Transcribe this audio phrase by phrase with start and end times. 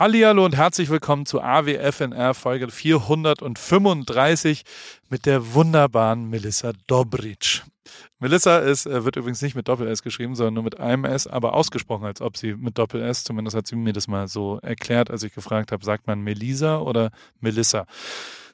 [0.00, 4.62] Hallihallo und herzlich willkommen zu AWFNR Folge 435
[5.10, 7.64] mit der wunderbaren Melissa Dobric.
[8.18, 11.52] Melissa ist, äh, wird übrigens nicht mit Doppel-S geschrieben, sondern nur mit einem S, aber
[11.52, 15.22] ausgesprochen, als ob sie mit Doppel-S, zumindest hat sie mir das mal so erklärt, als
[15.22, 17.10] ich gefragt habe, sagt man Melisa oder
[17.40, 17.84] Melissa?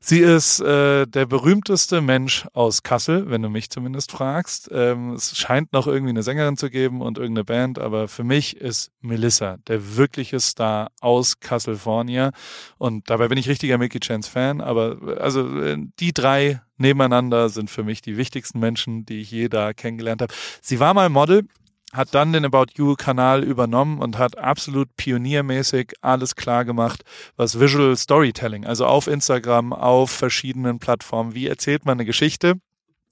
[0.08, 4.70] Sie ist äh, der berühmteste Mensch aus Kassel, wenn du mich zumindest fragst.
[4.70, 8.56] Ähm, es scheint noch irgendwie eine Sängerin zu geben und irgendeine Band, aber für mich
[8.56, 12.30] ist Melissa der wirkliche Star aus California.
[12.78, 17.68] Und dabei bin ich richtiger Mickey Chance Fan, aber also äh, die drei nebeneinander sind
[17.68, 20.32] für mich die wichtigsten Menschen, die ich je da kennengelernt habe.
[20.62, 21.48] Sie war mal Model,
[21.92, 27.04] hat dann den About You-Kanal übernommen und hat absolut pioniermäßig alles klar gemacht,
[27.36, 32.54] was Visual Storytelling, also auf Instagram, auf verschiedenen Plattformen, wie erzählt man eine Geschichte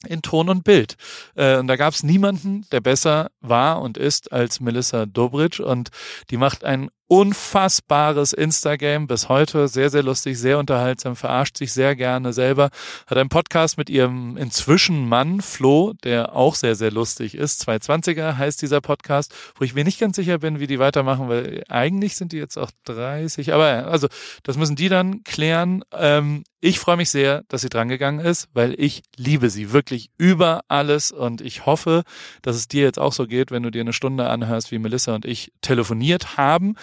[0.07, 0.97] in Ton und Bild.
[1.35, 5.61] Äh, und da gab es niemanden, der besser war und ist als Melissa Dobritsch.
[5.61, 5.91] Und
[6.31, 11.95] die macht ein unfassbares Instagram bis heute, sehr, sehr lustig, sehr unterhaltsam, verarscht sich sehr
[11.95, 12.71] gerne selber,
[13.07, 17.69] hat einen Podcast mit ihrem inzwischen Mann Flo, der auch sehr, sehr lustig ist.
[17.69, 21.63] 220er heißt dieser Podcast, wo ich mir nicht ganz sicher bin, wie die weitermachen, weil
[21.69, 24.09] eigentlich sind die jetzt auch 30, aber also
[24.43, 25.85] das müssen die dann klären.
[25.93, 30.63] Ähm, ich freue mich sehr, dass sie drangegangen ist, weil ich liebe sie wirklich über
[30.69, 32.05] alles und ich hoffe,
[32.41, 35.15] dass es dir jetzt auch so geht, wenn du dir eine Stunde anhörst, wie Melissa
[35.15, 36.77] und ich telefoniert haben.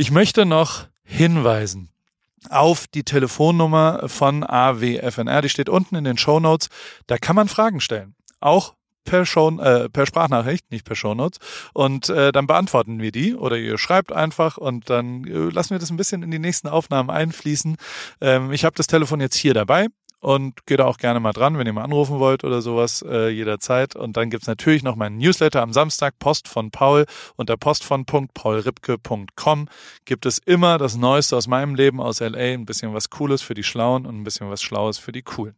[0.00, 1.90] Ich möchte noch hinweisen
[2.50, 5.42] auf die Telefonnummer von AWFNR.
[5.42, 6.68] Die steht unten in den Show Notes.
[7.08, 8.14] Da kann man Fragen stellen.
[8.38, 11.40] Auch per, Show, äh, per Sprachnachricht, nicht per Shownotes.
[11.74, 15.80] Und äh, dann beantworten wir die oder ihr schreibt einfach und dann äh, lassen wir
[15.80, 17.76] das ein bisschen in die nächsten Aufnahmen einfließen.
[18.20, 19.88] Ähm, ich habe das Telefon jetzt hier dabei
[20.20, 23.96] und geht auch gerne mal dran, wenn ihr mal anrufen wollt oder sowas, äh, jederzeit.
[23.96, 27.06] Und dann gibt's natürlich noch meinen Newsletter am Samstag, Post von Paul.
[27.36, 29.68] Unter postvon.paulripke.com
[30.04, 33.54] gibt es immer das Neueste aus meinem Leben aus LA, ein bisschen was Cooles für
[33.54, 35.56] die Schlauen und ein bisschen was Schlaues für die Coolen.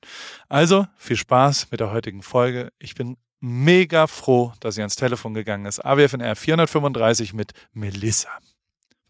[0.49, 2.71] Also viel Spaß mit der heutigen Folge.
[2.79, 5.85] Ich bin mega froh, dass sie ans Telefon gegangen ist.
[5.85, 8.29] AWFNR 435 mit Melissa.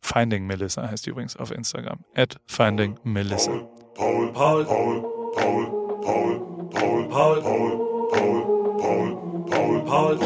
[0.00, 2.04] Finding Melissa heißt übrigens auf Instagram.
[2.14, 3.50] At Finding Melissa.
[3.94, 5.19] Paul, Paul, Paul.
[5.34, 5.66] Paul,
[6.02, 8.42] Paul, Paul, Paul, Paul, Paul,
[8.78, 9.10] Paul,
[9.86, 10.18] Paul, Paul, Paul,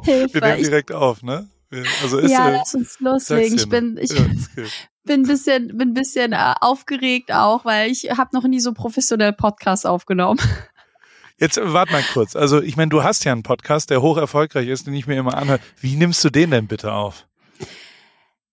[0.02, 0.34] Hilfe.
[0.34, 1.48] Wir nehmen direkt auf, ne?
[2.02, 3.56] Also ist, ja, lass uns loslegen.
[3.56, 4.26] Ich bin, ich, ja,
[5.04, 8.72] bin ein bisschen, bin ein bisschen äh, aufgeregt auch, weil ich habe noch nie so
[8.72, 10.40] professionell Podcasts aufgenommen.
[11.38, 12.36] Jetzt warte mal kurz.
[12.36, 15.18] Also ich meine, du hast ja einen Podcast, der hoch erfolgreich ist, den ich mir
[15.18, 15.60] immer anhöre.
[15.80, 17.26] Wie nimmst du den denn bitte auf?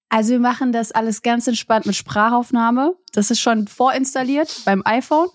[0.09, 2.95] Also wir machen das alles ganz entspannt mit Sprachaufnahme.
[3.13, 5.29] Das ist schon vorinstalliert beim iPhone.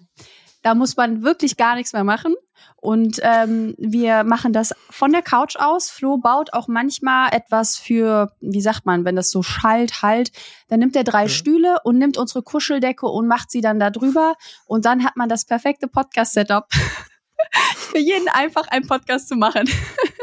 [0.67, 2.35] Da muss man wirklich gar nichts mehr machen.
[2.75, 5.91] Und ähm, wir machen das von der Couch aus.
[5.91, 10.33] Flo baut auch manchmal etwas für, wie sagt man, wenn das so schallt, halt.
[10.67, 11.29] Dann nimmt er drei ja.
[11.29, 14.35] Stühle und nimmt unsere Kuscheldecke und macht sie dann da drüber.
[14.67, 16.67] Und dann hat man das perfekte Podcast-Setup.
[17.93, 19.71] für jeden einfach einen Podcast zu machen.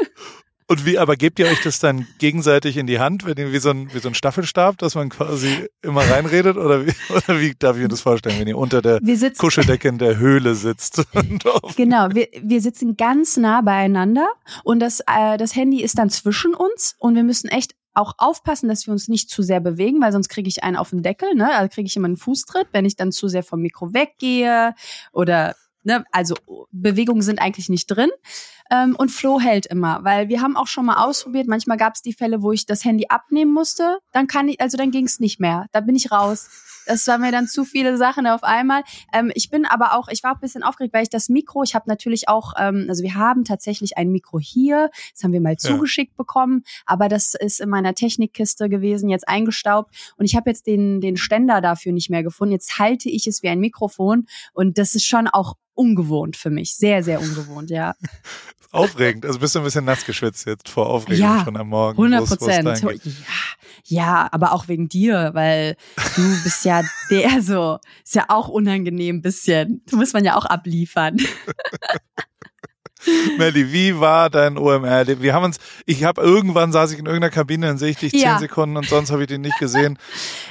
[0.66, 3.58] Und wie, aber gebt ihr euch das dann gegenseitig in die Hand, wenn ihr wie
[3.58, 6.56] so ein, wie so ein Staffelstab, dass man quasi immer reinredet?
[6.56, 9.00] Oder wie, oder wie darf ich mir das vorstellen, wenn ihr unter der
[9.36, 11.02] Kuscheldecke in der Höhle sitzt?
[11.76, 14.28] genau, wir, wir sitzen ganz nah beieinander
[14.62, 18.68] und das, äh, das Handy ist dann zwischen uns und wir müssen echt auch aufpassen,
[18.68, 21.34] dass wir uns nicht zu sehr bewegen, weil sonst kriege ich einen auf den Deckel,
[21.34, 21.54] ne?
[21.54, 24.74] Also kriege ich immer einen Fußtritt, wenn ich dann zu sehr vom Mikro weggehe
[25.12, 25.54] oder
[25.84, 26.34] ne, also
[26.72, 28.10] Bewegungen sind eigentlich nicht drin.
[28.70, 31.46] Ähm, und Flo hält immer, weil wir haben auch schon mal ausprobiert.
[31.46, 33.98] Manchmal gab es die Fälle, wo ich das Handy abnehmen musste.
[34.12, 35.66] Dann kann ich, also dann ging es nicht mehr.
[35.72, 36.48] Da bin ich raus.
[36.86, 38.82] Das waren mir dann zu viele Sachen auf einmal.
[39.12, 41.62] Ähm, ich bin aber auch, ich war auch ein bisschen aufgeregt, weil ich das Mikro,
[41.62, 45.40] ich habe natürlich auch, ähm, also wir haben tatsächlich ein Mikro hier, das haben wir
[45.40, 45.58] mal ja.
[45.58, 50.66] zugeschickt bekommen, aber das ist in meiner Technikkiste gewesen, jetzt eingestaubt und ich habe jetzt
[50.66, 52.52] den, den Ständer dafür nicht mehr gefunden.
[52.52, 56.74] Jetzt halte ich es wie ein Mikrofon und das ist schon auch ungewohnt für mich.
[56.76, 57.94] Sehr, sehr ungewohnt, ja.
[58.74, 59.24] Aufregend.
[59.24, 61.96] Also bist du ein bisschen nass geschwitzt jetzt vor Aufregung ja, schon am Morgen.
[61.96, 62.82] 100 Prozent.
[62.82, 62.90] Ja,
[63.84, 65.76] ja, aber auch wegen dir, weil
[66.16, 69.82] du bist ja der so, ist ja auch unangenehm ein bisschen.
[69.88, 71.18] Du musst man ja auch abliefern.
[73.38, 75.20] Melli, wie war dein OMR?
[75.20, 78.12] Wir haben uns, ich habe irgendwann saß ich in irgendeiner Kabine, dann sehe ich dich
[78.12, 78.38] zehn ja.
[78.38, 79.98] Sekunden und sonst habe ich dich nicht gesehen.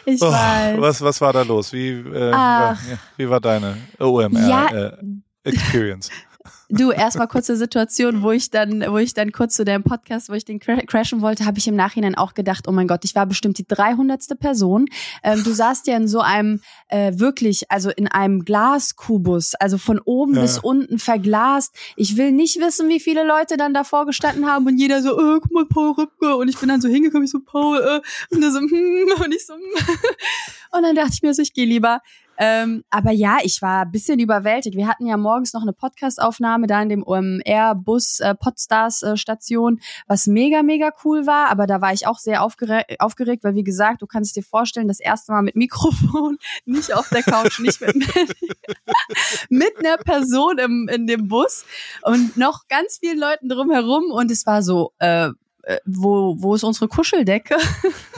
[0.05, 0.79] Ich oh, weiß.
[0.79, 1.73] Was, was war da los?
[1.73, 2.77] Wie, äh, war,
[3.17, 4.97] wie war deine OMR ja, äh,
[5.43, 6.09] Experience?
[6.75, 10.33] Du, erstmal kurze Situation, wo ich dann, wo ich dann kurz zu deinem Podcast, wo
[10.33, 13.27] ich den crashen wollte, habe ich im Nachhinein auch gedacht, oh mein Gott, ich war
[13.27, 14.39] bestimmt die 300.
[14.39, 14.87] Person.
[15.21, 19.99] Ähm, du saßt ja in so einem, äh, wirklich, also in einem Glaskubus, also von
[19.99, 20.41] oben ja.
[20.41, 21.75] bis unten verglast.
[21.95, 25.39] Ich will nicht wissen, wie viele Leute dann davor gestanden haben und jeder so, äh,
[25.41, 26.35] guck mal, Paul Rübke.
[26.35, 29.31] Und ich bin dann so hingekommen, ich so, Paul, äh, und er so, hm, und
[29.31, 29.61] ich so, hm.
[30.71, 32.01] und dann dachte ich mir so, ich gehe lieber.
[32.38, 34.75] Ähm, aber ja, ich war ein bisschen überwältigt.
[34.75, 39.77] Wir hatten ja morgens noch eine Podcastaufnahme da in dem OMR-Bus äh, äh,
[40.07, 41.50] was mega, mega cool war.
[41.50, 44.88] Aber da war ich auch sehr aufgere aufgeregt, weil wie gesagt, du kannst dir vorstellen,
[44.88, 47.95] das erste Mal mit Mikrofon, nicht auf der Couch, nicht mit,
[49.50, 51.65] mit einer Person im, in dem Bus
[52.01, 54.12] und noch ganz vielen Leuten drumherum.
[54.12, 55.29] Und es war so, äh,
[55.63, 57.57] äh wo, wo ist unsere Kuscheldecke?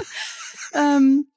[0.74, 1.28] ähm,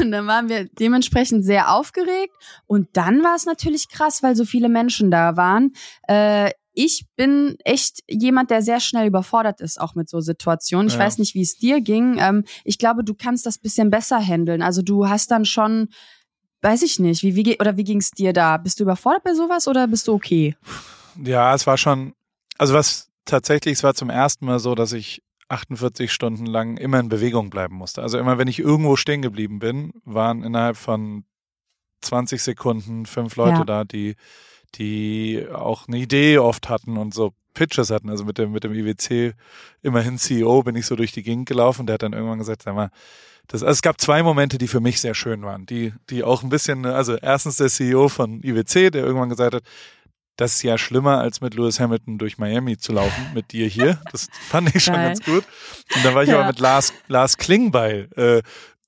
[0.00, 2.34] und dann waren wir dementsprechend sehr aufgeregt.
[2.66, 5.72] Und dann war es natürlich krass, weil so viele Menschen da waren.
[6.08, 10.88] Äh, ich bin echt jemand, der sehr schnell überfordert ist, auch mit so Situationen.
[10.88, 11.00] Ich ja.
[11.00, 12.18] weiß nicht, wie es dir ging.
[12.18, 14.60] Ähm, ich glaube, du kannst das bisschen besser handeln.
[14.60, 15.88] Also du hast dann schon,
[16.62, 18.56] weiß ich nicht, wie, wie oder wie ging es dir da?
[18.56, 20.56] Bist du überfordert bei sowas oder bist du okay?
[21.22, 22.14] Ja, es war schon,
[22.58, 27.00] also was tatsächlich, es war zum ersten Mal so, dass ich 48 Stunden lang immer
[27.00, 28.02] in Bewegung bleiben musste.
[28.02, 31.24] Also immer, wenn ich irgendwo stehen geblieben bin, waren innerhalb von
[32.02, 33.64] 20 Sekunden fünf Leute ja.
[33.64, 34.16] da, die,
[34.74, 38.10] die auch eine Idee oft hatten und so Pitches hatten.
[38.10, 39.34] Also mit dem, mit dem IWC,
[39.82, 41.86] immerhin CEO, bin ich so durch die Gegend gelaufen.
[41.86, 42.90] Der hat dann irgendwann gesagt, sag mal,
[43.46, 46.42] das, also es gab zwei Momente, die für mich sehr schön waren, die, die auch
[46.42, 49.62] ein bisschen, also erstens der CEO von IWC, der irgendwann gesagt hat,
[50.36, 54.00] das ist ja schlimmer, als mit Lewis Hamilton durch Miami zu laufen, mit dir hier.
[54.10, 55.08] Das fand ich schon Geil.
[55.08, 55.44] ganz gut.
[55.94, 56.38] Und dann war ich ja.
[56.38, 58.42] aber mit Lars, Lars Klingbeil äh,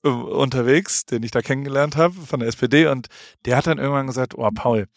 [0.07, 2.87] unterwegs, den ich da kennengelernt habe von der SPD.
[2.87, 3.07] Und
[3.45, 4.87] der hat dann irgendwann gesagt, oh Paul,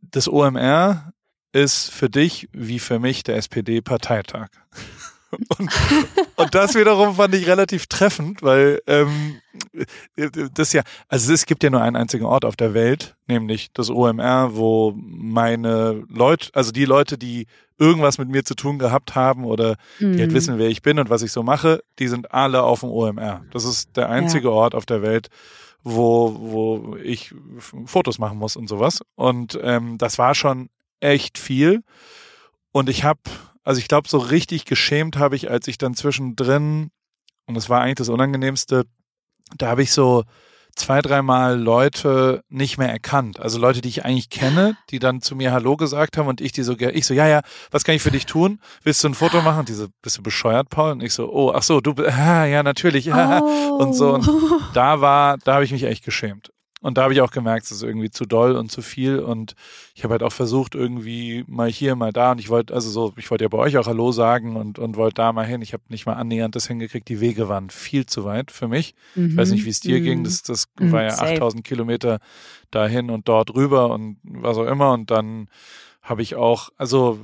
[0.00, 1.12] das OMR
[1.52, 4.48] ist für dich wie für mich der SPD-Parteitag.
[5.58, 5.70] Und,
[6.36, 9.40] und das wiederum fand ich relativ treffend, weil ähm,
[10.54, 13.90] das ja, also es gibt ja nur einen einzigen Ort auf der Welt, nämlich das
[13.90, 17.46] OMR, wo meine Leute, also die Leute, die
[17.78, 20.12] irgendwas mit mir zu tun gehabt haben oder mhm.
[20.12, 20.34] die halt mhm.
[20.34, 23.44] wissen, wer ich bin und was ich so mache, die sind alle auf dem OMR.
[23.50, 24.54] Das ist der einzige ja.
[24.54, 25.28] Ort auf der Welt,
[25.82, 27.34] wo, wo ich
[27.86, 29.00] Fotos machen muss und sowas.
[29.16, 30.68] Und ähm, das war schon
[31.00, 31.82] echt viel.
[32.70, 33.20] Und ich habe
[33.64, 36.90] also ich glaube, so richtig geschämt habe ich, als ich dann zwischendrin,
[37.46, 38.84] und das war eigentlich das Unangenehmste,
[39.56, 40.24] da habe ich so
[40.74, 43.38] zwei, dreimal Leute nicht mehr erkannt.
[43.40, 46.52] Also Leute, die ich eigentlich kenne, die dann zu mir Hallo gesagt haben und ich
[46.52, 48.60] die so, ich so, ja, ja, was kann ich für dich tun?
[48.82, 49.60] Willst du ein Foto machen?
[49.60, 50.92] Und die so, bist du bescheuert, Paul?
[50.92, 53.76] Und ich so, oh, ach so, du, ah, ja, natürlich, ja, oh.
[53.76, 54.14] und so.
[54.14, 54.26] Und
[54.72, 56.51] da war, da habe ich mich echt geschämt.
[56.82, 59.20] Und da habe ich auch gemerkt, es ist irgendwie zu doll und zu viel.
[59.20, 59.54] Und
[59.94, 62.32] ich habe halt auch versucht, irgendwie mal hier, mal da.
[62.32, 64.96] Und ich wollte, also so, ich wollte ja bei euch auch Hallo sagen und, und
[64.96, 65.62] wollte da mal hin.
[65.62, 67.08] Ich habe nicht mal annähernd das hingekriegt.
[67.08, 68.96] Die Wege waren viel zu weit für mich.
[69.14, 69.30] Mhm.
[69.30, 70.04] Ich weiß nicht, wie es dir mhm.
[70.04, 70.24] ging.
[70.24, 70.90] Das, das mhm.
[70.90, 71.34] war ja Safe.
[71.34, 72.18] 8000 Kilometer
[72.72, 74.92] dahin und dort rüber und was auch immer.
[74.92, 75.48] Und dann
[76.02, 77.20] habe ich auch, also,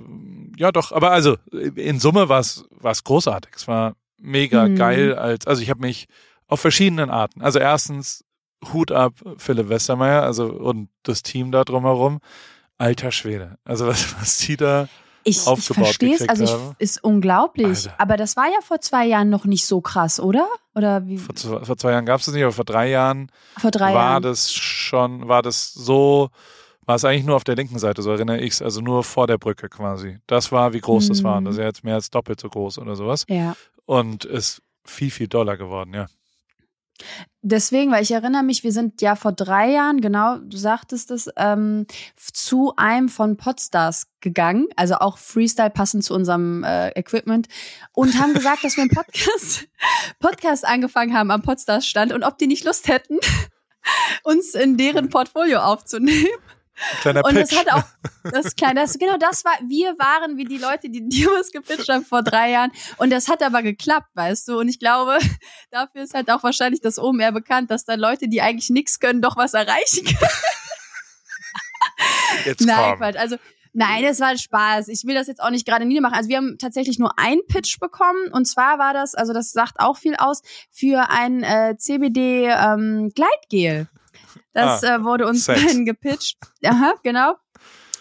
[0.57, 2.65] ja doch, aber also in Summe war es
[3.05, 3.51] großartig.
[3.57, 4.77] Es war mega mhm.
[4.77, 6.07] geil als, also ich habe mich
[6.47, 7.43] auf verschiedenen Arten.
[7.43, 8.25] Also erstens
[8.73, 12.21] Hut ab, Philipp Westermeier, also und das Team da drumherum.
[12.77, 13.59] Alter Schwede.
[13.65, 14.89] Also was, was die da
[15.25, 17.67] ich, aufgebaut ich verstehe es, also ich, ist unglaublich.
[17.67, 17.95] Alter.
[17.99, 20.49] Aber das war ja vor zwei Jahren noch nicht so krass, oder?
[20.75, 21.19] Oder wie?
[21.19, 24.11] Vor, vor zwei Jahren gab es das nicht, aber vor drei Jahren vor drei war
[24.13, 24.23] Jahren.
[24.23, 26.31] das schon, war das so,
[26.87, 29.27] war es eigentlich nur auf der linken Seite, so erinnere ich es, also nur vor
[29.27, 30.19] der Brücke quasi.
[30.27, 31.09] Das war, wie groß mhm.
[31.09, 31.39] das war.
[31.39, 33.25] Und das ist ja jetzt mehr als doppelt so groß oder sowas.
[33.29, 33.57] Ja.
[33.85, 36.07] Und ist viel, viel doller geworden, ja.
[37.43, 41.31] Deswegen, weil ich erinnere mich, wir sind ja vor drei Jahren, genau, du sagtest es,
[41.37, 41.87] ähm,
[42.17, 47.49] zu einem von Podstars gegangen, also auch Freestyle passend zu unserem äh, Equipment
[47.93, 49.69] und haben gesagt, dass wir einen Podcast,
[50.19, 53.19] Podcast angefangen haben am Podstars Stand und ob die nicht Lust hätten,
[54.25, 56.27] uns in deren Portfolio aufzunehmen.
[57.01, 57.53] Kleiner und Pitch.
[57.53, 57.85] das hat auch
[58.33, 61.89] das kleine, das, genau das war, wir waren wie die Leute, die dir was gepitcht
[61.89, 62.73] haben vor drei Jahren.
[62.99, 64.59] Und das hat aber geklappt, weißt du.
[64.59, 65.19] Und ich glaube,
[65.71, 69.23] dafür ist halt auch wahrscheinlich das OMR bekannt, dass da Leute, die eigentlich nichts können,
[69.23, 70.19] doch was erreichen können.
[72.45, 73.17] Jetzt Nein, Quatsch.
[73.17, 73.37] Also
[73.73, 74.89] Nein, es war Spaß.
[74.89, 76.17] Ich will das jetzt auch nicht gerade niedermachen.
[76.17, 79.79] Also wir haben tatsächlich nur einen Pitch bekommen und zwar war das, also das sagt
[79.79, 83.89] auch viel aus, für ein äh, CBD ähm, Gleitgel.
[84.53, 86.39] Das ah, äh, wurde uns dann gepitcht.
[86.65, 87.35] Aha, genau.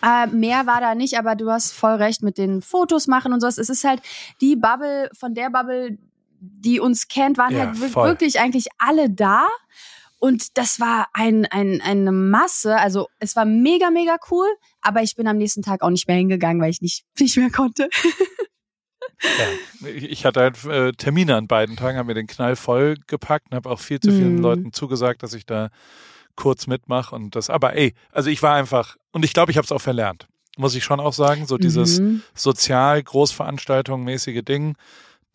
[0.03, 3.41] Äh, mehr war da nicht, aber du hast voll recht mit den Fotos machen und
[3.41, 3.57] sowas.
[3.57, 4.01] Es ist halt
[4.41, 5.97] die Bubble, von der Bubble,
[6.39, 8.07] die uns kennt, waren ja, halt voll.
[8.07, 9.47] wirklich eigentlich alle da.
[10.19, 12.77] Und das war ein, ein, eine Masse.
[12.77, 14.47] Also es war mega, mega cool.
[14.81, 17.51] Aber ich bin am nächsten Tag auch nicht mehr hingegangen, weil ich nicht, nicht mehr
[17.51, 17.89] konnte.
[19.21, 23.47] Ja, ich hatte halt äh, Termine an beiden Tagen, habe mir den Knall voll gepackt
[23.49, 24.41] und habe auch viel zu vielen mhm.
[24.41, 25.69] Leuten zugesagt, dass ich da
[26.37, 27.49] kurz mitmache und das.
[27.49, 30.75] Aber ey, also ich war einfach und ich glaube, ich habe es auch verlernt, muss
[30.75, 31.45] ich schon auch sagen.
[31.45, 32.21] So dieses mhm.
[32.33, 34.75] sozial Großveranstaltung mäßige Ding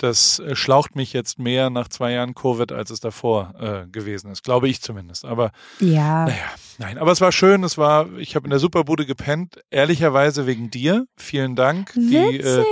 [0.03, 4.31] das äh, schlaucht mich jetzt mehr nach zwei Jahren Covid, als es davor äh, gewesen
[4.31, 4.43] ist.
[4.43, 5.25] Glaube ich zumindest.
[5.25, 6.25] Aber ja.
[6.27, 6.99] naja, nein.
[6.99, 7.63] Aber es war schön.
[7.63, 11.07] Es war, ich habe in der Superbude gepennt, ehrlicherweise wegen dir.
[11.17, 11.93] Vielen Dank.
[11.95, 12.65] Die, äh,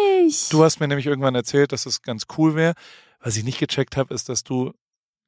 [0.51, 2.75] du hast mir nämlich irgendwann erzählt, dass es ganz cool wäre.
[3.21, 4.73] Was ich nicht gecheckt habe, ist, dass du,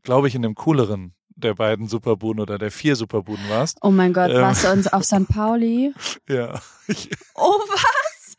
[0.02, 3.78] glaube ich, in dem cooleren der beiden Superbuden oder der vier Superbuden warst.
[3.82, 5.28] Oh mein Gott, ähm, warst du uns auf St.
[5.28, 5.94] Pauli?
[6.28, 6.60] ja.
[7.34, 8.36] oh was?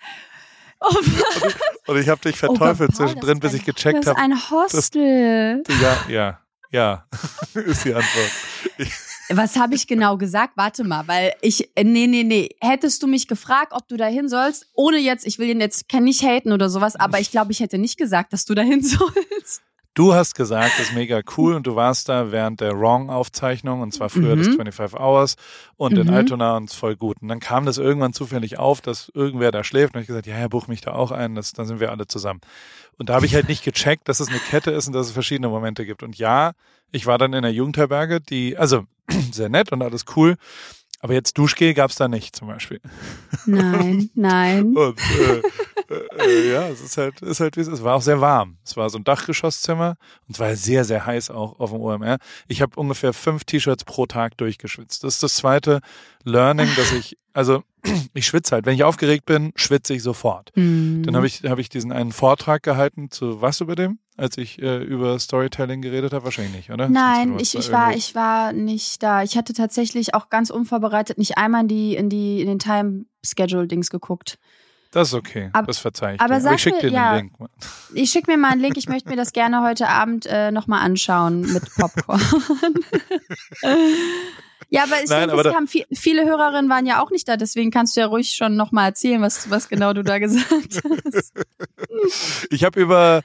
[0.80, 4.16] Oh, und ich, und ich habe dich verteufelt oh zwischendrin, bis ich gecheckt habe.
[4.16, 5.64] Das ist ein Hostel.
[5.64, 6.40] Das, ja, ja,
[6.72, 7.06] ja,
[7.54, 8.32] ist die Antwort.
[8.78, 8.92] Ich,
[9.30, 10.54] was habe ich genau gesagt?
[10.58, 12.50] Warte mal, weil ich, nee, nee, nee.
[12.60, 16.04] Hättest du mich gefragt, ob du dahin sollst, ohne jetzt, ich will ihn jetzt, kann
[16.04, 19.62] nicht haten oder sowas, aber ich glaube, ich hätte nicht gesagt, dass du dahin sollst.
[19.96, 23.94] Du hast gesagt, das ist mega cool und du warst da während der Wrong-Aufzeichnung und
[23.94, 24.40] zwar früher mhm.
[24.40, 25.36] das 25 Hours
[25.76, 26.02] und mhm.
[26.02, 27.22] in Altona und es voll gut.
[27.22, 30.40] Und dann kam das irgendwann zufällig auf, dass irgendwer da schläft und ich gesagt, ja,
[30.40, 32.42] ja, buch mich da auch ein, das, dann sind wir alle zusammen.
[32.98, 35.14] Und da habe ich halt nicht gecheckt, dass es eine Kette ist und dass es
[35.14, 36.02] verschiedene Momente gibt.
[36.02, 36.54] Und ja,
[36.92, 38.86] ich war dann in der Jugendherberge, die, also
[39.32, 40.38] sehr nett und alles cool.
[41.04, 42.80] Aber jetzt Duschgel gab es da nicht zum Beispiel.
[43.46, 44.74] Nein, nein.
[44.74, 45.42] und äh,
[46.18, 47.80] äh, ja, es ist halt, ist halt wie es ist.
[47.80, 48.56] Es war auch sehr warm.
[48.64, 49.98] Es war so ein Dachgeschosszimmer
[50.30, 52.20] und es war sehr, sehr heiß auch auf dem OMR.
[52.48, 55.04] Ich habe ungefähr fünf T-Shirts pro Tag durchgeschwitzt.
[55.04, 55.82] Das ist das zweite
[56.24, 57.64] Learning, dass ich, also
[58.14, 58.66] ich schwitze halt.
[58.66, 60.54] Wenn ich aufgeregt bin, schwitze ich sofort.
[60.56, 61.04] Mhm.
[61.06, 64.62] Dann habe ich, hab ich diesen einen Vortrag gehalten zu was über dem, als ich
[64.62, 66.26] äh, über Storytelling geredet habe?
[66.26, 66.90] Wahrscheinlich nicht, oder?
[66.90, 69.24] Nein, ich, ich war, ich war nicht da.
[69.24, 73.06] Ich hatte tatsächlich auch ganz unvorbereitet nicht einmal in die, in die, in den Time
[73.24, 74.38] Schedule Dings geguckt.
[74.94, 76.46] Das ist okay, Ab, das verzeihe ich aber dir.
[76.46, 77.50] Aber ich schicke dir ja, den Link.
[77.96, 80.82] Ich schicke mir mal einen Link, ich möchte mir das gerne heute Abend äh, nochmal
[80.82, 82.22] anschauen mit Popcorn.
[84.70, 87.38] ja, aber ich Nein, denke, aber haben viel, viele Hörerinnen waren ja auch nicht da,
[87.38, 90.84] deswegen kannst du ja ruhig schon nochmal erzählen, was, was genau du da gesagt
[91.16, 91.34] hast.
[92.52, 93.24] ich habe über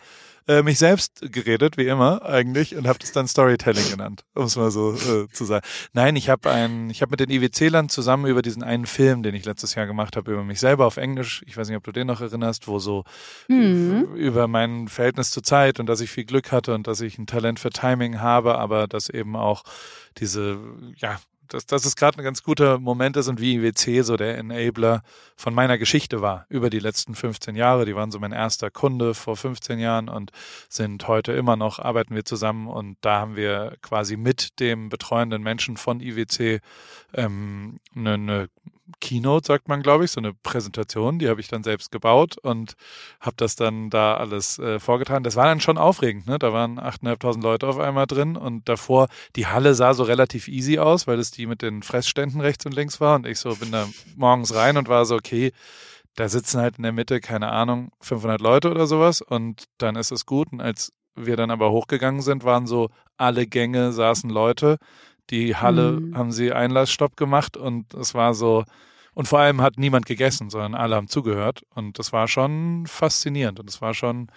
[0.49, 4.57] äh, mich selbst geredet, wie immer eigentlich, und habe das dann Storytelling genannt, um es
[4.57, 5.64] mal so äh, zu sagen.
[5.93, 9.35] Nein, ich habe ein, ich habe mit den IWC-Lern zusammen über diesen einen Film, den
[9.35, 11.93] ich letztes Jahr gemacht habe, über mich selber auf Englisch, ich weiß nicht, ob du
[11.93, 13.05] den noch erinnerst, wo so
[13.49, 14.14] mhm.
[14.14, 17.26] über mein Verhältnis zur Zeit und dass ich viel Glück hatte und dass ich ein
[17.26, 19.64] Talent für Timing habe, aber dass eben auch
[20.17, 20.59] diese,
[20.97, 24.38] ja, dass, dass es gerade ein ganz guter Moment ist und wie IWC so der
[24.38, 25.02] Enabler
[25.37, 27.85] von meiner Geschichte war über die letzten 15 Jahre.
[27.85, 30.31] Die waren so mein erster Kunde vor 15 Jahren und
[30.69, 35.43] sind heute immer noch, arbeiten wir zusammen und da haben wir quasi mit dem betreuenden
[35.43, 36.61] Menschen von IWC
[37.14, 38.49] ähm, eine, eine
[39.00, 42.75] Keynote, sagt man, glaube ich, so eine Präsentation, die habe ich dann selbst gebaut und
[43.21, 45.25] habe das dann da alles äh, vorgetragen.
[45.25, 46.38] Das war dann schon aufregend, ne?
[46.38, 50.78] Da waren 8.500 Leute auf einmal drin und davor, die Halle sah so relativ easy
[50.78, 53.73] aus, weil es die mit den Fressständen rechts und links war und ich so bin
[53.73, 55.52] da morgens rein und war so, okay,
[56.14, 60.11] da sitzen halt in der Mitte, keine Ahnung, 500 Leute oder sowas und dann ist
[60.11, 60.52] es gut.
[60.52, 64.78] Und als wir dann aber hochgegangen sind, waren so alle Gänge saßen Leute
[65.31, 66.17] die Halle mhm.
[66.17, 68.65] haben sie Einlassstopp gemacht und es war so,
[69.19, 71.63] und vor allem hat niemand gegessen, sondern alle haben zugehört.
[71.75, 73.59] Und das war schon faszinierend.
[73.59, 74.29] Und es war schon.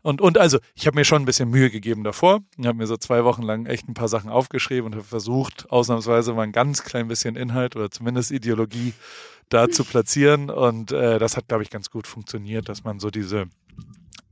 [0.00, 2.40] Und, und also, ich habe mir schon ein bisschen Mühe gegeben davor.
[2.56, 5.70] Ich habe mir so zwei Wochen lang echt ein paar Sachen aufgeschrieben und habe versucht,
[5.70, 8.94] ausnahmsweise mal ein ganz klein bisschen Inhalt oder zumindest Ideologie
[9.50, 10.48] da zu platzieren.
[10.48, 13.44] Und äh, das hat, glaube ich, ganz gut funktioniert, dass man so diese.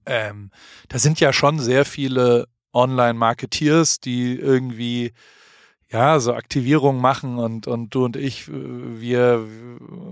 [0.06, 0.50] Ähm,
[0.88, 5.12] da sind ja schon sehr viele Online-Marketeers, die irgendwie
[5.92, 9.46] ja, so Aktivierung machen und, und du und ich, wir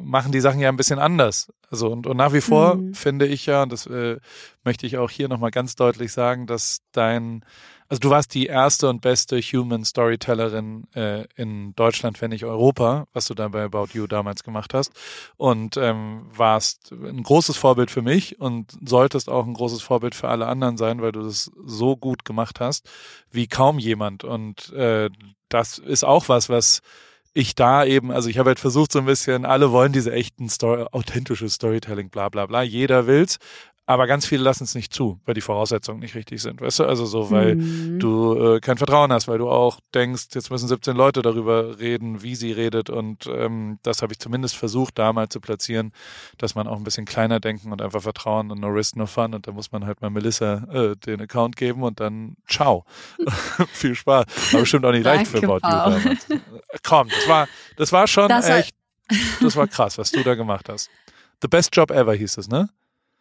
[0.02, 1.52] machen die Sachen ja ein bisschen anders.
[1.70, 2.94] Also und, und nach wie vor mhm.
[2.94, 4.18] finde ich ja, und das äh,
[4.62, 7.44] möchte ich auch hier nochmal ganz deutlich sagen, dass dein
[7.90, 13.08] also du warst die erste und beste Human Storytellerin äh, in Deutschland, wenn nicht Europa,
[13.12, 14.92] was du da bei About You damals gemacht hast.
[15.36, 20.28] Und ähm, warst ein großes Vorbild für mich und solltest auch ein großes Vorbild für
[20.28, 22.88] alle anderen sein, weil du das so gut gemacht hast
[23.32, 24.22] wie kaum jemand.
[24.22, 25.10] Und äh,
[25.48, 26.82] das ist auch was, was
[27.32, 30.48] ich da eben, also ich habe halt versucht so ein bisschen, alle wollen diese echten
[30.48, 33.38] Story, authentische Storytelling, bla bla bla, jeder will's,
[33.90, 36.60] Aber ganz viele lassen es nicht zu, weil die Voraussetzungen nicht richtig sind.
[36.60, 37.98] Weißt du, also so, weil Mhm.
[37.98, 42.22] du äh, kein Vertrauen hast, weil du auch denkst, jetzt müssen 17 Leute darüber reden,
[42.22, 42.88] wie sie redet.
[42.88, 45.92] Und ähm, das habe ich zumindest versucht, da mal zu platzieren,
[46.38, 49.34] dass man auch ein bisschen kleiner denken und einfach vertrauen und no risk, no fun.
[49.34, 52.84] Und da muss man halt mal Melissa äh, den Account geben und dann ciao.
[53.72, 54.52] Viel Spaß.
[54.52, 56.30] War bestimmt auch nicht leicht für About You damals.
[56.30, 56.38] Äh,
[56.84, 58.72] Komm, das war, das war schon Das war- echt,
[59.42, 60.88] das war krass, was du da gemacht hast.
[61.42, 62.68] The best job ever hieß es, ne?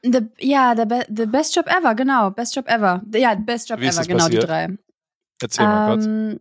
[0.03, 2.29] The, ja, the, be the best job ever, genau.
[2.32, 3.01] Best job ever.
[3.13, 4.44] Ja, best job ever, genau, passiert?
[4.44, 4.77] die drei.
[5.41, 6.06] Erzähl mal kurz.
[6.06, 6.39] Ähm,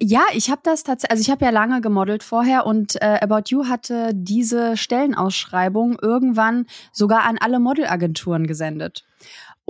[0.00, 3.42] ja, ich habe das tatsächlich, also ich habe ja lange gemodelt vorher und äh, About
[3.48, 9.04] You hatte diese Stellenausschreibung irgendwann sogar an alle Modelagenturen gesendet.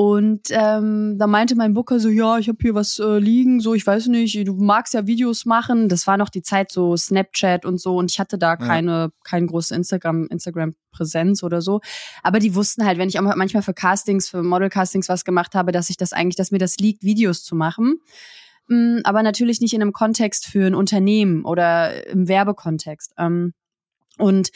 [0.00, 3.74] Und ähm, da meinte mein Booker so, ja, ich habe hier was äh, liegen, so,
[3.74, 5.90] ich weiß nicht, du magst ja Videos machen.
[5.90, 9.44] Das war noch die Zeit so Snapchat und so und ich hatte da keine, keine
[9.44, 11.82] große Instagram, Instagram-Präsenz oder so.
[12.22, 15.70] Aber die wussten halt, wenn ich auch manchmal für Castings, für Model-Castings was gemacht habe,
[15.70, 18.00] dass ich das eigentlich, dass mir das liegt, Videos zu machen.
[18.68, 23.12] Mm, Aber natürlich nicht in einem Kontext für ein Unternehmen oder im Werbekontext.
[23.18, 23.52] Ähm,
[24.16, 24.48] Und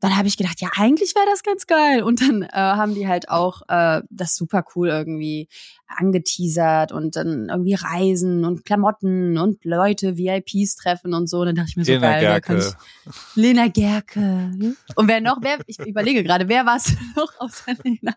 [0.00, 2.02] dann habe ich gedacht, ja, eigentlich wäre das ganz geil.
[2.02, 5.48] Und dann äh, haben die halt auch äh, das super cool irgendwie
[5.86, 11.40] angeteasert und dann irgendwie Reisen und Klamotten und Leute, VIPs treffen und so.
[11.40, 12.76] Und dann dachte ich mir so Lena geil, da kann Gerke.
[13.06, 14.76] ich Lena Gerke.
[14.96, 18.14] Und wer noch, wer, ich überlege gerade, wer war es noch außer Lena?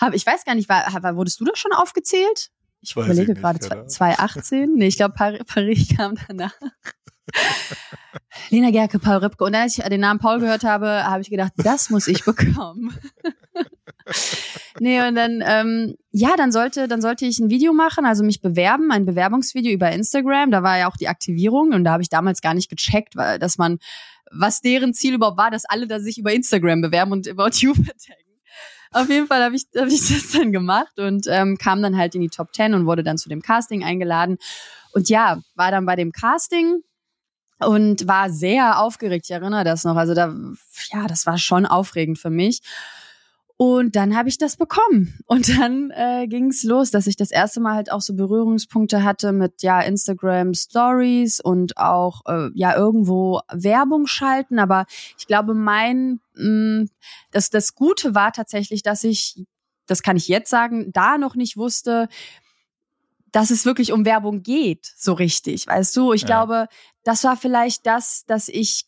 [0.00, 2.50] Hab, ich weiß gar nicht, war, war, wurdest du doch schon aufgezählt?
[2.80, 4.74] Ich Weiß überlege ich nicht, gerade, keine zwei- 2018?
[4.76, 6.54] Nee, ich glaube, Paris, Paris kam danach.
[8.50, 9.44] Lena Gerke, Paul Ripke.
[9.44, 12.96] Und als ich den Namen Paul gehört habe, habe ich gedacht, das muss ich bekommen.
[14.80, 18.40] nee, und dann, ähm, ja, dann sollte, dann sollte ich ein Video machen, also mich
[18.40, 20.50] bewerben, ein Bewerbungsvideo über Instagram.
[20.50, 23.38] Da war ja auch die Aktivierung und da habe ich damals gar nicht gecheckt, weil,
[23.38, 23.78] dass man,
[24.30, 27.74] was deren Ziel überhaupt war, dass alle da sich über Instagram bewerben und About You
[27.74, 28.24] vertaggen.
[28.90, 32.14] Auf jeden Fall habe ich, hab ich das dann gemacht und ähm, kam dann halt
[32.14, 34.38] in die Top 10 und wurde dann zu dem Casting eingeladen.
[34.92, 36.82] Und ja, war dann bei dem Casting
[37.60, 39.26] und war sehr aufgeregt.
[39.26, 39.96] Ich erinnere das noch.
[39.96, 40.34] Also da,
[40.92, 42.60] ja, das war schon aufregend für mich.
[43.60, 45.18] Und dann habe ich das bekommen.
[45.26, 49.02] Und dann äh, ging es los, dass ich das erste Mal halt auch so Berührungspunkte
[49.02, 54.60] hatte mit ja Instagram Stories und auch äh, ja irgendwo Werbung schalten.
[54.60, 54.86] Aber
[55.18, 56.86] ich glaube, mein mh,
[57.32, 59.44] das, das Gute war tatsächlich, dass ich,
[59.86, 62.06] das kann ich jetzt sagen, da noch nicht wusste,
[63.32, 66.12] dass es wirklich um Werbung geht, so richtig, weißt du?
[66.12, 66.26] Ich Ja.
[66.26, 66.68] glaube,
[67.04, 68.86] das war vielleicht das, dass ich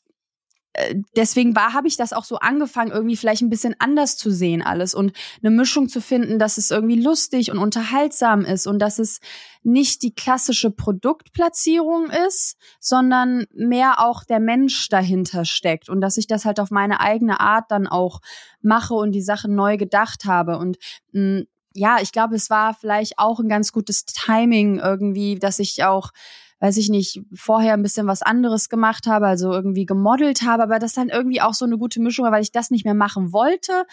[0.73, 4.31] äh, deswegen war, habe ich das auch so angefangen, irgendwie vielleicht ein bisschen anders zu
[4.31, 8.79] sehen alles und eine Mischung zu finden, dass es irgendwie lustig und unterhaltsam ist und
[8.79, 9.19] dass es
[9.65, 16.29] nicht die klassische Produktplatzierung ist, sondern mehr auch der Mensch dahinter steckt und dass ich
[16.29, 18.21] das halt auf meine eigene Art dann auch
[18.63, 20.79] mache und die Sachen neu gedacht habe und
[21.13, 21.43] mh,
[21.75, 26.11] ja, ich glaube, es war vielleicht auch ein ganz gutes Timing irgendwie, dass ich auch
[26.63, 30.79] weiß ich nicht, vorher ein bisschen was anderes gemacht habe, also irgendwie gemodelt habe, aber
[30.79, 33.33] das dann irgendwie auch so eine gute Mischung war, weil ich das nicht mehr machen
[33.33, 33.87] wollte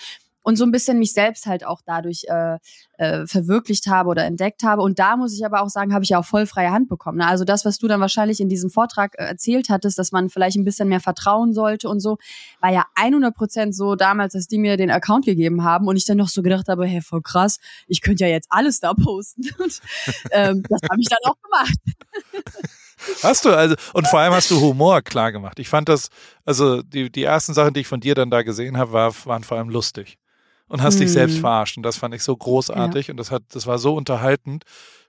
[0.48, 2.58] und so ein bisschen mich selbst halt auch dadurch äh,
[2.98, 4.82] äh, verwirklicht habe oder entdeckt habe.
[4.82, 7.18] Und da muss ich aber auch sagen, habe ich ja auch voll freie Hand bekommen.
[7.18, 7.28] Ne?
[7.28, 10.56] Also das, was du dann wahrscheinlich in diesem Vortrag äh, erzählt hattest, dass man vielleicht
[10.56, 12.18] ein bisschen mehr vertrauen sollte und so,
[12.62, 16.06] war ja 100 Prozent so damals, dass die mir den Account gegeben haben und ich
[16.06, 19.42] dann noch so gedacht habe, hey, voll krass, ich könnte ja jetzt alles da posten.
[19.60, 19.82] Und
[20.32, 21.76] ähm, das habe ich dann auch gemacht.
[23.22, 25.60] Hast du, also, und vor allem hast du Humor klar gemacht.
[25.60, 26.10] Ich fand das,
[26.46, 29.44] also die, die ersten Sachen, die ich von dir dann da gesehen habe, war, waren
[29.44, 30.18] vor allem lustig.
[30.70, 31.14] Und hast dich Hm.
[31.14, 31.78] selbst verarscht.
[31.78, 33.10] Und das fand ich so großartig.
[33.10, 34.66] Und das hat, das war so unterhaltend.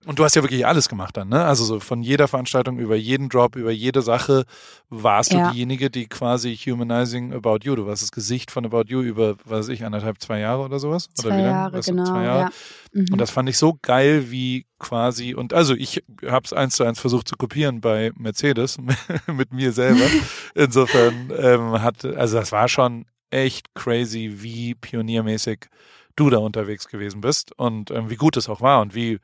[0.07, 1.45] Und du hast ja wirklich alles gemacht dann, ne?
[1.45, 4.45] Also so von jeder Veranstaltung über jeden Drop, über jede Sache
[4.89, 5.49] warst Ja.
[5.49, 7.75] du diejenige, die quasi humanizing About You.
[7.75, 10.79] Du warst das Gesicht von About You über, was weiß ich, anderthalb, zwei Jahre oder
[10.79, 11.09] sowas?
[11.19, 11.49] Oder Zwei wie lange?
[11.49, 12.05] Jahre, Weißt du, genau.
[12.05, 12.41] Zwei Jahre.
[12.43, 12.49] Ja.
[12.93, 13.07] Mhm.
[13.11, 16.85] Und das fand ich so geil, wie quasi, und also ich habe es eins zu
[16.85, 18.79] eins versucht zu kopieren bei Mercedes
[19.27, 20.05] mit mir selber.
[20.55, 25.67] Insofern ähm, hat, also das war schon echt crazy, wie pioniermäßig
[26.17, 29.21] du da unterwegs gewesen bist und ähm, wie gut es auch war und wie,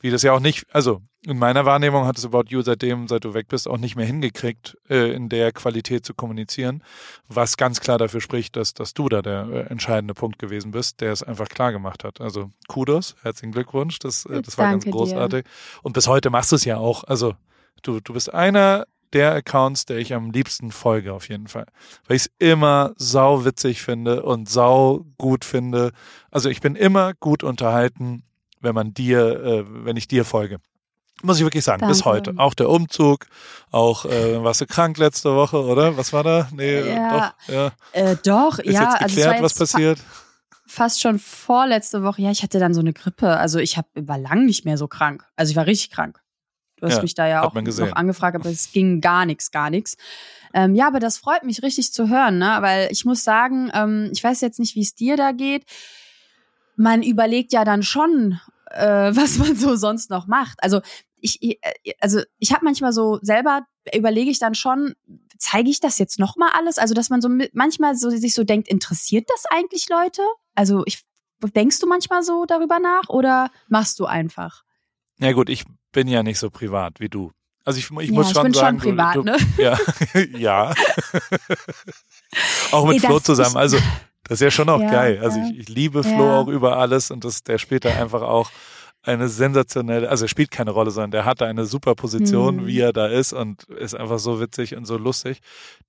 [0.00, 3.24] wie das ja auch nicht, also in meiner Wahrnehmung hat es About You seitdem, seit
[3.24, 6.82] du weg bist, auch nicht mehr hingekriegt, äh, in der Qualität zu kommunizieren,
[7.28, 11.02] was ganz klar dafür spricht, dass, dass du da der äh, entscheidende Punkt gewesen bist,
[11.02, 12.22] der es einfach klar gemacht hat.
[12.22, 15.04] Also Kudos, herzlichen Glückwunsch, das, äh, das war ganz Danke dir.
[15.04, 15.44] großartig.
[15.82, 17.04] Und bis heute machst du es ja auch.
[17.04, 17.34] Also
[17.82, 21.66] du, du bist einer der Accounts, der ich am liebsten folge, auf jeden Fall.
[22.06, 25.92] Weil ich es immer sau witzig finde und sau gut finde.
[26.30, 28.22] Also ich bin immer gut unterhalten,
[28.60, 30.58] wenn man dir, äh, wenn ich dir folge.
[31.22, 32.10] Muss ich wirklich sagen, bis Danke.
[32.30, 32.34] heute.
[32.38, 33.26] Auch der Umzug,
[33.70, 35.96] auch äh, warst du krank letzte Woche, oder?
[35.98, 36.48] Was war da?
[36.52, 37.34] Nee, Ja.
[37.46, 37.72] doch, ja.
[37.92, 38.82] Äh, doch, Ist ja.
[38.84, 39.98] jetzt also geklärt, was jetzt passiert?
[40.66, 42.22] fast schon vorletzte Woche.
[42.22, 43.36] Ja, ich hatte dann so eine Grippe.
[43.36, 45.24] Also ich hab, war lang nicht mehr so krank.
[45.36, 46.20] Also ich war richtig krank.
[46.80, 49.70] Du hast Ja, mich da ja auch noch angefragt, aber es ging gar nichts, gar
[49.70, 49.96] nichts.
[50.54, 52.58] Ähm, ja, aber das freut mich richtig zu hören, ne?
[52.60, 55.64] Weil ich muss sagen, ähm, ich weiß jetzt nicht, wie es dir da geht.
[56.76, 58.40] Man überlegt ja dann schon,
[58.70, 60.62] äh, was man so sonst noch macht.
[60.62, 60.80] Also
[61.20, 61.56] ich, äh,
[62.00, 64.94] also ich habe manchmal so selber überlege ich dann schon,
[65.38, 66.78] zeige ich das jetzt noch mal alles?
[66.78, 70.22] Also dass man so manchmal so sich so denkt, interessiert das eigentlich Leute?
[70.54, 71.02] Also ich
[71.42, 74.64] denkst du manchmal so darüber nach oder machst du einfach?
[75.18, 77.30] Ja gut, ich bin ja nicht so privat wie du.
[77.64, 79.36] Also ich, ich Ja, muss ich schon bin schon sagen, privat, du, du, ne?
[79.58, 79.78] Ja,
[80.38, 80.74] ja.
[82.72, 83.50] auch mit Nee, Flo zusammen.
[83.50, 83.76] ich- Also
[84.24, 85.18] das ist ja schon auch Ja, geil.
[85.22, 86.38] Also ich, ich liebe Flo Ja.
[86.40, 88.50] auch über alles und das, der spielt da einfach auch
[89.02, 92.66] eine sensationelle, also er spielt keine Rolle, sondern der hat da eine super Position, Hm.
[92.66, 95.40] wie er da ist und ist einfach so witzig und so lustig.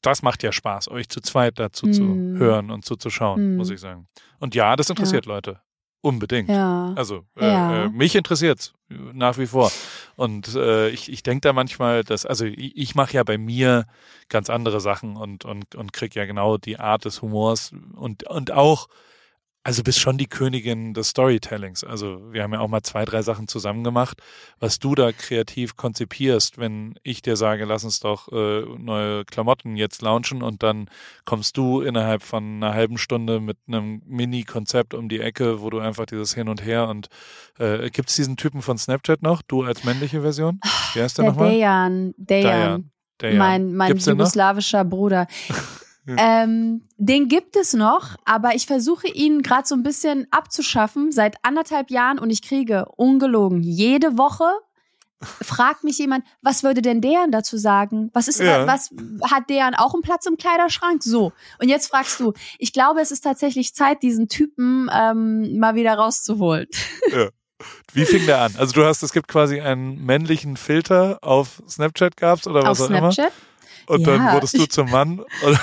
[0.02, 2.38] Das macht ja Spaß, euch zu zweit dazu zu Hm.
[2.38, 3.56] hören und zuzuschauen, Hm.
[3.58, 4.08] muss ich sagen.
[4.40, 5.60] Und ja, das interessiert Leute.
[6.02, 6.50] Unbedingt.
[6.50, 6.94] Ja.
[6.96, 7.86] Also äh, Ja.
[7.86, 9.72] äh, mich interessiert's nach wie vor.
[10.16, 13.86] Und äh, ich, ich denke da manchmal, dass, also ich, ich mache ja bei mir
[14.28, 18.52] ganz andere Sachen und, und, und krieg ja genau die Art des Humors und, und
[18.52, 18.88] auch,
[19.64, 21.84] also bist schon die Königin des Storytellings.
[21.84, 24.22] Also wir haben ja auch mal zwei, drei Sachen zusammen gemacht,
[24.60, 29.76] was du da kreativ konzipierst, wenn ich dir sage, lass uns doch äh, neue Klamotten
[29.76, 30.90] jetzt launchen und dann
[31.26, 35.80] kommst du innerhalb von einer halben Stunde mit einem Mini-Konzept um die Ecke, wo du
[35.80, 37.10] einfach dieses Hin und Her und
[37.60, 39.44] äh, gibt's diesen Typen von Snapchat noch?
[39.44, 40.60] Du als männliche Version?
[40.94, 41.52] Wie heißt der Der nochmal?
[41.52, 43.38] Dejan, Dejan, Dejan.
[43.38, 44.06] mein, mein noch?
[44.06, 44.84] jugoslawischer
[46.08, 51.36] Ähm, den gibt es noch, aber ich versuche ihn gerade so ein bisschen abzuschaffen seit
[51.44, 54.46] anderthalb Jahren und ich kriege ungelogen jede Woche
[55.24, 58.10] fragt mich jemand, was würde denn Dejan dazu sagen?
[58.14, 58.66] Was ist, Ja.
[58.66, 58.90] was
[59.30, 61.04] hat Dejan auch einen Platz im Kleiderschrank?
[61.04, 61.32] So.
[61.60, 65.94] Und jetzt fragst du, ich glaube, es ist tatsächlich Zeit, diesen Typen ähm, mal wieder
[65.94, 66.68] rauszuholen.
[67.94, 68.56] Wie fing der an?
[68.58, 72.88] Also du hast, es gibt quasi einen männlichen Filter auf Snapchat gab's oder was Auf
[72.88, 73.12] auch immer.
[73.92, 74.34] Und dann Ja.
[74.34, 75.60] wurdest du zum Mann und,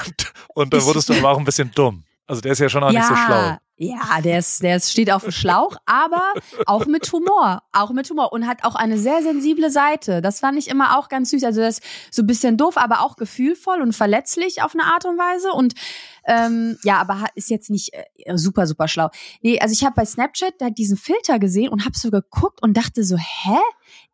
[0.55, 2.05] und dann wurdest du aber auch ein bisschen dumm.
[2.27, 3.57] Also der ist ja schon auch nicht so schlau.
[3.81, 6.21] Ja, der, ist, der ist, steht auf dem Schlauch, aber
[6.67, 7.63] auch mit Humor.
[7.73, 10.21] Auch mit Humor und hat auch eine sehr sensible Seite.
[10.21, 11.45] Das fand ich immer auch ganz süß.
[11.45, 15.05] Also das ist so ein bisschen doof, aber auch gefühlvoll und verletzlich auf eine Art
[15.05, 15.53] und Weise.
[15.53, 15.75] Und
[16.27, 19.11] ähm, ja, aber ist jetzt nicht äh, super, super schlau.
[19.43, 22.77] Nee, also ich habe bei Snapchat da diesen Filter gesehen und habe so geguckt und
[22.77, 23.59] dachte so, hä?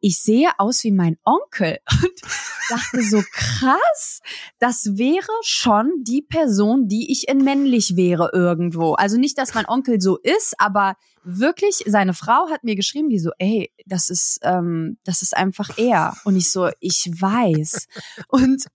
[0.06, 1.78] Ich sehe aus wie mein Onkel.
[2.02, 2.20] Und
[2.68, 4.20] dachte so, krass,
[4.58, 8.92] das wäre schon die Person, die ich in männlich wäre irgendwo.
[8.92, 13.18] Also nicht, dass mein Onkel so ist, aber wirklich, seine Frau hat mir geschrieben, die
[13.18, 16.16] so, ey, das ist, ähm, das ist einfach er.
[16.24, 17.88] Und ich so, ich weiß.
[18.28, 18.66] Und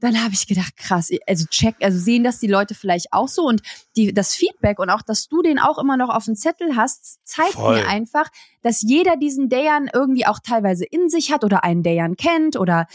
[0.00, 3.42] dann habe ich gedacht, krass, also check, also sehen das die Leute vielleicht auch so
[3.42, 3.62] und
[3.96, 7.18] die, das Feedback und auch, dass du den auch immer noch auf dem Zettel hast,
[7.24, 7.76] zeigt Voll.
[7.76, 8.28] mir einfach,
[8.62, 12.86] dass jeder diesen Dayan irgendwie auch teilweise in sich hat oder einen Dayan kennt oder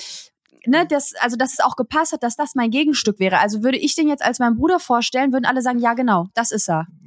[0.66, 3.40] ne, das, also dass es auch gepasst hat, dass das mein Gegenstück wäre.
[3.40, 6.52] Also würde ich den jetzt als meinen Bruder vorstellen, würden alle sagen, ja genau, das
[6.52, 6.88] ist er.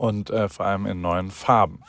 [0.00, 1.84] und äh, vor allem in neuen Farben.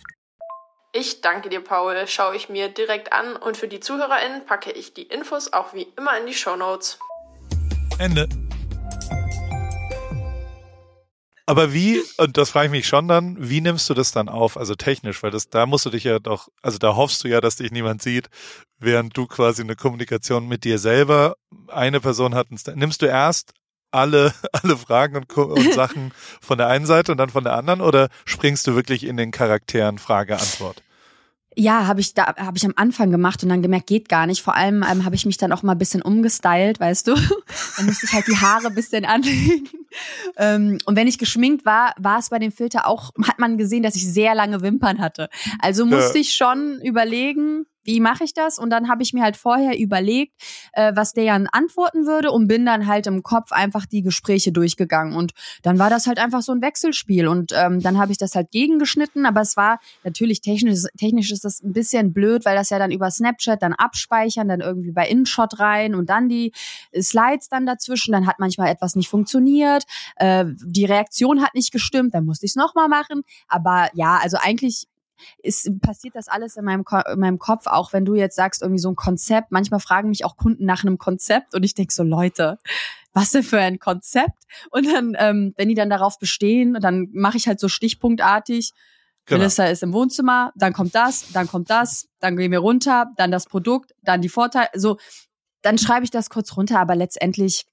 [0.93, 2.06] Ich danke dir, Paul.
[2.08, 5.88] Schaue ich mir direkt an und für die ZuhörerInnen packe ich die Infos auch wie
[5.97, 7.00] immer in die Show Notes.
[7.97, 8.28] Ende.
[11.45, 14.58] Aber wie, und das frage ich mich schon dann, wie nimmst du das dann auf,
[14.58, 17.41] also technisch, weil das, da musst du dich ja doch, also da hoffst du ja,
[17.41, 18.30] dass dich niemand sieht,
[18.80, 21.36] während du quasi eine Kommunikation mit dir selber,
[21.67, 23.54] eine Person hat, nimmst du erst
[23.91, 27.82] alle, alle Fragen und, und Sachen von der einen Seite und dann von der anderen
[27.82, 30.82] oder springst du wirklich in den Charakteren Frage-Antwort?
[31.54, 34.41] Ja, habe ich da habe ich am Anfang gemacht und dann gemerkt, geht gar nicht.
[34.41, 37.15] Vor allem ähm, habe ich mich dann auch mal ein bisschen umgestylt, weißt du.
[37.77, 39.67] dann musste ich halt die Haare ein bisschen anlegen.
[40.38, 43.84] ähm, und wenn ich geschminkt war, war es bei dem Filter auch, hat man gesehen,
[43.84, 45.30] dass ich sehr lange Wimpern hatte.
[45.60, 46.21] Also musste ja.
[46.21, 48.60] ich schon überlegen, wie mache ich das?
[48.60, 50.34] Und dann habe ich mir halt vorher überlegt,
[50.74, 54.52] äh, was der Jan antworten würde und bin dann halt im Kopf einfach die Gespräche
[54.52, 55.15] durchgegangen.
[55.15, 55.32] Und
[55.63, 57.28] dann war das halt einfach so ein Wechselspiel.
[57.28, 61.46] Und ähm, dann habe ich das halt gegengeschnitten, aber es war natürlich technisch, technisch ist
[61.46, 65.08] das ein bisschen blöd, weil das ja dann über Snapchat dann abspeichern, dann irgendwie bei
[65.08, 66.52] InShot rein und dann die
[67.00, 68.12] Slides dann dazwischen.
[68.12, 69.84] Dann hat manchmal etwas nicht funktioniert,
[70.17, 73.24] äh, die Reaktion hat nicht gestimmt, dann musste ich es nochmal machen.
[73.48, 74.88] Aber ja, also eigentlich
[75.40, 78.80] ist, passiert das alles in meinem, in meinem Kopf, auch wenn du jetzt sagst, irgendwie
[78.80, 79.52] so ein Konzept.
[79.52, 82.58] Manchmal fragen mich auch Kunden nach einem Konzept und ich denke so, Leute,
[83.14, 84.44] was denn für ein Konzept?
[84.70, 88.72] Und dann, ähm, wenn die dann darauf bestehen, dann mache ich halt so stichpunktartig,
[89.26, 89.40] Genau.
[89.40, 93.32] Melissa ist im Wohnzimmer, dann kommt das, dann kommt das, dann gehen wir runter, dann
[93.32, 94.70] das Produkt, dann die Vorteile.
[94.74, 94.98] So,
[95.62, 97.66] dann schreibe ich das kurz runter, aber letztendlich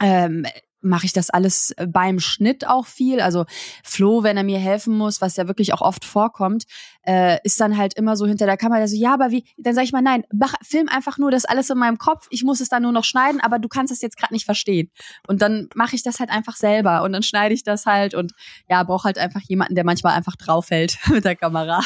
[0.00, 0.44] ähm,
[0.80, 3.20] mache ich das alles äh, beim Schnitt auch viel.
[3.20, 3.44] Also
[3.82, 6.64] Flo, wenn er mir helfen muss, was ja wirklich auch oft vorkommt,
[7.06, 9.44] äh, ist dann halt immer so hinter der Kamera, der so, ja, aber wie?
[9.56, 12.26] Dann sage ich mal, nein, mach, film einfach nur das alles in meinem Kopf.
[12.30, 14.90] Ich muss es dann nur noch schneiden, aber du kannst es jetzt gerade nicht verstehen.
[15.26, 18.32] Und dann mache ich das halt einfach selber und dann schneide ich das halt und
[18.68, 21.82] ja, brauche halt einfach jemanden, der manchmal einfach draufhält mit der Kamera.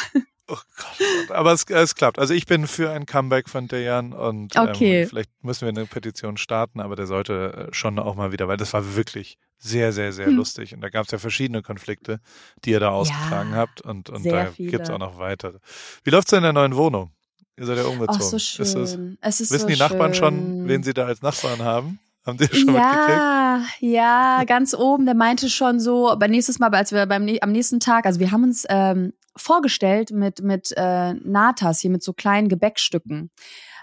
[0.47, 2.19] Oh Gott, aber es, es, klappt.
[2.19, 5.01] Also ich bin für ein Comeback von Dejan und ähm, okay.
[5.03, 8.49] ähm, vielleicht müssen wir eine Petition starten, aber der sollte äh, schon auch mal wieder,
[8.49, 10.35] weil das war wirklich sehr, sehr, sehr hm.
[10.35, 10.73] lustig.
[10.73, 12.19] Und da gab es ja verschiedene Konflikte,
[12.65, 15.59] die ihr da ausgetragen ja, habt und, und da gibt es auch noch weitere.
[16.03, 17.11] Wie läuft es in der neuen Wohnung?
[17.55, 18.19] Ihr seid ja umgezogen.
[18.19, 18.65] Ach, so schön.
[18.65, 20.23] Ist es, es ist wissen so die Nachbarn schön.
[20.23, 21.99] schon, wen sie da als Nachbarn haben?
[22.25, 23.93] Haben die schon ja, mitgekriegt?
[23.93, 25.05] Ja, ganz oben.
[25.05, 28.31] Der meinte schon so, aber nächstes Mal, als wir beim am nächsten Tag, also wir
[28.31, 33.31] haben uns ähm, vorgestellt mit mit äh, Natas hier mit so kleinen Gebäckstücken.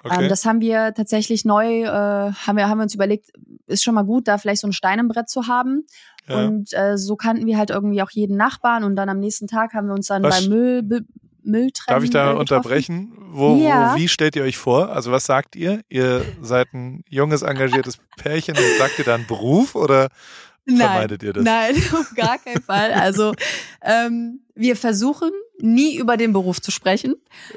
[0.03, 0.25] Okay.
[0.25, 3.31] Ähm, das haben wir tatsächlich neu, äh, haben wir haben wir uns überlegt,
[3.67, 5.85] ist schon mal gut, da vielleicht so ein Stein im Brett zu haben.
[6.27, 6.47] Ja.
[6.47, 9.75] Und äh, so kannten wir halt irgendwie auch jeden Nachbarn und dann am nächsten Tag
[9.75, 10.83] haben wir uns dann was, beim Müll
[11.45, 11.97] Mülltrennen.
[11.97, 13.13] Darf ich da unterbrechen?
[13.19, 13.95] Wo, ja.
[13.95, 14.91] wo, wie stellt ihr euch vor?
[14.91, 15.83] Also was sagt ihr?
[15.89, 20.09] Ihr seid ein junges, engagiertes Pärchen und sagt ihr dann Beruf oder
[20.67, 21.45] vermeidet ihr das?
[21.45, 22.93] Nein, auf gar keinen Fall.
[22.93, 23.33] Also
[23.83, 27.15] ähm, wir versuchen nie über den Beruf zu sprechen.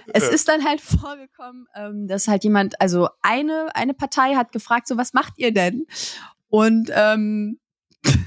[0.08, 0.30] Es ja.
[0.30, 4.98] ist dann halt vorgekommen, ähm, dass halt jemand, also eine eine Partei hat gefragt, so
[4.98, 5.86] was macht ihr denn?
[6.50, 7.60] Und ähm,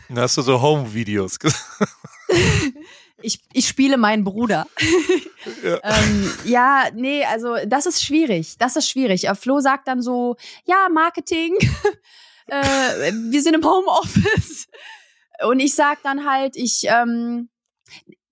[0.08, 1.64] dann hast du so Home-Videos gesagt.
[3.26, 4.66] ich, ich spiele meinen Bruder.
[5.62, 5.78] Ja.
[5.84, 8.58] ähm, ja, nee, also das ist schwierig.
[8.58, 9.28] Das ist schwierig.
[9.40, 10.34] Flo sagt dann so,
[10.64, 11.54] ja, Marketing,
[12.48, 14.66] äh, wir sind im Homeoffice.
[15.44, 17.48] Und ich sag dann halt, ich, ähm,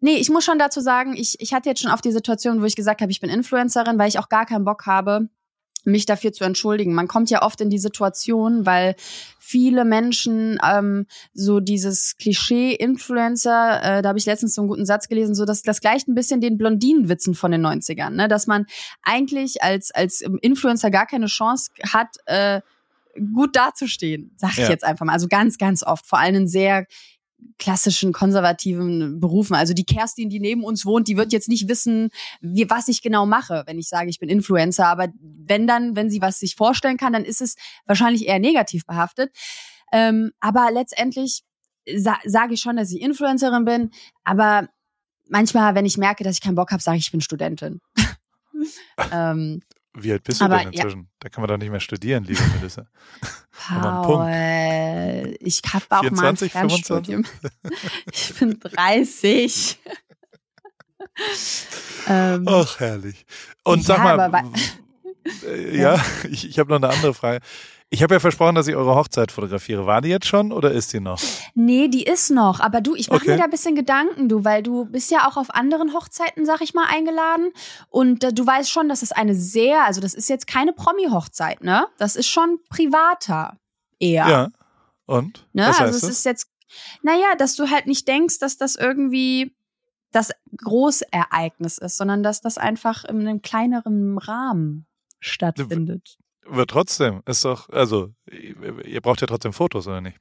[0.00, 2.64] nee, ich muss schon dazu sagen, ich, ich hatte jetzt schon auf die Situation, wo
[2.64, 5.28] ich gesagt habe, ich bin Influencerin, weil ich auch gar keinen Bock habe,
[5.84, 6.94] mich dafür zu entschuldigen.
[6.94, 8.94] Man kommt ja oft in die Situation, weil
[9.38, 15.08] viele Menschen ähm, so dieses Klischee-Influencer, äh, da habe ich letztens so einen guten Satz
[15.08, 18.28] gelesen, so dass das gleicht ein bisschen den Blondinenwitzen von den 90ern, ne?
[18.28, 18.66] dass man
[19.02, 22.60] eigentlich als, als Influencer gar keine Chance hat, äh,
[23.34, 24.70] gut dazustehen, sag ich ja.
[24.70, 25.12] jetzt einfach mal.
[25.12, 26.86] Also ganz, ganz oft, vor allem sehr
[27.58, 29.54] klassischen konservativen Berufen.
[29.54, 33.02] Also die Kerstin, die neben uns wohnt, die wird jetzt nicht wissen, wie, was ich
[33.02, 34.86] genau mache, wenn ich sage, ich bin Influencer.
[34.86, 38.86] Aber wenn dann, wenn sie was sich vorstellen kann, dann ist es wahrscheinlich eher negativ
[38.86, 39.30] behaftet.
[39.92, 41.42] Ähm, aber letztendlich
[41.94, 43.90] sa sage ich schon, dass ich Influencerin bin.
[44.24, 44.68] Aber
[45.28, 47.80] manchmal, wenn ich merke, dass ich keinen Bock habe, sage ich, ich bin Studentin.
[49.12, 49.62] ähm,
[49.96, 51.02] Wie alt bist du aber, denn inzwischen?
[51.02, 51.08] Ja.
[51.20, 52.86] Da kann man doch nicht mehr studieren, liebe Melissa.
[53.68, 57.24] Paul, ich habe auch 24, mal ein Fernstudium.
[58.12, 59.78] ich bin 30.
[62.08, 63.24] ähm, Ach, herrlich.
[63.62, 64.52] Und sag ja, mal,
[65.46, 67.40] äh, ja, ich, ich habe noch eine andere Frage.
[67.94, 69.86] Ich habe ja versprochen, dass ich eure Hochzeit fotografiere.
[69.86, 71.22] War die jetzt schon oder ist die noch?
[71.54, 72.58] Nee, die ist noch.
[72.58, 73.30] Aber du, ich mache okay.
[73.30, 76.60] mir da ein bisschen Gedanken, du, weil du bist ja auch auf anderen Hochzeiten, sag
[76.60, 77.52] ich mal, eingeladen.
[77.90, 81.62] Und äh, du weißt schon, dass es eine sehr, also das ist jetzt keine Promi-Hochzeit,
[81.62, 81.86] ne?
[81.96, 83.58] Das ist schon privater
[84.00, 84.28] eher.
[84.28, 84.48] Ja.
[85.06, 85.46] Und?
[85.52, 85.68] Ne?
[85.68, 86.10] Was also es das?
[86.10, 86.48] ist jetzt,
[87.02, 89.54] naja, dass du halt nicht denkst, dass das irgendwie
[90.10, 90.32] das
[90.64, 94.88] Großereignis ist, sondern dass das einfach in einem kleineren Rahmen
[95.20, 96.18] stattfindet.
[96.46, 100.18] Wird trotzdem, ist doch, also ihr braucht ja trotzdem Fotos, oder nicht?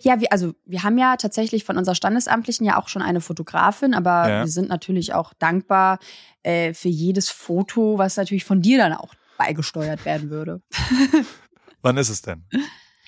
[0.00, 3.94] Ja, wir, also wir haben ja tatsächlich von unserer Standesamtlichen ja auch schon eine Fotografin,
[3.94, 4.40] aber ja.
[4.40, 5.98] wir sind natürlich auch dankbar
[6.42, 10.60] äh, für jedes Foto, was natürlich von dir dann auch beigesteuert werden würde.
[11.82, 12.44] Wann ist es denn?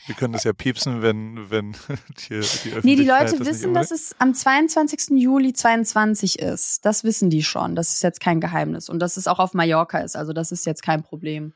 [0.07, 1.72] Wir können das ja piepsen, wenn, wenn
[2.28, 5.11] die, die Nee, die Leute wissen, dass es am 22.
[5.20, 6.85] Juli 22 ist.
[6.85, 7.76] Das wissen die schon.
[7.76, 8.88] Das ist jetzt kein Geheimnis.
[8.88, 10.16] Und dass es auch auf Mallorca ist.
[10.16, 11.52] Also das ist jetzt kein Problem.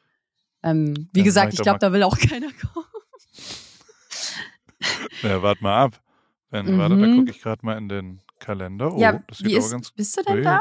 [0.66, 2.86] Ähm, wie Dann gesagt, ich glaube, da will auch keiner kommen.
[5.22, 6.00] Ja, warte mal ab.
[6.50, 6.78] Wenn, mhm.
[6.78, 8.92] Warte, da gucke ich gerade mal in den Kalender.
[8.92, 10.60] Oh, ja, das sieht wie ist, ganz Bist du denn da?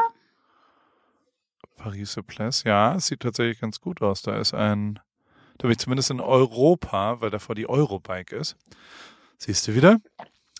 [1.75, 4.21] Paris Place, ja, es sieht tatsächlich ganz gut aus.
[4.21, 4.99] Da ist ein
[5.57, 8.57] da bin ich zumindest in Europa, weil davor die Eurobike ist.
[9.37, 9.99] Siehst du wieder?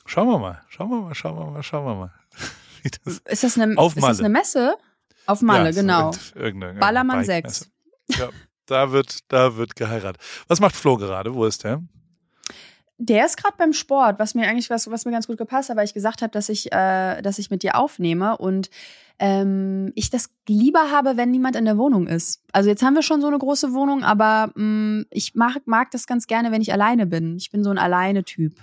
[0.06, 2.14] Schauen wir mal, schauen wir mal, schauen wir mal, schauen wir mal.
[3.26, 4.76] ist, das eine, ist das eine Messe?
[5.26, 6.12] Auf Malle, ja, genau.
[6.80, 7.72] Ballermann 6.
[8.10, 8.30] Ja,
[8.66, 10.22] da wird, da wird geheiratet.
[10.48, 11.34] Was macht Flo gerade?
[11.34, 11.82] Wo ist der?
[12.98, 15.76] Der ist gerade beim Sport, was mir eigentlich was, was mir ganz gut gepasst hat,
[15.76, 18.70] weil ich gesagt habe, dass ich, äh, dass ich mit dir aufnehme und
[19.20, 22.42] ähm, ich das lieber habe, wenn niemand in der Wohnung ist.
[22.54, 25.92] Also jetzt haben wir schon so eine große Wohnung, aber mh, mm, ich mag, mag
[25.92, 27.36] das ganz gerne, wenn ich alleine bin.
[27.38, 28.54] Ich bin so ein Alleine-Typ.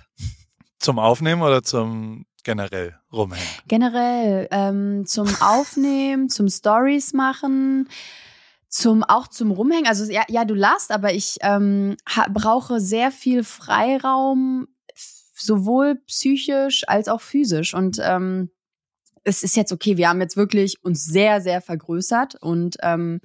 [0.79, 3.47] Zum Aufnehmen oder zum generell rumhängen?
[3.67, 7.87] Generell ähm, zum Aufnehmen, zum Stories machen,
[8.73, 9.85] zum auch zum Rumhängen.
[9.85, 14.67] Also ja, ja du lachst, aber ich ähm, ha, brauche sehr viel Freiraum,
[15.35, 18.49] sowohl psychisch als auch physisch und ähm,
[19.23, 23.21] es ist jetzt okay, wir haben jetzt wirklich uns sehr, sehr vergrößert und ähm,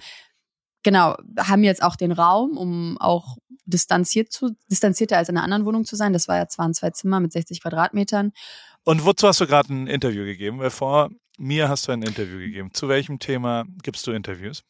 [0.83, 5.65] genau, haben jetzt auch den Raum, um auch distanziert zu, distanzierter als in einer anderen
[5.65, 6.13] Wohnung zu sein.
[6.13, 8.33] Das war ja zwar ein zwei Zimmer mit 60 Quadratmetern.
[8.85, 10.59] Und wozu hast du gerade ein Interview gegeben?
[10.61, 11.09] Weil vor
[11.39, 12.71] mir hast du ein Interview gegeben.
[12.73, 14.63] Zu welchem Thema gibst du Interviews?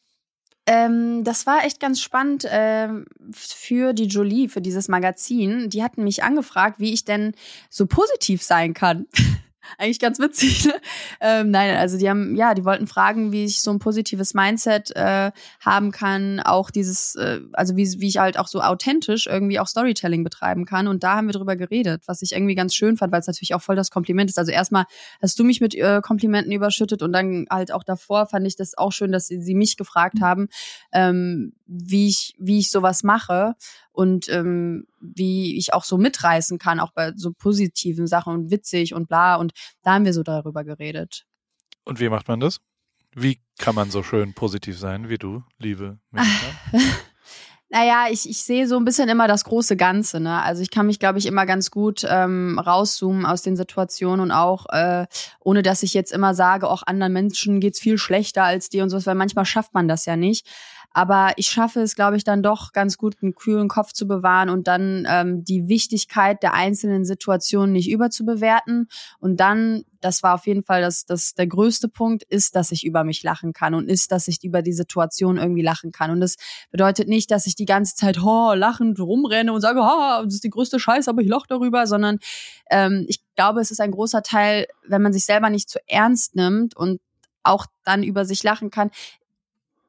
[0.65, 2.89] Ähm, das war echt ganz spannend äh,
[3.31, 5.69] für die Jolie, für dieses Magazin.
[5.69, 7.33] Die hatten mich angefragt, wie ich denn
[7.69, 9.07] so positiv sein kann.
[9.77, 10.65] Eigentlich ganz witzig.
[10.65, 10.73] Ne?
[11.21, 14.95] Ähm, nein, also die haben, ja, die wollten fragen, wie ich so ein positives Mindset
[14.95, 19.59] äh, haben kann, auch dieses, äh, also wie, wie ich halt auch so authentisch irgendwie
[19.59, 20.87] auch Storytelling betreiben kann.
[20.87, 23.53] Und da haben wir drüber geredet, was ich irgendwie ganz schön fand, weil es natürlich
[23.53, 24.37] auch voll das Kompliment ist.
[24.37, 24.85] Also erstmal
[25.21, 28.77] hast du mich mit äh, Komplimenten überschüttet und dann halt auch davor fand ich das
[28.77, 30.49] auch schön, dass sie, sie mich gefragt haben,
[30.91, 33.53] ähm, wie ich, wie ich sowas mache
[33.91, 38.93] und ähm, wie ich auch so mitreißen kann, auch bei so positiven Sachen und witzig
[38.93, 39.35] und bla.
[39.35, 39.53] Und
[39.83, 41.25] da haben wir so darüber geredet.
[41.85, 42.59] Und wie macht man das?
[43.15, 45.99] Wie kann man so schön positiv sein wie du, liebe
[47.71, 50.19] Naja, ich, ich sehe so ein bisschen immer das große Ganze.
[50.19, 50.41] Ne?
[50.41, 54.31] Also ich kann mich, glaube ich, immer ganz gut ähm, rauszoomen aus den Situationen und
[54.31, 55.05] auch, äh,
[55.39, 58.89] ohne dass ich jetzt immer sage, auch anderen Menschen geht's viel schlechter als dir und
[58.89, 60.47] so, weil manchmal schafft man das ja nicht.
[60.91, 64.49] Aber ich schaffe es, glaube ich, dann doch ganz gut, einen kühlen Kopf zu bewahren
[64.49, 68.87] und dann ähm, die Wichtigkeit der einzelnen Situationen nicht überzubewerten.
[69.19, 72.85] Und dann, das war auf jeden Fall das, das der größte Punkt, ist, dass ich
[72.85, 76.09] über mich lachen kann und ist, dass ich über die Situation irgendwie lachen kann.
[76.09, 76.37] Und das
[76.71, 80.43] bedeutet nicht, dass ich die ganze Zeit oh, lachend rumrenne und sage, oh, das ist
[80.43, 82.17] die größte Scheiße, aber ich lache darüber, sondern
[82.71, 86.35] ähm, ich glaube, es ist ein großer Teil, wenn man sich selber nicht zu ernst
[86.35, 86.99] nimmt und
[87.43, 88.91] auch dann über sich lachen kann,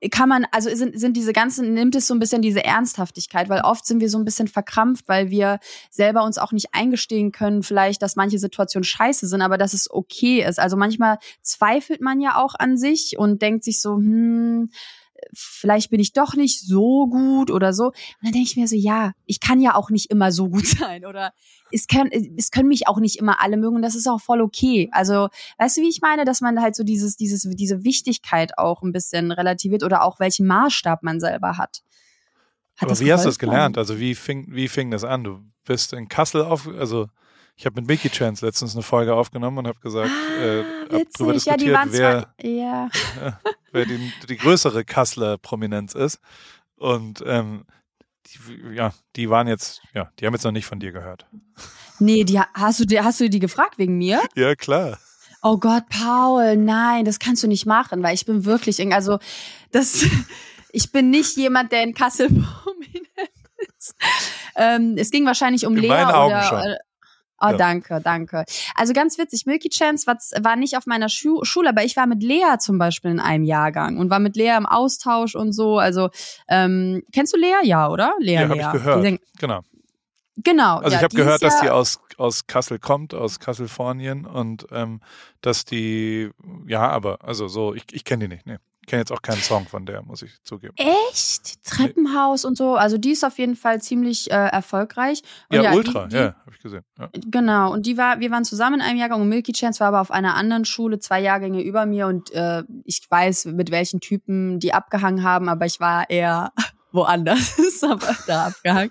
[0.08, 3.60] kann man, also sind, sind diese ganzen, nimmt es so ein bisschen diese Ernsthaftigkeit, weil
[3.60, 5.58] oft sind wir so ein bisschen verkrampft, weil wir
[5.90, 9.90] selber uns auch nicht eingestehen können, vielleicht, dass manche Situationen scheiße sind, aber dass es
[9.90, 10.58] okay ist.
[10.58, 14.70] Also manchmal zweifelt man ja auch an sich und denkt sich so, hm,
[15.32, 17.86] vielleicht bin ich doch nicht so gut oder so.
[17.86, 20.66] Und dann denke ich mir so, ja, ich kann ja auch nicht immer so gut
[20.78, 21.32] sein oder
[21.72, 24.40] es können, es können mich auch nicht immer alle mögen und das ist auch voll
[24.40, 24.88] okay.
[24.92, 25.28] Also,
[25.58, 28.92] weißt du, wie ich meine, dass man halt so dieses, dieses, diese Wichtigkeit auch ein
[28.92, 31.82] bisschen relativiert oder auch welchen Maßstab man selber hat.
[32.76, 33.78] hat Aber wie hast du das gelernt?
[33.78, 35.24] Also wie fing, wie fing das an?
[35.24, 37.06] Du bist in Kassel auf, also
[37.60, 41.02] Ich habe mit Mickey Chance letztens eine Folge aufgenommen und habe gesagt, Ah, äh, hab
[41.12, 42.88] darüber Ja, die diskutiert, waren wer, zwar, ja.
[43.72, 46.20] wer die, die größere Kasseler Prominenz ist.
[46.76, 47.66] Und ähm,
[48.28, 51.26] die, ja, die waren jetzt, ja, die haben jetzt noch nicht von dir gehört.
[51.98, 54.22] Nee, die, hast, du, die- hast du die gefragt wegen mir?
[54.36, 54.98] Ja, klar.
[55.42, 59.18] Oh Gott, Paul, nein, das kannst du nicht machen, weil ich bin wirklich, also
[59.70, 60.02] das,
[60.72, 62.28] ich bin nicht jemand, der in Kassel
[62.62, 63.30] prominent
[63.76, 63.94] ist.
[64.56, 66.78] Ähm, es ging wahrscheinlich um In Lea oder.
[67.42, 67.56] Oh, Ja.
[67.56, 68.44] danke, danke.
[68.74, 72.06] Also ganz witzig, Milky Chance war, war nicht auf meiner Schu Schule, aber ich war
[72.06, 75.78] mit Lea zum Beispiel in einem Jahrgang und war mit Lea im Austausch und so.
[75.78, 76.10] Also,
[76.48, 77.54] ähm, kennst du Lea?
[77.62, 78.14] Ja, oder?
[78.18, 78.62] Lea, Ja, Lea.
[78.64, 79.02] habe ich gehört.
[79.04, 79.60] sing- Genau.
[80.42, 80.76] Genau.
[80.78, 85.00] Also ja, ich habe gehört, dass die aus, aus Kassel kommt, aus Kasselfornien und ähm,
[85.42, 86.30] dass die,
[86.66, 88.58] ja, aber, also so, ich, ich kenne die nicht, ne.
[88.90, 90.74] Ich kenne jetzt auch keinen Song von der, muss ich zugeben.
[90.76, 91.62] Echt?
[91.64, 92.74] Treppenhaus und so.
[92.74, 95.22] Also die ist auf jeden Fall ziemlich äh, erfolgreich.
[95.48, 96.82] Ja, die- Ultra, die, ja, habe ich gesehen.
[96.98, 97.08] Ja.
[97.30, 97.72] Genau.
[97.72, 100.10] Und die war, wir waren zusammen in einem Jahrgang und Milky Chance war aber auf
[100.10, 104.74] einer anderen Schule, zwei Jahrgänge über mir und äh, ich weiß, mit welchen Typen die
[104.74, 106.50] abgehangen haben, aber ich war eher
[106.90, 107.54] woanders,
[107.88, 108.90] aber da abgehangen.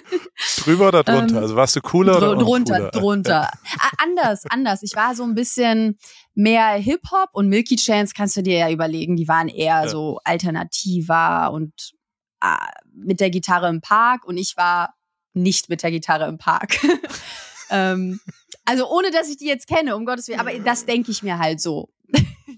[0.64, 1.36] Drüber oder drunter?
[1.36, 2.90] Ähm, also warst du cooler oder Dr drunter, uncooler?
[2.92, 3.50] drunter.
[3.78, 4.82] Ah, anders, anders.
[4.82, 5.98] Ich war so ein bisschen
[6.34, 9.88] mehr Hip-Hop und Milky Chance kannst du dir ja überlegen, die waren eher Ja.
[9.88, 11.92] so alternativer und
[12.40, 14.94] ah, mit der Gitarre im Park und ich war
[15.32, 16.78] nicht mit der Gitarre im Park.
[17.70, 18.20] ähm,
[18.64, 21.38] also ohne, dass ich die jetzt kenne, um Gottes Willen, aber das denke ich mir
[21.38, 21.90] halt so.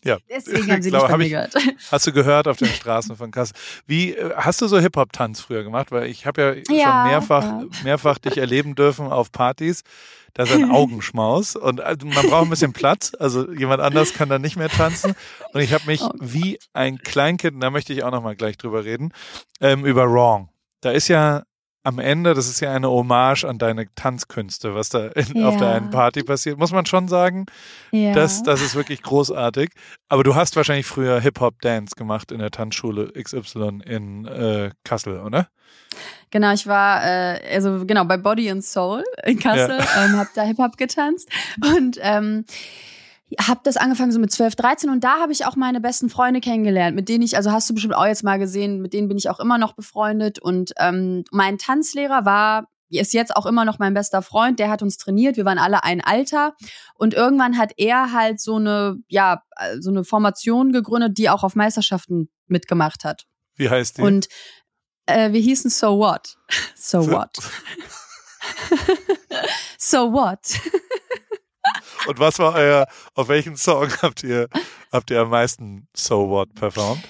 [0.05, 0.19] Ja.
[0.31, 1.75] Deswegen haben sie Glaube, nicht von hab ich-.
[1.93, 3.55] Hast du gehört auf den Straßen von Kassel?
[3.87, 5.91] Wie äh, hast du so Hip-Hop-Tanz früher gemacht?
[5.93, 7.65] Weil ich habe ja, Ja, schon mehrfach, ja.
[7.85, 9.83] mehrfach dich erleben dürfen auf Partys.
[10.35, 13.13] Da ist ein Augenschmaus und also man braucht ein bisschen Platz.
[13.19, 15.15] Also jemand anders kann da nicht mehr tanzen.
[15.53, 16.11] Und ich habe mich Oh.
[16.21, 19.13] wie ein Kleinkind, da möchte ich auch noch mal gleich drüber reden,
[19.61, 20.51] ähm, über Wrong.
[20.83, 21.45] Da ist ja
[21.87, 25.69] am Ende, das ist ja eine Hommage an deine Tanzkünste, was da in, auf der
[25.69, 25.75] Ja.
[25.75, 27.47] einen Party passiert, muss man schon sagen.
[27.93, 28.13] Ja.
[28.13, 29.71] Das, das ist wirklich großartig.
[30.09, 35.47] Aber du hast wahrscheinlich früher Hip-Hop-Dance gemacht in der Tanzschule XY in äh, Kassel, oder?
[36.31, 40.43] Genau, ich war, äh, also genau, bei Body and Soul in Kassel, ähm, hab da
[40.43, 41.29] Hip-Hop getanzt
[41.77, 42.45] und ähm,
[43.41, 46.41] hab das angefangen so mit 12, 13 und da habe ich auch meine besten Freunde
[46.41, 49.19] kennengelernt, mit denen ich, also hast du bestimmt auch jetzt mal gesehen, mit denen bin
[49.19, 53.79] ich auch immer noch befreundet und ähm, mein Tanzlehrer war ist jetzt auch immer noch
[53.79, 56.55] mein bester Freund, der hat uns trainiert, wir waren alle ein Alter
[56.95, 59.43] und irgendwann hat er halt so eine, ja,
[59.81, 63.25] so eine Formation gegründet, die auch auf Meisterschaften mitgemacht hat.
[63.57, 64.03] Wie heißt die?
[64.03, 64.29] Und
[65.07, 66.37] äh, wir hießen So What.
[66.77, 67.39] So What.
[69.79, 70.61] So What.
[72.07, 74.49] Und was war euer, auf welchen Song habt ihr,
[74.93, 77.03] habt ihr am meisten So What performt?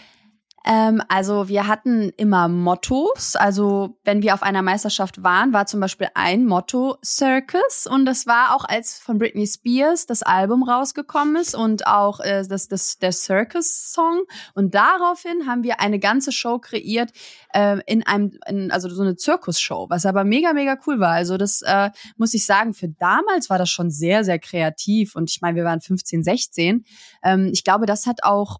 [0.67, 3.37] Ähm, also wir hatten immer Mottos.
[3.37, 8.27] Also wenn wir auf einer Meisterschaft waren, war zum Beispiel ein Motto Circus und das
[8.27, 12.99] war auch als von Britney Spears das Album rausgekommen ist und auch äh, das, das
[12.99, 17.12] der Circus Song und daraufhin haben wir eine ganze Show kreiert
[17.55, 21.12] äh, in einem in, also so eine Zirkusshow, was aber mega mega cool war.
[21.12, 25.31] Also das äh, muss ich sagen, für damals war das schon sehr sehr kreativ und
[25.31, 26.85] ich meine, wir waren 15, 16.
[27.23, 28.59] Ähm, ich glaube, das hat auch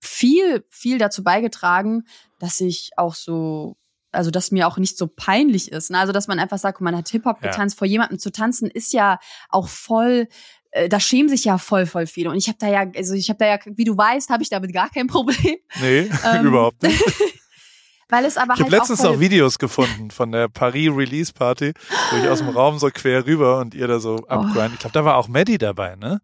[0.00, 2.04] viel, viel dazu beigetragen,
[2.38, 3.76] dass ich auch so,
[4.12, 5.90] also dass mir auch nicht so peinlich ist.
[5.90, 5.98] Ne?
[5.98, 7.50] Also dass man einfach sagt, man hat Hip-Hop Ja.
[7.50, 9.18] getanzt, vor jemandem zu tanzen, ist ja
[9.50, 10.28] auch voll,
[10.70, 12.30] äh, da schämen sich ja voll, voll viele.
[12.30, 14.48] Und ich habe da ja, also ich habe da ja, wie du weißt, habe ich
[14.50, 15.56] damit gar kein Problem.
[15.80, 17.02] Nee, Ähm, überhaupt nicht.
[18.08, 20.90] Weil es aber Ich habe halt letztens auch voll, noch Videos gefunden von der Paris
[20.94, 21.72] Release Party,
[22.12, 24.26] wo ich aus dem Raum so quer rüber und ihr da so Oh.
[24.28, 24.74] abgrindet.
[24.74, 26.20] Ich glaube, da war auch Maddie dabei, ne?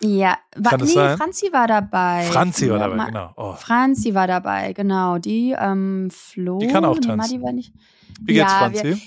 [0.00, 1.16] Ja, war, nee, sein?
[1.16, 2.24] Franzi war dabei.
[2.30, 3.32] Franzi war dabei, genau.
[3.36, 3.52] Oh.
[3.54, 5.18] Franzi war dabei, genau.
[5.18, 6.58] Die ähm, Flo.
[6.58, 7.40] Die kann auch tanzen.
[7.42, 7.72] War nicht.
[8.20, 9.02] Wie geht's, Ja, wir- Franzi?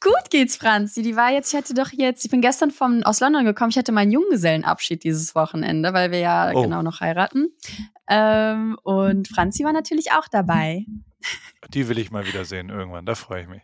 [0.00, 1.02] Gut geht's, Franzi.
[1.02, 3.76] Die war jetzt, ich hatte doch jetzt, ich bin gestern vom, aus London gekommen, ich
[3.78, 6.62] hatte meinen Junggesellenabschied dieses Wochenende, weil wir ja Oh.
[6.62, 7.48] genau noch heiraten.
[8.08, 10.86] Ähm, und Franzi war natürlich auch dabei.
[11.70, 13.62] Die will ich mal wieder sehen irgendwann, da freue ich mich.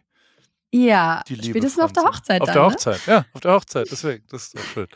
[0.73, 2.19] Ja, Die liebe spätestens auf der Franzi.
[2.19, 2.69] Hochzeit Auf dann, der ne?
[2.73, 4.89] Hochzeit, ja, auf der Hochzeit, deswegen, das ist doch schön.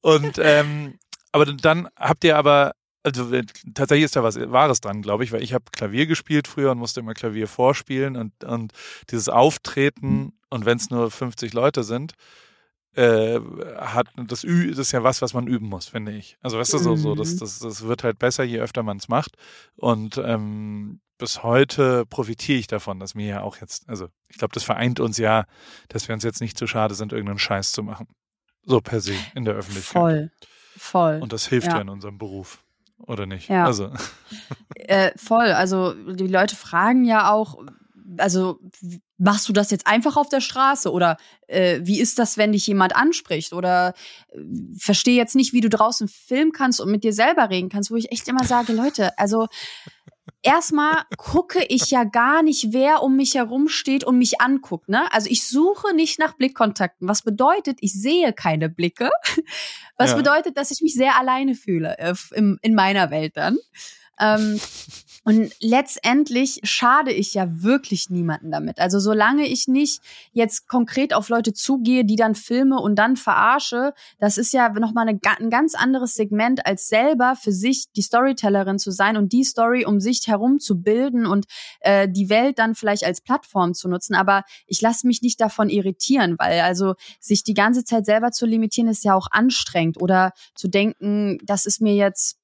[0.00, 0.98] Und, ähm,
[1.32, 2.72] aber dann habt ihr aber,
[3.02, 3.44] also äh,
[3.74, 6.78] tatsächlich ist da was Wahres dran, glaube ich, weil ich habe Klavier gespielt früher und
[6.78, 8.72] musste immer Klavier vorspielen und, und
[9.10, 12.14] dieses Auftreten und wenn es nur 50 Leute sind,
[12.94, 13.38] äh,
[13.76, 16.36] hat das Ü das ist ja was, was man üben muss, finde ich.
[16.40, 17.38] Also weißt du, so, so das, Mhm.
[17.40, 19.36] das, das wird halt besser, je öfter man es macht.
[19.76, 24.54] Und ähm, bis heute profitiere ich davon, dass mir ja auch jetzt, also ich glaube,
[24.54, 25.44] das vereint uns ja,
[25.88, 28.06] dass wir uns jetzt nicht zu schade sind, irgendeinen Scheiß zu machen.
[28.64, 29.92] So per se in der Öffentlichkeit.
[29.92, 30.30] Voll,
[30.76, 31.20] voll.
[31.22, 31.76] Und das hilft ja.
[31.76, 31.80] Ja.
[31.80, 32.58] in unserem Beruf.
[33.06, 33.48] Oder nicht?
[33.48, 33.64] Ja.
[33.64, 33.92] Also,
[34.74, 35.52] Äh, voll.
[35.52, 37.58] Also die Leute fragen ja auch,
[38.16, 38.58] also
[39.18, 42.66] machst du das jetzt einfach auf der Straße oder äh, wie ist das, wenn dich
[42.66, 43.94] jemand anspricht oder
[44.30, 44.38] äh,
[44.78, 47.96] verstehe jetzt nicht, wie du draußen filmen kannst und mit dir selber reden kannst, wo
[47.96, 49.46] ich echt immer sage, Leute, also
[50.42, 54.88] erstmal gucke ich ja gar nicht, wer um mich herum steht und mich anguckt.
[54.88, 55.10] Ne?
[55.12, 57.08] Also ich suche nicht nach Blickkontakten.
[57.08, 59.10] Was bedeutet, ich sehe keine Blicke.
[59.96, 60.16] Was ja.
[60.16, 63.58] bedeutet, dass ich mich sehr alleine fühle äh, in, in meiner Welt dann.
[64.20, 64.60] Ähm,
[65.24, 68.78] und letztendlich schade ich ja wirklich niemanden damit.
[68.78, 70.00] Also solange ich nicht
[70.32, 75.08] jetzt konkret auf Leute zugehe, die dann filme und dann verarsche, das ist ja nochmal
[75.08, 79.44] eine, ein ganz anderes Segment, als selber für sich die Storytellerin zu sein und die
[79.44, 81.46] Story um sich herum zu bilden und
[81.80, 84.14] äh, die Welt dann vielleicht als Plattform zu nutzen.
[84.14, 88.46] Aber ich lasse mich nicht davon irritieren, weil also sich die ganze Zeit selber zu
[88.46, 90.00] limitieren, ist ja auch anstrengend.
[90.00, 92.37] Oder zu denken, das ist mir jetzt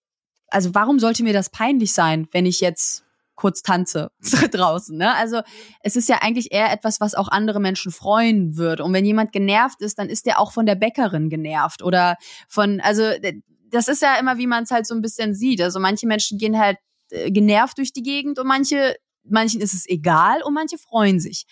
[0.54, 4.12] also warum sollte mir das peinlich sein, wenn ich jetzt kurz tanze
[4.52, 4.96] draußen.
[4.96, 5.14] Ne?
[5.16, 5.42] Also
[5.80, 8.84] es ist ja eigentlich eher etwas, was auch andere Menschen freuen würde.
[8.84, 12.16] Und wenn jemand genervt ist, dann ist der auch von der Bäckerin genervt oder
[12.48, 13.02] von, also
[13.70, 15.60] das ist ja immer, wie man es halt so ein bisschen sieht.
[15.60, 16.78] Also manche Menschen gehen halt
[17.10, 18.94] äh, genervt durch die Gegend und manche,
[19.24, 21.44] manchen ist es egal und manche freuen sich.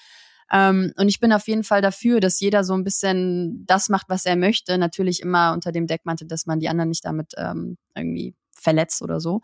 [0.53, 4.09] Ähm, und ich bin auf jeden Fall dafür, dass jeder so ein bisschen das macht,
[4.09, 4.79] was er möchte.
[4.79, 9.21] Natürlich immer unter dem Deckmantel, dass man die anderen nicht damit ähm, irgendwie verletzt oder
[9.21, 9.41] so.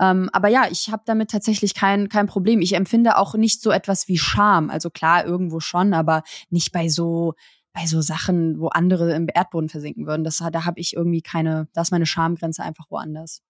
[0.00, 2.60] Ähm, aber ja, ich habe damit tatsächlich kein, kein Problem.
[2.60, 4.70] Ich empfinde auch nicht so etwas wie Scham.
[4.70, 7.34] Also klar, irgendwo schon, aber nicht bei so
[7.74, 10.24] bei so Sachen, wo andere im Erdboden versinken würden.
[10.24, 13.42] Das, da habe ich irgendwie keine, da ist meine Schamgrenze einfach woanders.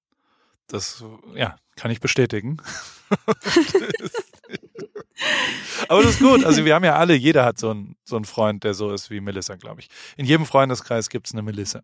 [0.69, 1.05] Das,
[1.35, 2.59] ja, kann ich bestätigen.
[5.89, 6.45] Aber das ist gut.
[6.45, 9.11] Also wir haben ja alle, jeder hat so einen, so einen Freund, der so ist
[9.11, 9.89] wie Melissa, glaube ich.
[10.17, 11.83] In jedem Freundeskreis gibt es eine Melissa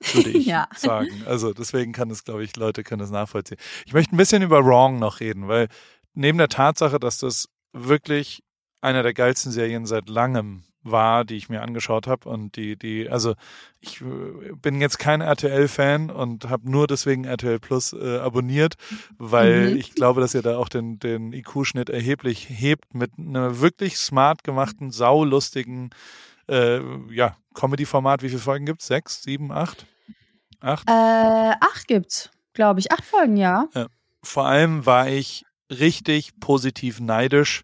[0.00, 0.68] würde ich ja.
[0.76, 1.22] sagen.
[1.26, 3.58] Also deswegen kann es, glaube ich, Leute können es nachvollziehen.
[3.86, 5.68] Ich möchte ein bisschen über Wrong noch reden, weil
[6.14, 8.42] neben der Tatsache, dass das wirklich
[8.80, 13.08] einer der geilsten Serien seit langem war, die ich mir angeschaut habe und die, die,
[13.08, 13.34] also
[13.80, 18.74] ich äh, bin jetzt kein RTL-Fan und habe nur deswegen RTL Plus äh, abonniert,
[19.18, 19.76] weil mhm.
[19.76, 24.44] ich glaube, dass ihr da auch den, den IQ-Schnitt erheblich hebt mit einer wirklich smart
[24.44, 25.90] gemachten, saulustigen
[26.48, 26.80] äh,
[27.12, 28.88] ja, Comedy-Format, wie viele Folgen gibt es?
[28.88, 29.86] Sechs, sieben, acht?
[30.60, 30.88] Acht?
[30.88, 32.92] Äh, acht gibt's, glaube ich.
[32.92, 33.68] Acht Folgen, ja.
[33.74, 33.88] ja.
[34.22, 37.62] Vor allem war ich richtig positiv neidisch,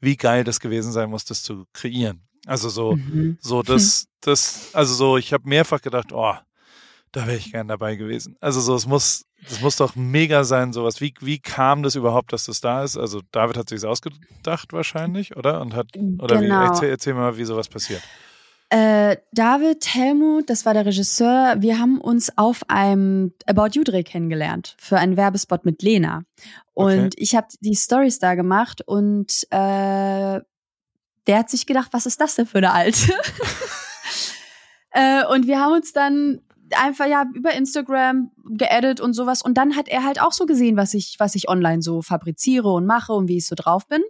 [0.00, 2.26] wie geil das gewesen sein muss, das zu kreieren.
[2.46, 3.38] Also so, mhm.
[3.40, 6.34] so das, das, also so, ich habe mehrfach gedacht, oh,
[7.12, 8.36] da wäre ich gern dabei gewesen.
[8.40, 11.00] Also so, es muss, das muss doch mega sein, sowas.
[11.00, 12.96] Wie, wie kam das überhaupt, dass das da ist?
[12.96, 15.60] Also David hat sich ausgedacht wahrscheinlich, oder?
[15.60, 15.88] Und hat,
[16.18, 16.60] oder genau.
[16.60, 18.02] wie, erzähl, erzähl mal, wie sowas passiert.
[18.70, 24.02] Äh, David Helmut, das war der Regisseur, wir haben uns auf einem About You Dreh
[24.02, 26.24] kennengelernt für einen Werbespot mit Lena.
[26.72, 27.10] Und okay.
[27.18, 30.40] ich habe die Stories da gemacht und äh,
[31.26, 33.12] der hat sich gedacht, was ist das denn für eine Alte?
[34.92, 36.40] äh, und wir haben uns dann
[36.78, 40.76] einfach ja über Instagram geedit und sowas und dann hat er halt auch so gesehen,
[40.76, 44.02] was ich was ich online so fabriziere und mache und wie ich so drauf bin.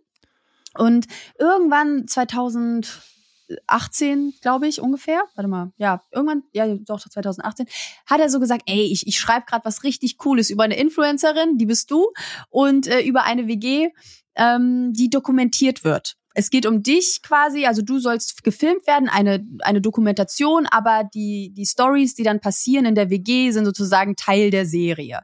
[0.75, 1.07] Und
[1.39, 7.67] irgendwann 2018, glaube ich, ungefähr, warte mal, ja, irgendwann, ja, doch 2018,
[8.07, 11.59] hat er so gesagt, ey, ich, ich schreibe gerade was richtig Cooles über eine Influencerin,
[11.59, 12.11] die bist du,
[12.49, 13.91] und äh, über eine WG,
[14.35, 19.47] ähm, die dokumentiert wird es geht um dich quasi, also du sollst gefilmt werden, eine,
[19.61, 24.51] eine Dokumentation, aber die, die Stories, die dann passieren in der WG, sind sozusagen Teil
[24.51, 25.21] der Serie.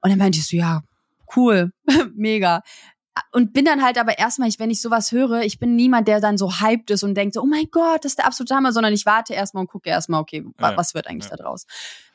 [0.00, 0.82] Und dann meinte ich so, ja,
[1.36, 1.72] cool,
[2.14, 2.62] mega.
[3.32, 6.38] Und bin dann halt aber erstmal, wenn ich sowas höre, ich bin niemand, der dann
[6.38, 8.92] so hyped ist und denkt so, oh mein Gott, das ist der absolute Hammer, sondern
[8.92, 11.36] ich warte erstmal und gucke erstmal, okay, ja, was wird eigentlich ja.
[11.36, 11.66] da draus?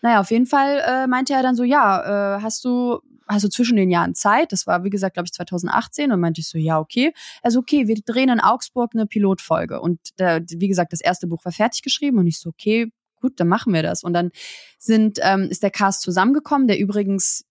[0.01, 3.75] Naja, auf jeden Fall äh, meinte er dann so, ja, äh, hast du du zwischen
[3.75, 4.51] den Jahren Zeit?
[4.51, 7.13] Das war, wie gesagt, glaube ich, 2018 und meinte ich so, ja, okay.
[7.41, 9.81] Also, okay, wir drehen in Augsburg eine Pilotfolge.
[9.81, 13.39] Und da, wie gesagt, das erste Buch war fertig geschrieben und ich so, okay, gut,
[13.39, 14.03] dann machen wir das.
[14.03, 14.31] Und dann
[14.77, 17.45] sind, ähm, ist der Cast zusammengekommen, der übrigens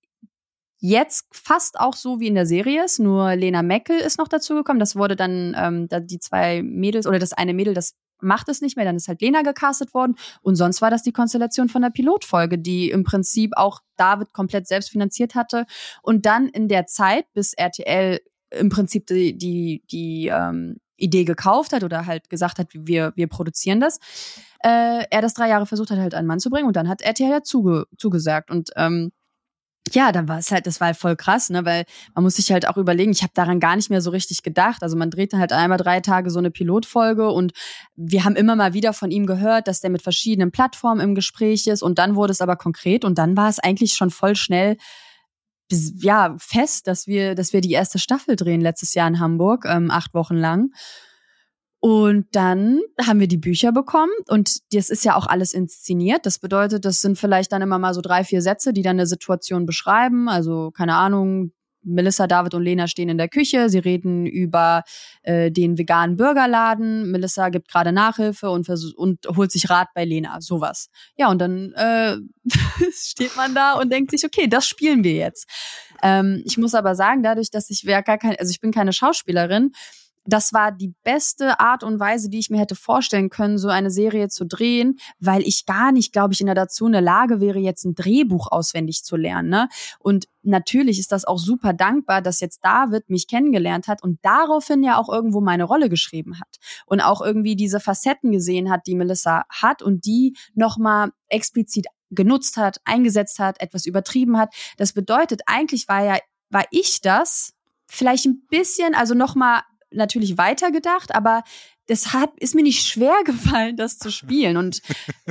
[0.82, 4.80] jetzt fast auch so wie in der Serie ist, nur Lena Meckel ist noch dazugekommen.
[4.80, 8.60] Das wurde dann ähm, da die zwei Mädels oder das eine Mädel, das macht es
[8.60, 10.16] nicht mehr, dann ist halt Lena gecastet worden.
[10.42, 14.66] Und sonst war das die Konstellation von der Pilotfolge, die im Prinzip auch David komplett
[14.66, 15.66] selbst finanziert hatte.
[16.02, 18.20] Und dann in der Zeit, bis RTL
[18.50, 23.26] im Prinzip die, die, die ähm, Idee gekauft hat oder halt gesagt hat, wir, wir
[23.26, 23.98] produzieren das,
[24.62, 26.66] äh, er das drei Jahre versucht hat, halt einen Mann zu bringen.
[26.66, 28.50] Und dann hat RTL ja zuge, zugesagt.
[28.50, 29.12] Und ähm,
[29.90, 32.52] ja, dann war es halt, das war halt voll krass, ne, weil man muss sich
[32.52, 34.82] halt auch überlegen, ich habe daran gar nicht mehr so richtig gedacht.
[34.82, 37.52] Also man dreht dann halt einmal drei Tage so eine Pilotfolge und
[37.96, 41.66] wir haben immer mal wieder von ihm gehört, dass der mit verschiedenen Plattformen im Gespräch
[41.66, 44.76] ist und dann wurde es aber konkret und dann war es eigentlich schon voll schnell
[45.98, 49.90] ja fest, dass wir, dass wir die erste Staffel drehen letztes Jahr in Hamburg, ähm,
[49.90, 50.70] acht Wochen lang.
[51.84, 56.26] Und dann haben wir die Bücher bekommen und das ist ja auch alles inszeniert.
[56.26, 59.06] Das bedeutet, das sind vielleicht dann immer mal so drei, vier Sätze, die dann eine
[59.08, 60.28] Situation beschreiben.
[60.28, 61.50] Also keine Ahnung,
[61.82, 63.68] Melissa, David und Lena stehen in der Küche.
[63.68, 64.84] Sie reden über
[65.22, 67.10] äh, den veganen Burgerladen.
[67.10, 70.40] Melissa gibt gerade Nachhilfe und, und holt sich Rat bei Lena.
[70.40, 70.88] Sowas.
[71.16, 72.16] Ja, und dann äh,
[72.92, 75.48] steht man da und denkt sich, okay, das spielen wir jetzt.
[76.00, 79.72] Ähm, ich muss aber sagen, dadurch, dass ich gar kein, also ich bin keine Schauspielerin,
[80.24, 83.90] das war die beste Art und Weise, die ich mir hätte vorstellen können, so eine
[83.90, 87.40] Serie zu drehen, weil ich gar nicht, glaube ich, in der dazu in der Lage
[87.40, 89.48] wäre, jetzt ein Drehbuch auswendig zu lernen.
[89.48, 89.68] Ne?
[89.98, 94.82] Und natürlich ist das auch super dankbar, dass jetzt David mich kennengelernt hat und daraufhin
[94.82, 98.94] ja auch irgendwo meine Rolle geschrieben hat und auch irgendwie diese Facetten gesehen hat, die
[98.94, 104.54] Melissa hat und die nochmal explizit genutzt hat, eingesetzt hat, etwas übertrieben hat.
[104.76, 106.18] Das bedeutet, eigentlich war ja,
[106.50, 107.54] war ich das,
[107.86, 109.62] vielleicht ein bisschen, also nochmal
[109.94, 111.42] natürlich weitergedacht, aber
[111.86, 114.56] das hat, ist mir nicht schwer gefallen, das zu spielen.
[114.56, 114.82] Und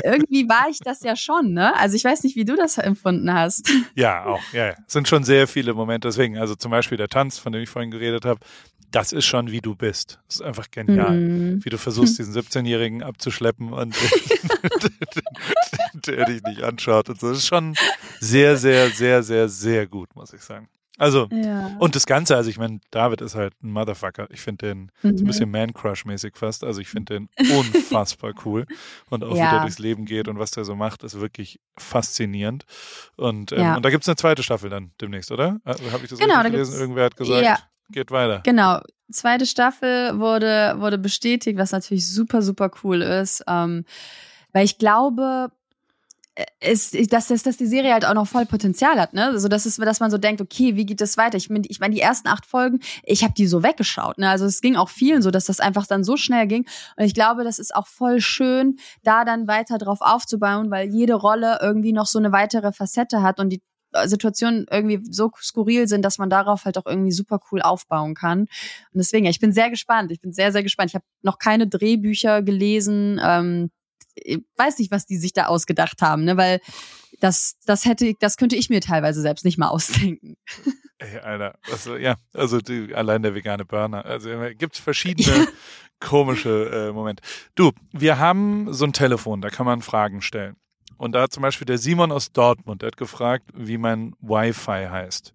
[0.03, 1.75] irgendwie war ich das ja schon, ne?
[1.75, 3.71] Also ich weiß nicht, wie du das empfunden hast.
[3.95, 4.75] Ja, auch, ja, ja.
[4.87, 6.07] Es sind schon sehr viele Momente.
[6.07, 8.39] Deswegen, also zum Beispiel der Tanz, von dem ich vorhin geredet habe,
[8.89, 10.19] das ist schon, wie du bist.
[10.27, 11.17] Das ist einfach genial.
[11.17, 11.63] Mm.
[11.63, 13.95] Wie du versuchst, diesen 17-Jährigen abzuschleppen und
[16.05, 17.09] der dich nicht anschaut.
[17.09, 17.29] Und so.
[17.29, 17.75] Das ist schon
[18.19, 20.67] sehr, sehr, sehr, sehr, sehr gut, muss ich sagen.
[21.01, 21.75] Also, ja.
[21.79, 24.27] und das Ganze, also ich meine, David ist halt ein Motherfucker.
[24.29, 25.17] Ich finde den mhm.
[25.17, 26.63] so ein bisschen Man-Crush-mäßig fast.
[26.63, 28.67] Also ich finde den unfassbar cool.
[29.09, 29.47] Und auch ja.
[29.47, 32.65] wie der durchs Leben geht und was der so macht, ist wirklich faszinierend.
[33.17, 33.75] Und, ähm, ja.
[33.77, 35.59] und da gibt es eine zweite Staffel dann demnächst, oder?
[35.65, 36.79] Äh, Habe ich das genau, richtig gelesen?
[36.79, 37.57] Irgendwer hat gesagt, ja.
[37.89, 38.41] geht weiter.
[38.43, 38.79] Genau.
[39.11, 43.43] Zweite Staffel wurde, wurde bestätigt, was natürlich super, super cool ist.
[43.47, 43.85] Ähm,
[44.53, 45.49] weil ich glaube,
[46.61, 49.25] ist, dass, dass, dass die Serie halt auch noch voll Potenzial hat, ne?
[49.25, 51.37] Also das ist, dass man so denkt, okay, wie geht das weiter?
[51.37, 54.29] Ich meine, ich mein, die ersten acht Folgen, ich habe die so weggeschaut, ne?
[54.29, 56.65] Also es ging auch vielen so, dass das einfach dann so schnell ging.
[56.95, 61.15] Und ich glaube, das ist auch voll schön, da dann weiter drauf aufzubauen, weil jede
[61.15, 63.61] Rolle irgendwie noch so eine weitere Facette hat und die
[64.05, 68.41] Situationen irgendwie so skurril sind, dass man darauf halt auch irgendwie super cool aufbauen kann.
[68.41, 68.47] Und
[68.93, 70.13] deswegen, ja, ich bin sehr gespannt.
[70.13, 70.91] Ich bin sehr, sehr gespannt.
[70.91, 73.19] Ich habe noch keine Drehbücher gelesen.
[73.21, 73.69] Ähm,
[74.15, 76.37] ich weiß nicht, was die sich da ausgedacht haben, ne?
[76.37, 76.59] Weil
[77.19, 80.37] das, das hätte, das könnte ich mir teilweise selbst nicht mal ausdenken.
[80.97, 84.05] Ey, Alter, also, ja, also die, allein der vegane Burner.
[84.05, 85.47] Also gibt verschiedene
[85.99, 87.23] komische äh, Momente.
[87.55, 90.55] Du, wir haben so ein Telefon, da kann man Fragen stellen.
[90.97, 94.87] Und da hat zum Beispiel der Simon aus Dortmund, der hat gefragt, wie mein Wi-Fi
[94.89, 95.33] heißt.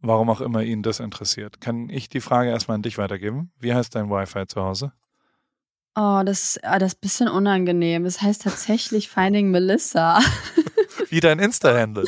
[0.00, 1.60] Warum auch immer ihn das interessiert.
[1.60, 3.50] Kann ich die Frage erstmal an dich weitergeben?
[3.58, 4.92] Wie heißt dein Wi-Fi zu Hause?
[5.98, 8.04] Oh, das ist, ah, das ist ein bisschen unangenehm.
[8.04, 10.20] Es heißt tatsächlich Finding Melissa.
[11.08, 12.04] Wie dein Insta-Handle.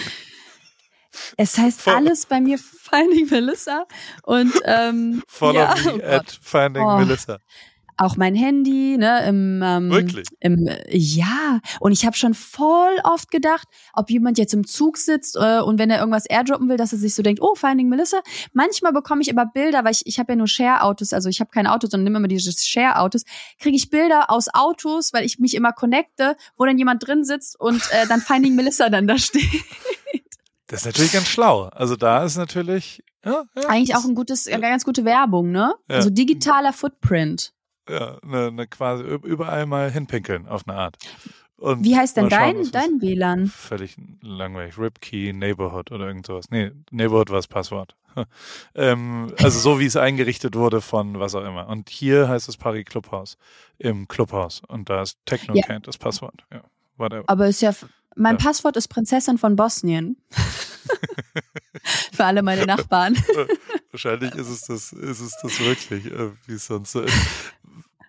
[1.39, 3.87] Es heißt Follow alles bei mir Finding Melissa
[4.23, 6.99] und ähm, Follow ja, me oh at Finding oh.
[6.99, 7.39] Melissa
[7.99, 10.29] auch mein Handy, ne, im, ähm, Wirklich?
[10.41, 11.61] im ja.
[11.81, 15.79] Und ich habe schon voll oft gedacht, ob jemand jetzt im Zug sitzt äh, und
[15.79, 18.21] wenn er irgendwas airdroppen will, dass er sich so denkt, oh, Finding Melissa.
[18.53, 21.51] Manchmal bekomme ich aber Bilder, weil ich, ich habe ja nur Share-Autos, also ich habe
[21.51, 23.25] kein Auto, sondern nehme immer diese Share-Autos,
[23.59, 27.59] kriege ich Bilder aus Autos, weil ich mich immer connecte, wo dann jemand drin sitzt
[27.59, 29.43] und äh, dann Finding Melissa dann da steht.
[30.69, 31.65] Das ist natürlich ganz schlau.
[31.73, 34.59] Also da ist natürlich ja, ja, eigentlich auch ein gutes, ja.
[34.59, 35.75] ganz gute Werbung, ne?
[35.89, 35.97] Ja.
[35.97, 37.53] Also digitaler Footprint
[37.89, 40.97] ja, ne, ne quasi überall mal hinpinkeln auf eine Art.
[41.57, 43.47] Und Wie heißt denn schauen, dein, dein WLAN?
[43.49, 44.79] Völlig langweilig.
[44.79, 46.47] Ripkey, Neighborhood oder irgend sowas.
[46.51, 47.97] Nee, Neighborhood war das Passwort.
[48.75, 51.69] ähm, also so wie es eingerichtet wurde von was auch immer.
[51.69, 53.39] Und hier heißt es Paris Clubhaus
[53.79, 54.63] im Clubhaus.
[54.69, 55.79] Und da ist Technocant ja.
[55.81, 56.45] das Passwort.
[56.53, 56.63] Ja,
[56.97, 57.25] whatever.
[57.27, 57.73] Aber ist ja,
[58.15, 58.45] mein ja.
[58.45, 60.17] Passwort ist Prinzessin von Bosnien.
[62.13, 63.17] Für alle meine Nachbarn.
[63.91, 67.15] Wahrscheinlich ist es das, ist es das wirklich, äh, wie es sonst so ist.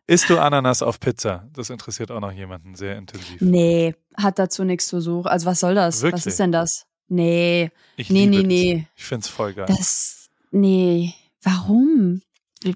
[0.07, 1.47] Isst du Ananas auf Pizza?
[1.53, 3.39] Das interessiert auch noch jemanden sehr intensiv.
[3.41, 5.27] Nee, hat dazu nichts zu suchen.
[5.27, 6.01] Also was soll das?
[6.01, 6.25] Wirklich?
[6.25, 6.87] Was ist denn das?
[7.07, 7.71] Nee.
[7.95, 8.87] Ich nee, nee, nee.
[8.95, 9.67] Ich find's voll geil.
[9.67, 11.13] Das, nee.
[11.43, 12.21] Warum?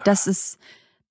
[0.03, 0.57] Das ist,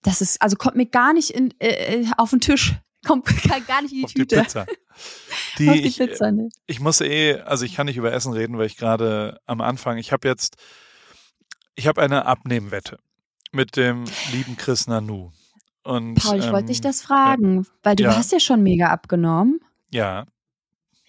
[0.03, 2.74] das ist, also kommt mir gar nicht in, äh, äh auf den Tisch.
[3.05, 3.26] Kommt
[3.66, 4.36] gar nicht in die auf Tüte.
[4.36, 4.66] Die Pizza.
[5.59, 6.51] Die, auf die ich, Pizza, ne?
[6.66, 9.99] Ich muss eh, also ich kann nicht über Essen reden, weil ich gerade am Anfang,
[9.99, 10.57] ich habe jetzt,
[11.75, 12.99] ich habe eine Abnehmwette
[13.53, 15.31] mit dem lieben Chris Nanu.
[15.85, 18.16] Und, Paul, ich ähm, wollte dich das fragen, ja, weil du ja.
[18.16, 19.61] hast ja schon mega abgenommen.
[19.91, 20.27] Ja.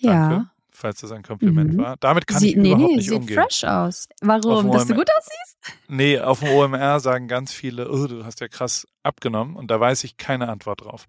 [0.01, 0.49] Danke, ja.
[0.72, 1.78] Falls das ein Kompliment mhm.
[1.78, 1.97] war.
[1.99, 3.36] Damit kann Sie, ich nee, überhaupt nee, nicht sieht umgehen.
[3.41, 4.07] fresh aus.
[4.22, 4.72] Warum?
[4.72, 5.80] Dass du gut aussiehst?
[5.88, 9.80] Nee, auf dem OMR sagen ganz viele, oh, du hast ja krass abgenommen und da
[9.80, 11.07] weiß ich keine Antwort drauf.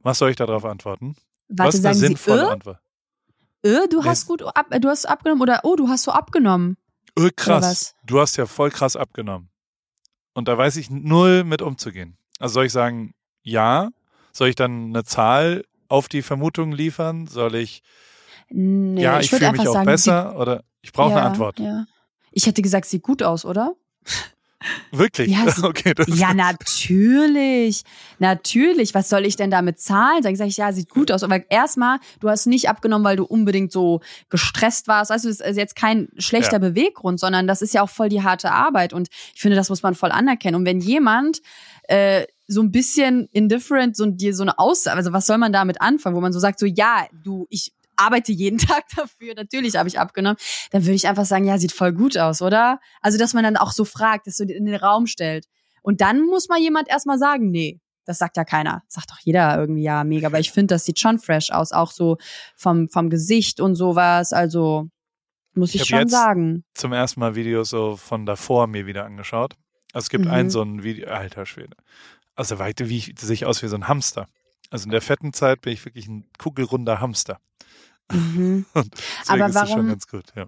[0.00, 1.14] Was soll ich darauf antworten?
[1.48, 2.50] Warte, Was ist eine sinnvolle Sie, äh?
[2.50, 2.78] Antwort?
[3.62, 6.76] Äh, du hast gut ab, du hast abgenommen oder oh, du hast so abgenommen.
[7.18, 7.94] Öh, krass.
[8.04, 9.50] Du hast ja voll krass abgenommen.
[10.34, 12.16] Und da weiß ich null mit umzugehen.
[12.38, 13.90] Also soll ich sagen, ja.
[14.32, 17.26] Soll ich dann eine Zahl auf die Vermutung liefern?
[17.26, 17.82] Soll ich,
[18.54, 21.58] Nee, ja, ich, würd fühle mich auch sagen, besser oder ich brauche ja, eine Antwort.
[21.58, 21.86] Ja.
[22.32, 23.74] Ich hätte gesagt, sieht gut aus, oder?
[24.90, 25.30] Wirklich?
[25.30, 27.82] Ja, okay, das Ja, natürlich.
[28.18, 28.94] Natürlich.
[28.94, 30.22] Was soll ich denn damit zahlen?
[30.22, 31.22] Sag ich, sag ich, ja, sieht gut aus.
[31.22, 34.00] Aber erstmal, du hast nicht abgenommen, weil du unbedingt so
[34.30, 35.10] gestresst warst.
[35.10, 36.58] Also, das ist jetzt kein schlechter Ja.
[36.58, 38.92] Beweggrund, sondern das ist ja auch voll die harte Arbeit.
[38.92, 40.56] Und ich finde, das muss man voll anerkennen.
[40.56, 41.40] Und wenn jemand
[41.84, 45.80] äh, so ein bisschen indifferent, so dir so eine Aussage, also was soll man damit
[45.80, 47.72] anfangen, wo man so sagt, so, ja, du, ich
[48.04, 50.36] arbeite jeden Tag dafür, natürlich habe ich abgenommen,
[50.70, 52.80] dann würde ich einfach sagen, ja, sieht voll gut aus, oder?
[53.00, 55.46] Also, dass man dann auch so fragt, dass so in den Raum stellt.
[55.82, 58.82] Und dann muss mal jemand erstmal sagen, nee, das sagt ja keiner.
[58.88, 60.26] Sagt doch jeder irgendwie, ja, mega.
[60.28, 62.16] Aber ich finde, das sieht schon fresh aus, auch so
[62.56, 64.32] vom, vom Gesicht und sowas.
[64.32, 64.88] Also,
[65.54, 66.64] muss Ich ich, schon jetzt- sagen.
[66.74, 69.54] zum ersten Mal Videos so von davor mir wieder angeschaut.
[69.92, 70.30] Also es gibt Mhm.
[70.30, 71.76] ein so ein Video, alter Schwede.
[72.34, 74.26] Also weite wie ich, sehe ich aus wie so ein Hamster.
[74.70, 77.38] Also in der fetten Zeit bin ich wirklich ein kugelrunder Hamster.
[78.10, 78.64] Mhm.
[79.26, 80.46] Aber ist das schon warum- ganz gut, ja.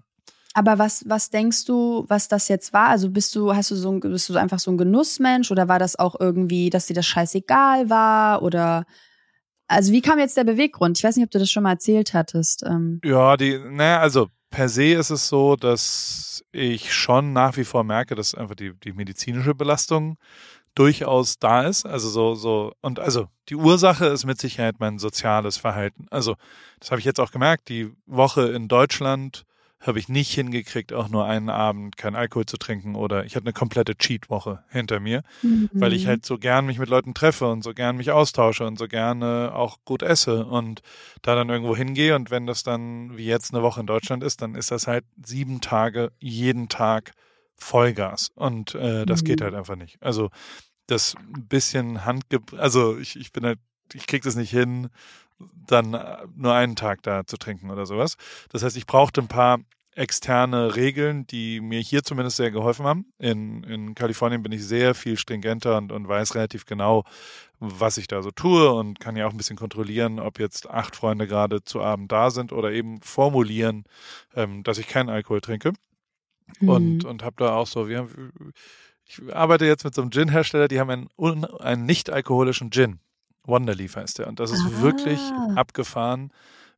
[0.57, 2.88] Aber was, was denkst du, was das jetzt war?
[2.88, 5.80] Also bist du, hast du so ein, bist du einfach so ein Genussmensch oder war
[5.80, 8.40] das auch irgendwie, dass dir das scheißegal war?
[8.42, 8.84] Oder
[9.66, 10.96] also wie kam jetzt der Beweggrund?
[10.96, 12.62] Ich weiß nicht, ob du das schon mal erzählt hattest.
[12.64, 17.64] Ähm, Ja, die, naja, also per se ist es so, dass ich schon nach wie
[17.64, 20.18] vor merke, dass einfach die, die medizinische Belastung
[20.74, 21.86] durchaus da ist.
[21.86, 26.06] Also so, so, und also die Ursache ist mit Sicherheit mein soziales Verhalten.
[26.10, 26.36] Also,
[26.80, 29.44] das habe ich jetzt auch gemerkt, die Woche in Deutschland
[29.86, 33.44] habe ich nicht hingekriegt, auch nur einen Abend keinen Alkohol zu trinken oder ich hatte
[33.44, 35.22] eine komplette Cheat-Woche hinter mir,
[35.72, 36.08] weil ich mhm.
[36.08, 39.52] halt so gern mich mit Leuten treffe und so gern mich austausche und so gerne
[39.54, 40.80] auch gut esse und
[41.22, 44.40] da dann irgendwo hingehe und wenn das dann wie jetzt eine Woche in Deutschland ist,
[44.40, 47.12] dann ist das halt sieben Tage jeden Tag
[47.57, 49.24] Vollgas und äh, das Mhm.
[49.24, 49.98] geht halt einfach nicht.
[50.02, 50.30] Also
[50.86, 53.59] das bisschen Handge also ich, ich bin halt
[53.92, 54.88] ich krieg das nicht hin,
[55.66, 58.16] dann äh, nur einen Tag da zu trinken oder sowas.
[58.50, 59.61] Das heißt, ich brauchte ein paar
[59.96, 63.07] externe Regeln, die mir hier zumindest sehr geholfen haben.
[63.18, 67.05] In, in Kalifornien bin ich sehr viel stringenter und, und weiß relativ genau,
[67.61, 70.96] was ich da so tue und kann ja auch ein bisschen kontrollieren, ob jetzt acht
[70.96, 73.84] Freunde gerade zu Abend da sind oder eben formulieren,
[74.34, 75.72] ähm, dass ich keinen Alkohol trinke.
[76.61, 77.11] Und, Mhm.
[77.11, 78.32] und habe da auch so, wir haben,
[79.05, 83.01] ich arbeite jetzt mit so einem Gin-Hersteller, die haben einen, un- einen nicht-alkoholischen Gin.
[83.47, 84.28] Wonderleaf heißt der.
[84.28, 84.80] Und das ist Ah.
[84.82, 86.30] wirklich abgefahren,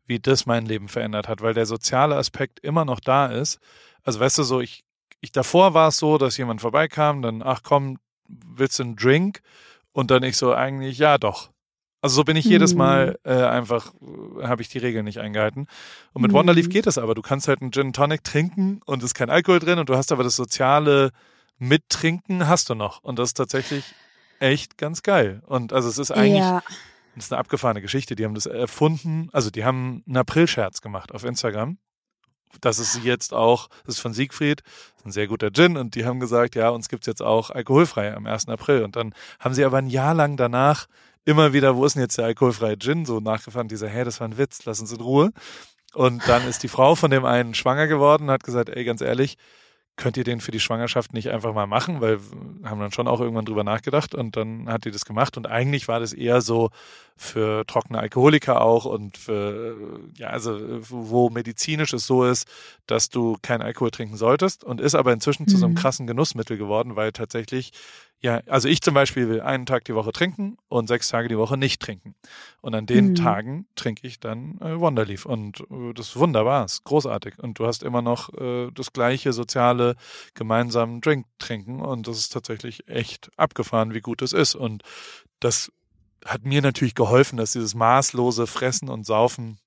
[0.06, 3.58] wie das mein Leben verändert hat, weil der soziale Aspekt immer noch da ist.
[4.02, 4.84] Also weißt du so, ich,
[5.20, 7.98] ich davor war es so, dass jemand vorbeikam, dann, ach komm,
[8.28, 9.40] willst du einen Drink?
[9.92, 11.50] Und dann ich so eigentlich, ja doch.
[12.06, 12.78] Also so bin ich jedes Mhm.
[12.78, 13.92] Mal äh, einfach,
[14.40, 15.66] äh, habe ich die Regeln nicht eingehalten.
[16.12, 16.36] Und mit Mhm.
[16.36, 17.16] Wonderleaf geht es aber.
[17.16, 19.96] Du kannst halt einen Gin Tonic trinken und es ist kein Alkohol drin und du
[19.96, 21.10] hast aber das soziale
[21.58, 23.02] Mittrinken hast du noch.
[23.02, 23.84] Und das ist tatsächlich
[24.38, 25.42] echt ganz geil.
[25.46, 26.62] Und also es ist eigentlich, ja.
[27.16, 28.14] das ist eine abgefahrene Geschichte.
[28.14, 31.76] Die haben das erfunden, also die haben einen Aprilscherz gemacht auf Instagram.
[32.60, 35.96] Das ist jetzt auch, das ist von Siegfried, das ist ein sehr guter Gin und
[35.96, 38.48] die haben gesagt, ja, uns gibt's jetzt auch alkoholfrei am 1.
[38.48, 38.84] April.
[38.84, 40.86] Und dann haben sie aber ein Jahr lang danach
[41.26, 43.04] immer wieder, wo ist denn jetzt der alkoholfreie Gin?
[43.04, 45.30] So nachgefahren, dieser, hä, das war ein Witz, lass uns in Ruhe.
[45.94, 49.00] Und dann ist die Frau von dem einen schwanger geworden und hat gesagt, ey, ganz
[49.00, 49.36] ehrlich,
[49.98, 52.02] könnt ihr den für die Schwangerschaft nicht einfach mal machen?
[52.02, 55.38] Weil wir haben dann schon auch irgendwann drüber nachgedacht und dann hat die das gemacht.
[55.38, 56.68] Und eigentlich war das eher so
[57.16, 59.74] für trockene Alkoholiker auch und für,
[60.18, 60.58] ja, also
[60.90, 62.46] wo medizinisch es so ist,
[62.86, 65.78] dass du keinen Alkohol trinken solltest und ist aber inzwischen zu so einem Mhm.
[65.78, 67.72] krassen Genussmittel geworden, weil tatsächlich
[68.20, 71.36] ja, also ich zum Beispiel will einen Tag die Woche trinken und sechs Tage die
[71.36, 72.14] Woche nicht trinken.
[72.62, 73.14] Und an den Mhm.
[73.14, 75.26] Tagen trinke ich dann äh, Wonderleaf.
[75.26, 77.38] Und äh, das ist wunderbar, ist großartig.
[77.38, 79.96] Und du hast immer noch äh, das gleiche soziale
[80.34, 81.82] gemeinsame Drink trinken.
[81.82, 84.54] Und das ist tatsächlich echt abgefahren, wie gut es ist.
[84.54, 84.82] Und
[85.40, 85.70] das
[86.24, 89.58] hat mir natürlich geholfen, dass dieses maßlose Fressen und Saufen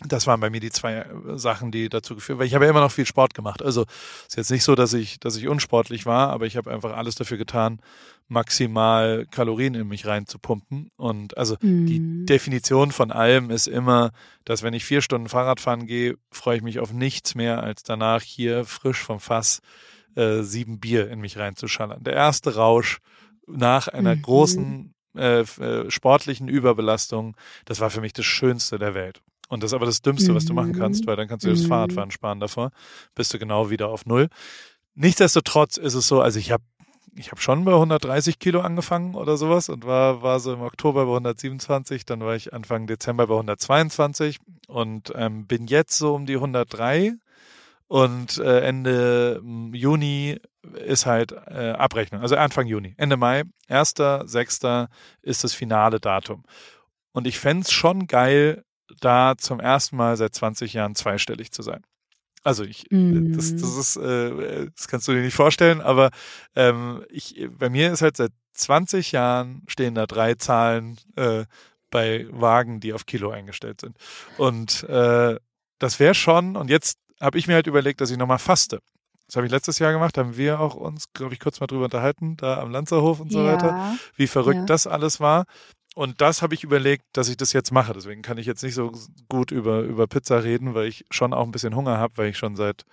[0.00, 2.70] das waren bei mir die zwei äh, Sachen, die dazu geführt, weil ich habe ja
[2.70, 3.62] immer noch viel Sport gemacht.
[3.62, 3.84] Also
[4.26, 7.14] ist jetzt nicht so, dass ich, dass ich unsportlich war, aber ich habe einfach alles
[7.14, 7.80] dafür getan,
[8.28, 10.90] maximal Kalorien in mich reinzupumpen.
[10.96, 12.26] Und also die Mhm.
[12.26, 14.10] Definition von allem ist immer,
[14.44, 17.82] dass wenn ich vier Stunden Fahrrad fahren gehe, freue ich mich auf nichts mehr, als
[17.82, 19.60] danach hier frisch vom Fass
[20.16, 22.02] äh, sieben Bier in mich reinzuschallern.
[22.04, 22.98] Der erste Rausch
[23.46, 24.22] nach einer Mhm.
[24.22, 29.22] großen äh, äh, sportlichen Überbelastung, das war für mich das Schönste der Welt.
[29.48, 30.78] Und das ist aber das Dümmste, was du machen Mhm.
[30.78, 31.66] kannst, weil dann kannst du das Mhm.
[31.68, 32.70] Fahrradfahren sparen davor.
[33.14, 34.28] Bist du genau wieder auf Null.
[34.94, 36.64] Nichtsdestotrotz ist es so, also ich habe
[37.18, 41.06] ich habe schon bei 130 Kilo angefangen oder sowas und war, war so im Oktober
[41.06, 44.38] bei 127, dann war ich Anfang Dezember bei 122
[44.68, 47.14] und ähm, bin jetzt so um die 103
[47.86, 50.38] und äh, Ende mm, Juni
[50.84, 54.88] ist halt äh, Abrechnung, also Anfang Juni, Ende Mai, 1.6.
[55.22, 56.44] ist das finale Datum.
[57.12, 58.62] Und ich fände schon geil,
[59.00, 61.82] da zum ersten Mal seit 20 Jahren zweistellig zu sein.
[62.42, 63.32] Also ich, mm.
[63.32, 63.80] das, das mhm.
[63.80, 66.10] ist, äh, das kannst du dir nicht vorstellen, aber
[66.54, 71.44] ähm, ich, bei mir ist halt seit 20 Jahren stehen da drei Zahlen äh,
[71.90, 73.96] bei Wagen, die auf Kilo eingestellt sind.
[74.38, 75.36] Und äh,
[75.78, 78.80] das wäre schon, und jetzt habe ich mir halt überlegt, dass ich nochmal faste.
[79.26, 81.86] Das habe ich letztes Jahr gemacht, haben wir auch uns, glaube ich, kurz mal drüber
[81.86, 83.52] unterhalten, da am Lanzerhof und so ja.
[83.54, 84.66] weiter, wie verrückt ja.
[84.66, 85.46] das alles war.
[85.96, 87.94] Und das habe ich überlegt, dass ich das jetzt mache.
[87.94, 88.92] Deswegen kann ich jetzt nicht so
[89.30, 92.36] gut über, über Pizza reden, weil ich schon auch ein bisschen Hunger habe, weil ich
[92.36, 92.84] schon seit,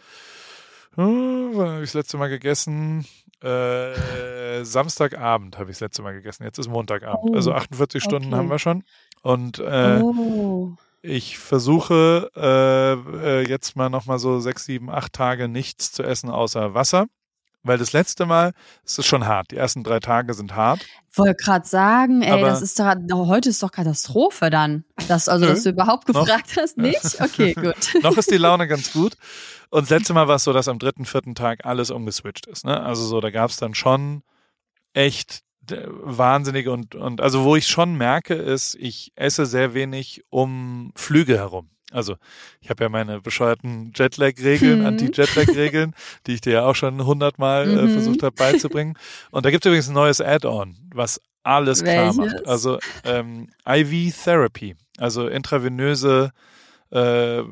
[0.95, 3.05] oh, wann habe ich das letzte Mal gegessen?
[3.41, 6.45] Äh, Samstagabend habe ich das letzte Mal gegessen.
[6.45, 7.31] Jetzt ist Montagabend.
[7.31, 8.37] Oh, also 48 Stunden okay.
[8.37, 8.85] haben wir schon.
[9.21, 10.71] Und äh, oh.
[11.01, 16.29] ich versuche äh, äh, jetzt mal nochmal so sechs, sieben, acht Tage nichts zu essen
[16.29, 17.07] außer Wasser.
[17.63, 18.53] Weil das letzte Mal
[18.83, 19.51] ist es schon hart.
[19.51, 20.85] Die ersten drei Tage sind hart.
[21.13, 22.93] Wollte gerade sagen, ey, Aber das ist doch,
[23.27, 24.83] heute ist doch Katastrophe dann.
[25.07, 26.63] Das, also, dass du überhaupt gefragt noch?
[26.63, 27.21] hast, nicht?
[27.21, 27.75] Okay, gut.
[28.03, 29.15] noch ist die Laune ganz gut.
[29.69, 32.65] Und das letzte Mal war es so, dass am dritten, vierten Tag alles umgeswitcht ist.
[32.65, 32.81] Ne?
[32.81, 34.23] Also so, da gab es dann schon
[34.93, 35.41] echt
[35.71, 40.91] äh, wahnsinnige und, und also wo ich schon merke, ist, ich esse sehr wenig um
[40.95, 41.69] Flüge herum.
[41.93, 42.15] Also
[42.59, 44.85] ich habe ja meine bescheuerten Jetlag-Regeln, mhm.
[44.85, 45.93] Anti-Jetlag-Regeln,
[46.27, 47.93] die ich dir ja auch schon hundertmal äh, mhm.
[47.93, 48.97] versucht habe beizubringen.
[49.31, 52.15] Und da gibt es übrigens ein neues Add-on, was alles Welches?
[52.15, 52.47] klar macht.
[52.47, 56.31] Also ähm, IV-Therapy, also intravenöse
[56.91, 57.43] äh, äh,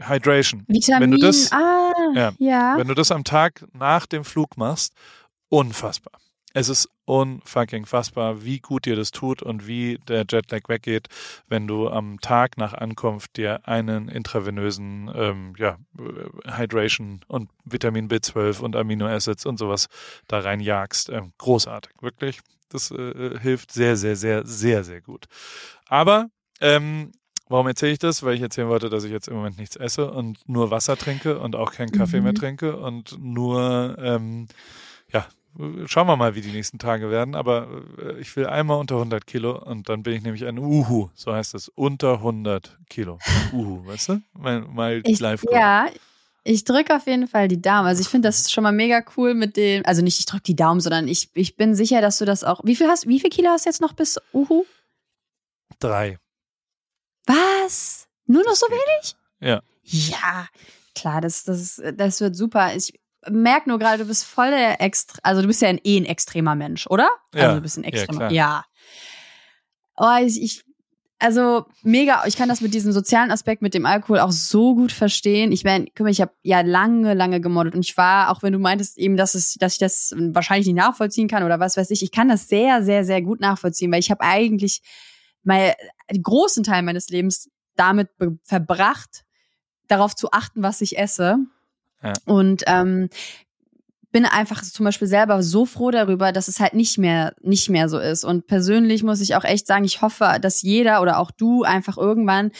[0.00, 0.64] Hydration.
[0.68, 2.74] Vitamin, wenn du das, ah, ja, ja.
[2.76, 4.94] Wenn du das am Tag nach dem Flug machst,
[5.48, 6.20] unfassbar
[6.52, 11.08] es ist unfucking fassbar, wie gut dir das tut und wie der Jetlag weggeht,
[11.48, 18.08] wenn du am Tag nach Ankunft dir einen intravenösen ähm, ja, äh, Hydration und Vitamin
[18.08, 19.88] B12 und Aminoacids und sowas
[20.28, 21.08] da reinjagst.
[21.10, 22.40] Ähm, großartig, wirklich.
[22.68, 25.26] Das äh, hilft sehr, sehr, sehr, sehr, sehr gut.
[25.86, 26.26] Aber
[26.60, 27.12] ähm,
[27.48, 28.22] Warum erzähle ich das?
[28.22, 31.40] Weil ich erzählen wollte, dass ich jetzt im Moment nichts esse und nur Wasser trinke
[31.40, 32.22] und auch keinen Kaffee mhm.
[32.22, 34.46] mehr trinke und nur ähm,
[35.12, 35.26] ja
[35.86, 37.34] Schauen wir mal, wie die nächsten Tage werden.
[37.34, 41.10] Aber äh, ich will einmal unter 100 Kilo und dann bin ich nämlich ein Uhu.
[41.14, 41.68] So heißt es.
[41.68, 43.18] Unter 100 Kilo.
[43.52, 44.22] Uhu, weißt du?
[44.32, 45.88] Mein, mein ich, live Ja,
[46.44, 47.86] ich drücke auf jeden Fall die Daumen.
[47.86, 50.56] Also ich finde das schon mal mega cool mit dem, also nicht ich drücke die
[50.56, 52.60] Daumen, sondern ich, ich bin sicher, dass du das auch.
[52.64, 54.64] Wie viel hast, wie viel Kilo hast du jetzt noch bis Uhu?
[55.78, 56.18] Drei.
[57.26, 58.08] Was?
[58.26, 59.16] Nur noch so wenig?
[59.40, 59.62] Ja.
[59.82, 60.46] Ja,
[60.94, 62.74] klar, das, das, das wird super.
[62.76, 65.98] Ich, merke nur gerade, du bist voll der Extra, also du bist ja ein, eh
[65.98, 67.08] ein extremer Mensch, oder?
[67.34, 67.42] Ja.
[67.42, 68.30] Also du bist ein extremer.
[68.30, 68.30] Ja.
[68.30, 68.64] ja.
[69.96, 70.64] Oh, ich, ich,
[71.18, 74.90] also mega, ich kann das mit diesem sozialen Aspekt mit dem Alkohol auch so gut
[74.90, 75.52] verstehen.
[75.52, 78.54] Ich meine, guck mal, ich habe ja lange, lange gemoddet und ich war, auch wenn
[78.54, 81.90] du meintest eben, dass es, dass ich das wahrscheinlich nicht nachvollziehen kann oder was weiß
[81.90, 84.80] ich, ich kann das sehr, sehr, sehr gut nachvollziehen, weil ich habe eigentlich
[85.42, 85.74] mal
[86.10, 88.08] den großen Teil meines Lebens damit
[88.44, 89.24] verbracht,
[89.88, 91.38] darauf zu achten, was ich esse
[92.24, 93.08] und ähm,
[94.12, 97.88] bin einfach zum Beispiel selber so froh darüber, dass es halt nicht mehr, nicht mehr
[97.88, 98.24] so ist.
[98.24, 101.96] Und persönlich muss ich auch echt sagen, ich hoffe, dass jeder oder auch du einfach
[101.96, 102.50] irgendwann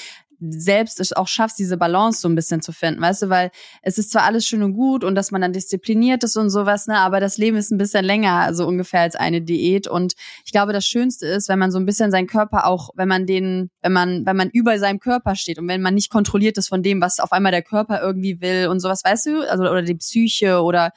[0.40, 3.50] selbst es auch schaffst, diese Balance so ein bisschen zu finden, weißt du, weil
[3.82, 6.86] es ist zwar alles schön und gut und dass man dann diszipliniert ist und sowas,
[6.86, 9.86] ne, aber das Leben ist ein bisschen länger, so ungefähr als eine Diät.
[9.86, 10.14] Und
[10.44, 13.26] ich glaube, das Schönste ist, wenn man so ein bisschen seinen Körper auch, wenn man
[13.26, 16.68] den, wenn man, wenn man über seinem Körper steht und wenn man nicht kontrolliert ist
[16.68, 19.82] von dem, was auf einmal der Körper irgendwie will und sowas, weißt du, also oder
[19.82, 20.92] die Psyche oder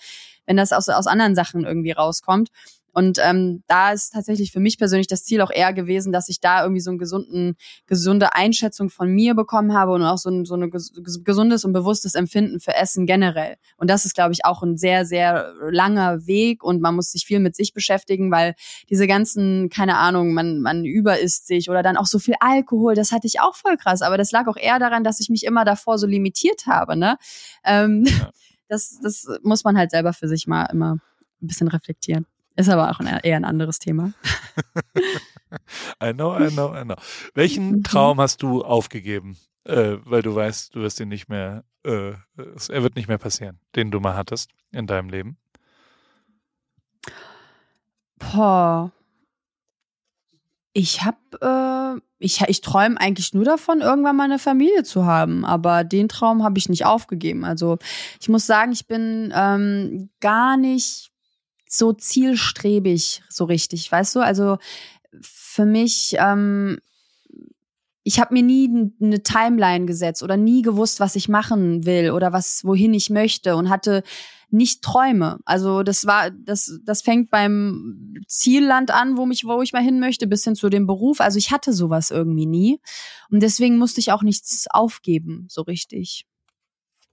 [0.45, 2.49] wenn das aus, aus anderen Sachen irgendwie rauskommt.
[2.93, 6.39] Und ähm, da ist tatsächlich für mich persönlich das Ziel auch eher gewesen, dass ich
[6.39, 7.55] da irgendwie so eine gesunden,
[7.87, 12.13] gesunde Einschätzung von mir bekommen habe und auch so ein so eine gesundes und bewusstes
[12.13, 13.55] Empfinden für Essen generell.
[13.77, 17.25] Und das ist, glaube ich, auch ein sehr, sehr langer Weg und man muss sich
[17.25, 18.53] viel mit sich beschäftigen, weil
[18.89, 23.11] diese ganzen, keine Ahnung, man, man überisst sich oder dann auch so viel Alkohol, das
[23.11, 24.01] hatte ich auch voll krass.
[24.03, 26.95] Aber das lag auch eher daran, dass ich mich immer davor so limitiert habe.
[26.95, 27.17] Ne?
[27.63, 28.29] Ähm, ja.
[28.67, 30.97] das, das muss man halt selber für sich mal immer
[31.41, 32.25] ein bisschen reflektieren.
[32.55, 34.13] Ist aber auch ein, eher ein anderes Thema.
[36.03, 36.95] I know, I know, I know.
[37.33, 37.83] Welchen mhm.
[37.83, 42.83] Traum hast du aufgegeben, äh, weil du weißt, du wirst ihn nicht mehr, äh, er
[42.83, 45.37] wird nicht mehr passieren, den du mal hattest in deinem Leben?
[48.17, 48.91] Boah.
[50.75, 55.45] Ich hab, äh, ich, ich träume eigentlich nur davon, irgendwann mal eine Familie zu haben,
[55.45, 57.45] aber den Traum habe ich nicht aufgegeben.
[57.45, 57.77] Also
[58.19, 61.12] ich muss sagen, ich bin ähm, gar nicht
[61.77, 64.19] so zielstrebig so richtig, weißt du?
[64.21, 64.57] Also
[65.21, 66.79] für mich ähm,
[68.03, 72.33] ich habe mir nie eine Timeline gesetzt oder nie gewusst, was ich machen will oder
[72.33, 74.03] was wohin ich möchte und hatte
[74.49, 75.39] nicht Träume.
[75.45, 79.99] Also das war das das fängt beim Zielland an, wo mich wo ich mal hin
[79.99, 81.21] möchte, bis hin zu dem Beruf.
[81.21, 82.79] Also ich hatte sowas irgendwie nie
[83.31, 86.25] und deswegen musste ich auch nichts aufgeben, so richtig.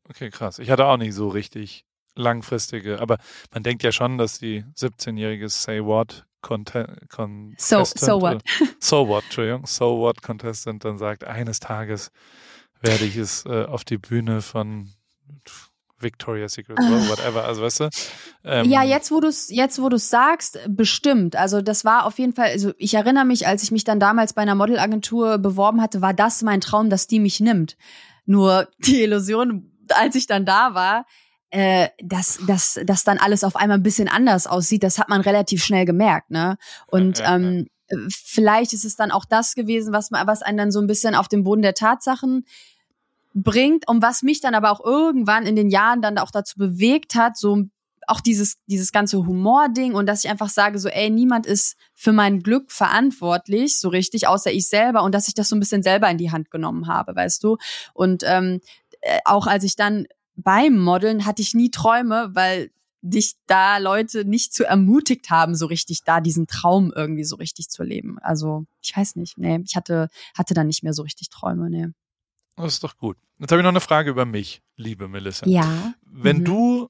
[0.08, 0.58] Okay, krass.
[0.58, 1.84] Ich hatte auch nicht so richtig
[2.14, 3.18] langfristige, aber
[3.52, 7.60] man denkt ja schon, dass die 17-jährige Say What Contestant.
[7.60, 8.42] So, so what?
[8.80, 9.66] so what, Entschuldigung.
[9.66, 12.10] So what Contestant dann sagt, eines Tages
[12.80, 14.90] werde ich es äh, auf die Bühne von
[15.98, 17.88] Victoria's Secret oder whatever, also weißt du?
[18.44, 21.36] Ähm, ja, jetzt wo du es jetzt wo du sagst, bestimmt.
[21.36, 24.32] Also das war auf jeden Fall, also ich erinnere mich, als ich mich dann damals
[24.32, 27.76] bei einer Modelagentur beworben hatte, war das mein Traum, dass die mich nimmt.
[28.24, 31.04] Nur die Illusion, als ich dann da war,
[31.50, 35.20] äh, dass, dass, dass dann alles auf einmal ein bisschen anders aussieht, das hat man
[35.20, 36.56] relativ schnell gemerkt, ne?
[36.86, 37.66] Und ja, ja, ähm,
[38.08, 41.14] vielleicht ist es dann auch das gewesen, was, man, was einen dann so ein bisschen
[41.14, 42.46] auf den Boden der Tatsachen
[43.34, 47.14] bringt und was mich dann aber auch irgendwann in den Jahren dann auch dazu bewegt
[47.14, 47.64] hat, so
[48.06, 52.12] auch dieses, dieses ganze Humor-Ding und dass ich einfach sage, so, ey, niemand ist für
[52.12, 55.82] mein Glück verantwortlich, so richtig, außer ich selber und dass ich das so ein bisschen
[55.82, 57.56] selber in die Hand genommen habe, weißt du?
[57.94, 58.60] Und ähm,
[59.00, 62.70] äh, auch als ich dann beim Modeln hatte ich nie Träume, weil
[63.02, 67.68] dich da Leute nicht zu ermutigt haben, so richtig da diesen Traum irgendwie so richtig
[67.68, 68.18] zu leben.
[68.20, 71.88] Also, ich weiß nicht, nee, ich hatte, hatte dann nicht mehr so richtig Träume, nee.
[72.56, 73.16] Das ist doch gut.
[73.38, 75.46] Jetzt habe ich noch eine Frage über mich, liebe Melissa.
[75.46, 75.94] Ja.
[76.04, 76.44] Wenn mhm.
[76.44, 76.88] du,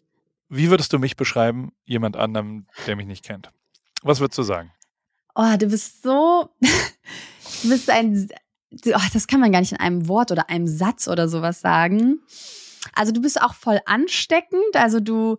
[0.49, 3.51] wie würdest du mich beschreiben, jemand anderem, der mich nicht kennt?
[4.03, 4.73] Was würdest du sagen?
[5.37, 6.51] Oh, du bist so,
[7.63, 8.29] du bist ein,
[8.73, 12.19] oh, das kann man gar nicht in einem Wort oder einem Satz oder sowas sagen.
[12.95, 14.75] Also du bist auch voll ansteckend.
[14.75, 15.37] Also du,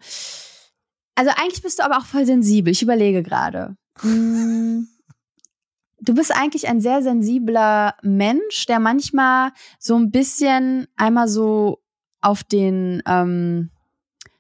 [1.16, 2.72] also eigentlich bist du aber auch voll sensibel.
[2.72, 3.76] Ich überlege gerade.
[4.00, 4.88] Hm,
[6.02, 11.82] du bist eigentlich ein sehr sensibler Mensch, der manchmal so ein bisschen einmal so
[12.22, 13.72] auf den, ähm,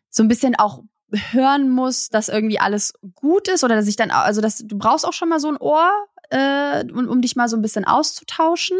[0.09, 0.83] so ein bisschen auch
[1.31, 5.05] hören muss, dass irgendwie alles gut ist oder dass ich dann, also dass du brauchst
[5.05, 5.89] auch schon mal so ein Ohr,
[6.29, 8.77] äh, um, um dich mal so ein bisschen auszutauschen.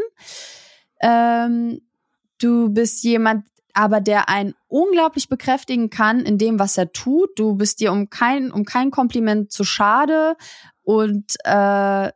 [1.01, 1.82] Ähm,
[2.39, 3.45] du bist jemand,
[3.76, 7.30] aber der einen unglaublich bekräftigen kann in dem, was er tut.
[7.38, 10.36] Du bist dir um kein, um kein Kompliment zu schade
[10.84, 12.11] und äh,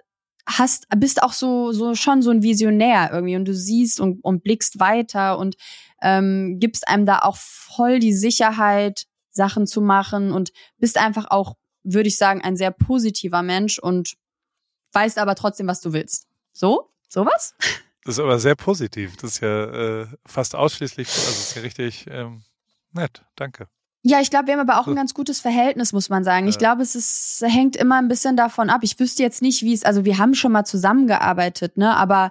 [0.48, 4.44] hast, bist auch so, so schon so ein Visionär irgendwie und du siehst und, und
[4.44, 5.56] blickst weiter und
[6.02, 11.56] ähm, gibst einem da auch voll die Sicherheit, Sachen zu machen und bist einfach auch,
[11.84, 14.16] würde ich sagen, ein sehr positiver Mensch und
[14.94, 16.28] weißt aber trotzdem, was du willst.
[16.54, 16.90] So?
[17.10, 17.56] Sowas?
[18.06, 19.18] Das ist aber sehr positiv.
[19.18, 19.66] Das ist ja
[20.02, 22.44] äh, fast ausschließlich, also ist ja richtig ähm,
[22.94, 23.26] nett.
[23.36, 23.68] Danke.
[24.04, 26.48] Ja, ich glaube, wir haben aber auch ein ganz gutes Verhältnis, muss man sagen.
[26.48, 28.82] Ich glaube, es ist, hängt immer ein bisschen davon ab.
[28.84, 32.30] Ich wüsste jetzt nicht, wie es, also wir haben schon mal zusammengearbeitet, ne, aber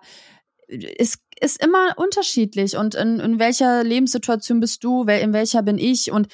[0.68, 2.76] es ist immer unterschiedlich.
[2.76, 6.28] Und in, in welcher Lebenssituation bist du, in welcher bin ich und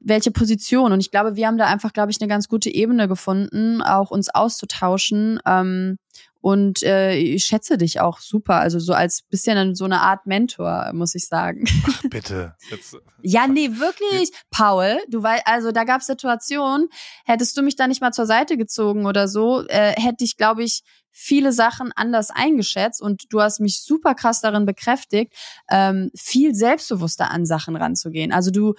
[0.00, 0.90] welche Position?
[0.90, 4.10] Und ich glaube, wir haben da einfach, glaube ich, eine ganz gute Ebene gefunden, auch
[4.10, 5.38] uns auszutauschen.
[5.46, 5.98] Ähm,
[6.42, 8.56] und äh, ich schätze dich auch super.
[8.56, 11.64] Also so als bisschen so eine Art Mentor, muss ich sagen.
[11.86, 12.56] Ach, bitte.
[12.68, 14.32] Jetzt, ja, nee, wirklich.
[14.50, 16.88] Paul, du weißt, also da gab es Situationen,
[17.24, 20.64] hättest du mich da nicht mal zur Seite gezogen oder so, äh, hätte ich, glaube
[20.64, 20.82] ich,
[21.12, 25.34] viele Sachen anders eingeschätzt und du hast mich super krass darin bekräftigt,
[25.70, 28.32] ähm, viel selbstbewusster an Sachen ranzugehen.
[28.32, 28.74] Also du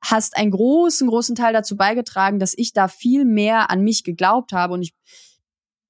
[0.00, 4.52] hast einen großen, großen Teil dazu beigetragen, dass ich da viel mehr an mich geglaubt
[4.52, 4.94] habe und ich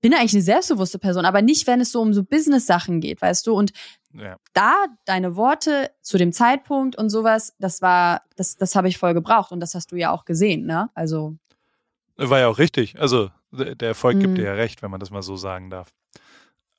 [0.03, 3.47] bin eigentlich eine selbstbewusste Person, aber nicht, wenn es so um so Business-Sachen geht, weißt
[3.47, 3.55] du?
[3.55, 3.73] Und
[4.13, 4.37] ja.
[4.53, 4.75] da
[5.07, 9.53] deine Worte zu dem Zeitpunkt und sowas, das war, das, das habe ich voll gebraucht
[9.53, 10.91] und das hast du ja auch gesehen, ne?
[10.95, 11.37] Also.
[12.17, 13.01] War ja auch richtig.
[13.01, 14.35] Also der Erfolg gibt mhm.
[14.37, 15.89] dir ja recht, wenn man das mal so sagen darf.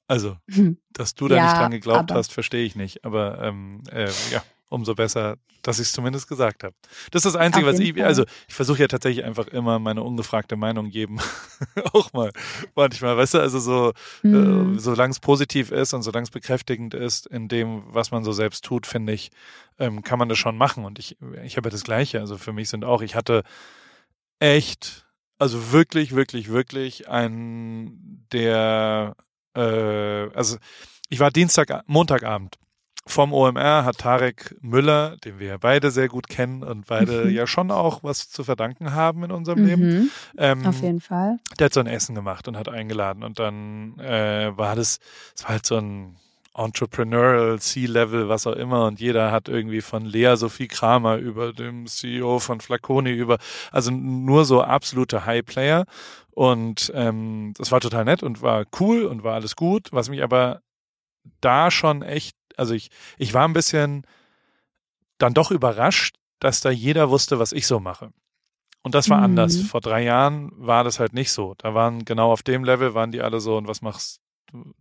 [0.07, 0.37] Also,
[0.91, 3.05] dass du da ja, nicht dran geglaubt hast, verstehe ich nicht.
[3.05, 6.75] Aber ähm, äh, ja, umso besser, dass ich es zumindest gesagt habe.
[7.11, 10.55] Das ist das Einzige, was ich, also ich versuche ja tatsächlich einfach immer meine ungefragte
[10.55, 11.19] Meinung geben.
[11.93, 12.31] auch mal
[12.75, 13.93] manchmal, weißt du, also so,
[14.23, 14.75] mhm.
[14.75, 18.33] äh, solange es positiv ist und solange es bekräftigend ist in dem, was man so
[18.33, 19.31] selbst tut, finde ich,
[19.79, 20.85] ähm, kann man das schon machen.
[20.85, 22.19] Und ich, ich habe ja das Gleiche.
[22.19, 23.43] Also für mich sind auch, ich hatte
[24.39, 25.05] echt,
[25.37, 29.15] also wirklich, wirklich, wirklich ein der,
[29.55, 29.61] äh,
[30.33, 30.57] also
[31.09, 32.57] ich war Dienstag, Montagabend
[33.05, 37.31] vom OMR hat Tarek Müller, den wir ja beide sehr gut kennen und beide mhm.
[37.31, 39.67] ja schon auch was zu verdanken haben in unserem mhm.
[39.67, 40.11] Leben.
[40.37, 41.39] Ähm, Auf jeden Fall.
[41.59, 44.99] Der hat so ein Essen gemacht und hat eingeladen und dann äh, war das,
[45.35, 46.15] es war halt so ein
[46.55, 51.87] Entrepreneurial C-Level, was auch immer und jeder hat irgendwie von Lea Sophie Kramer über dem
[51.87, 53.37] CEO von Flaconi über,
[53.71, 55.85] also nur so absolute High-Player
[56.29, 60.23] und ähm, das war total nett und war cool und war alles gut, was mich
[60.23, 60.61] aber
[61.41, 64.05] da schon echt, also ich, ich war ein bisschen
[65.17, 68.11] dann doch überrascht, dass da jeder wusste, was ich so mache.
[68.81, 69.23] Und das war mhm.
[69.23, 69.61] anders.
[69.61, 71.55] Vor drei Jahren war das halt nicht so.
[71.57, 74.19] Da waren genau auf dem Level waren die alle so, und was machst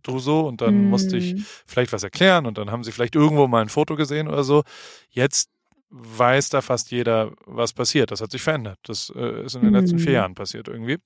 [0.03, 0.41] du so?
[0.41, 0.89] Und dann mhm.
[0.89, 1.45] musste ich mhm.
[1.65, 4.63] vielleicht was erklären und dann haben sie vielleicht irgendwo mal ein Foto gesehen oder so.
[5.09, 5.49] Jetzt
[5.89, 8.11] weiß da fast jeder, was passiert.
[8.11, 8.79] Das hat sich verändert.
[8.83, 9.75] Das äh, ist in den mhm.
[9.75, 10.15] letzten vier mhm.
[10.15, 10.97] Jahren passiert irgendwie.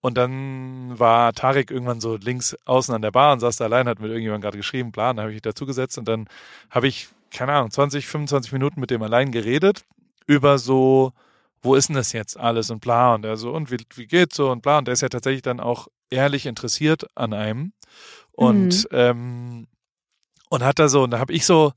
[0.00, 3.86] Und dann war Tarek irgendwann so links außen an der Bar und saß da allein,
[3.86, 6.26] hat mit irgendjemandem gerade geschrieben, Plan, da habe ich dazugesetzt und dann
[6.70, 9.84] habe ich, keine Ahnung, 20, 25 Minuten mit dem allein geredet
[10.26, 11.12] über so,
[11.62, 14.36] wo ist denn das jetzt alles und bla und er so, und wie, wie geht's
[14.36, 17.72] so und bla und der ist ja tatsächlich dann auch ehrlich interessiert an einem
[18.32, 18.98] und, mhm.
[18.98, 19.66] ähm,
[20.48, 21.72] und hat da so, und da habe ich so,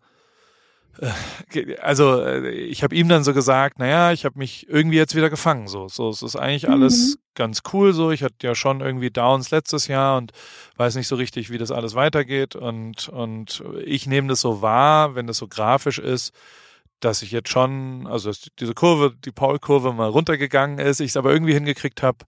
[1.82, 5.30] also äh, ich habe ihm dann so gesagt, naja, ich habe mich irgendwie jetzt wieder
[5.30, 5.68] gefangen.
[5.68, 7.22] So, so es ist eigentlich alles mhm.
[7.36, 7.94] ganz cool.
[7.94, 10.32] So, ich hatte ja schon irgendwie Downs letztes Jahr und
[10.78, 12.56] weiß nicht so richtig, wie das alles weitergeht.
[12.56, 16.34] Und und ich nehme das so wahr, wenn das so grafisch ist,
[17.00, 21.34] dass ich jetzt schon, also diese Kurve, die Paul-Kurve mal runtergegangen ist, ich es aber
[21.34, 22.20] irgendwie hingekriegt habe,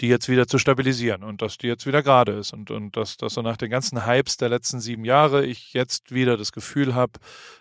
[0.00, 3.18] die jetzt wieder zu stabilisieren und dass die jetzt wieder gerade ist und, und dass,
[3.18, 6.94] dass so nach den ganzen Hypes der letzten sieben Jahre ich jetzt wieder das Gefühl
[6.94, 7.12] habe,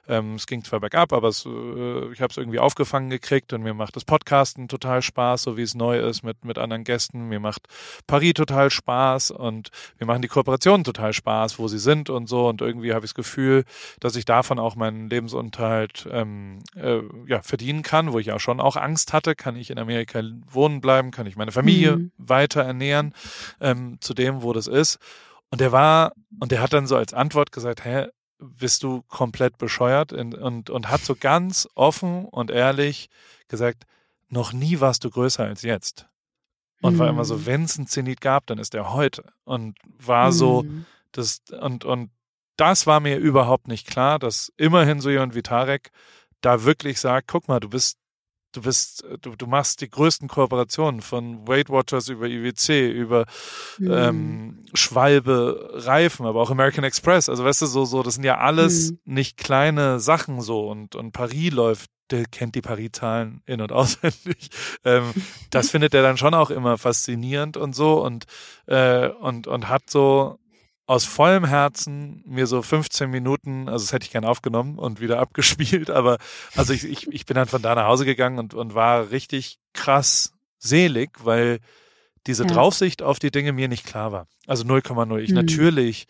[0.07, 3.61] ähm, es ging zwar bergab, aber es, äh, ich habe es irgendwie aufgefangen gekriegt und
[3.61, 7.27] mir macht das Podcasten total Spaß, so wie es neu ist mit, mit anderen Gästen.
[7.27, 7.67] Mir macht
[8.07, 9.69] Paris total Spaß und
[9.99, 12.47] mir machen die Kooperationen total Spaß, wo sie sind und so.
[12.47, 13.65] Und irgendwie habe ich das Gefühl,
[13.99, 18.61] dass ich davon auch meinen Lebensunterhalt ähm, äh, ja, verdienen kann, wo ich auch schon
[18.61, 20.21] auch Angst hatte, kann ich in Amerika
[20.51, 23.13] wohnen bleiben, kann ich meine Familie mhm weiter ernähren
[23.59, 24.99] ähm, zu dem, wo das ist.
[25.51, 28.07] Und der war, und der hat dann so als Antwort gesagt, hä,
[28.39, 30.13] bist du komplett bescheuert?
[30.13, 33.09] Und, und, und hat so ganz offen und ehrlich
[33.47, 33.86] gesagt,
[34.30, 36.07] noch nie warst du größer als jetzt.
[36.82, 36.99] Und mhm.
[36.99, 37.45] war immer so, mhm.
[37.45, 39.23] wenn es einen Zenit gab, dann ist er heute.
[39.43, 40.32] Und war mhm.
[40.32, 40.65] so,
[41.11, 42.11] das, und, und
[42.55, 45.91] das war mir überhaupt nicht klar, dass immerhin so jemand wie Tarek
[46.41, 47.97] da wirklich sagt, guck mal, du bist
[48.52, 53.26] du bist, äh, du, du machst die größten Kooperationen von Weight Watchers über IWC, über
[53.78, 53.91] mhm.
[53.91, 57.30] ähm, Schwalbe, Reifen, aber auch American Express.
[57.30, 59.00] Also weißt du, so, so, das sind ja alles mhm.
[59.06, 64.50] nicht kleine Sachen so und, und Paris läuft der kennt die Paris-Zahlen in- und auswendig.
[64.84, 65.14] Ähm,
[65.52, 68.26] das findet er dann schon auch immer faszinierend und so und,
[68.66, 70.39] äh, und, und hat so
[70.90, 75.20] aus vollem Herzen mir so 15 Minuten, also das hätte ich gern aufgenommen und wieder
[75.22, 76.18] abgespielt, aber
[76.56, 79.60] also ich, ich, ich bin dann von da nach Hause gegangen und, und war richtig
[79.74, 81.60] krass selig, weil
[82.26, 82.50] diese ja.
[82.50, 84.26] Draufsicht auf die Dinge mir nicht klar war.
[84.48, 85.20] Also 0,0.
[85.20, 85.36] Ich mhm.
[85.36, 86.08] natürlich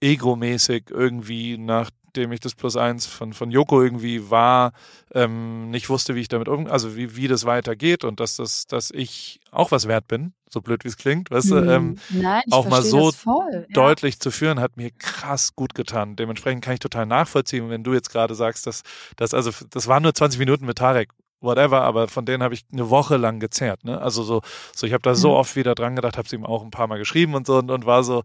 [0.00, 4.72] egomäßig irgendwie nach dem ich das Plus eins von, von Joko irgendwie war,
[5.14, 8.66] ähm, nicht wusste, wie ich damit um, also wie, wie das weitergeht und dass das,
[8.66, 12.22] dass ich auch was wert bin, so blöd wie es klingt, weißt du, ähm, hm.
[12.22, 13.74] Nein, auch mal so voll, ja.
[13.74, 16.16] deutlich zu führen, hat mir krass gut getan.
[16.16, 18.82] Dementsprechend kann ich total nachvollziehen, wenn du jetzt gerade sagst, dass,
[19.16, 22.64] dass also das waren nur 20 Minuten mit Tarek, whatever, aber von denen habe ich
[22.72, 23.84] eine Woche lang gezerrt.
[23.84, 24.00] Ne?
[24.00, 24.40] Also so,
[24.74, 25.34] so ich habe da so mhm.
[25.36, 27.70] oft wieder dran gedacht, habe es ihm auch ein paar Mal geschrieben und so und,
[27.70, 28.22] und war so,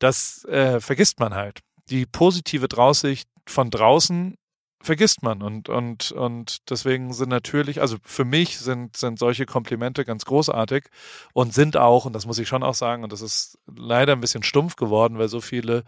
[0.00, 4.34] das äh, vergisst man halt die positive Draussicht von draußen
[4.82, 10.04] vergisst man und und und deswegen sind natürlich also für mich sind sind solche Komplimente
[10.04, 10.86] ganz großartig
[11.34, 14.20] und sind auch und das muss ich schon auch sagen und das ist leider ein
[14.20, 15.84] bisschen stumpf geworden weil so viele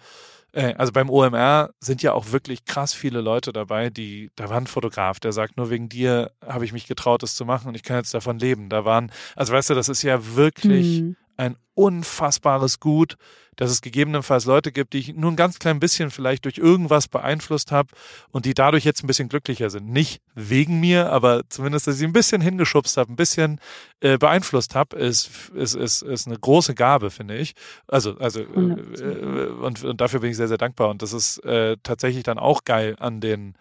[0.53, 4.59] äh, also beim OMR sind ja auch wirklich krass viele Leute dabei die da war
[4.59, 7.75] ein Fotograf der sagt nur wegen dir habe ich mich getraut das zu machen und
[7.75, 11.17] ich kann jetzt davon leben da waren also weißt du das ist ja wirklich mhm.
[11.43, 13.17] Ein unfassbares Gut
[13.57, 17.07] dass es gegebenenfalls Leute gibt, die ich nur ein ganz klein bisschen vielleicht durch irgendwas
[17.09, 17.89] beeinflusst habe
[18.31, 19.91] und die dadurch jetzt ein bisschen glücklicher sind.
[19.91, 23.61] Nicht wegen mir, aber zumindest, dass ich ein bisschen hingeschubst habe, ein bisschen
[24.01, 27.53] äh, beeinflusst habe, ist, ist, ist, ist eine große Gabe, finde ich.
[27.87, 30.89] Also, also äh, und, und dafür bin ich sehr, sehr dankbar.
[30.89, 33.55] Und das ist äh, tatsächlich dann auch geil an den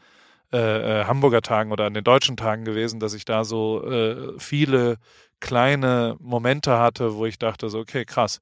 [0.54, 4.34] äh, äh, Hamburger Tagen oder an den deutschen Tagen gewesen, dass ich da so äh,
[4.38, 4.98] viele
[5.42, 8.40] kleine Momente hatte, wo ich dachte, so, okay, krass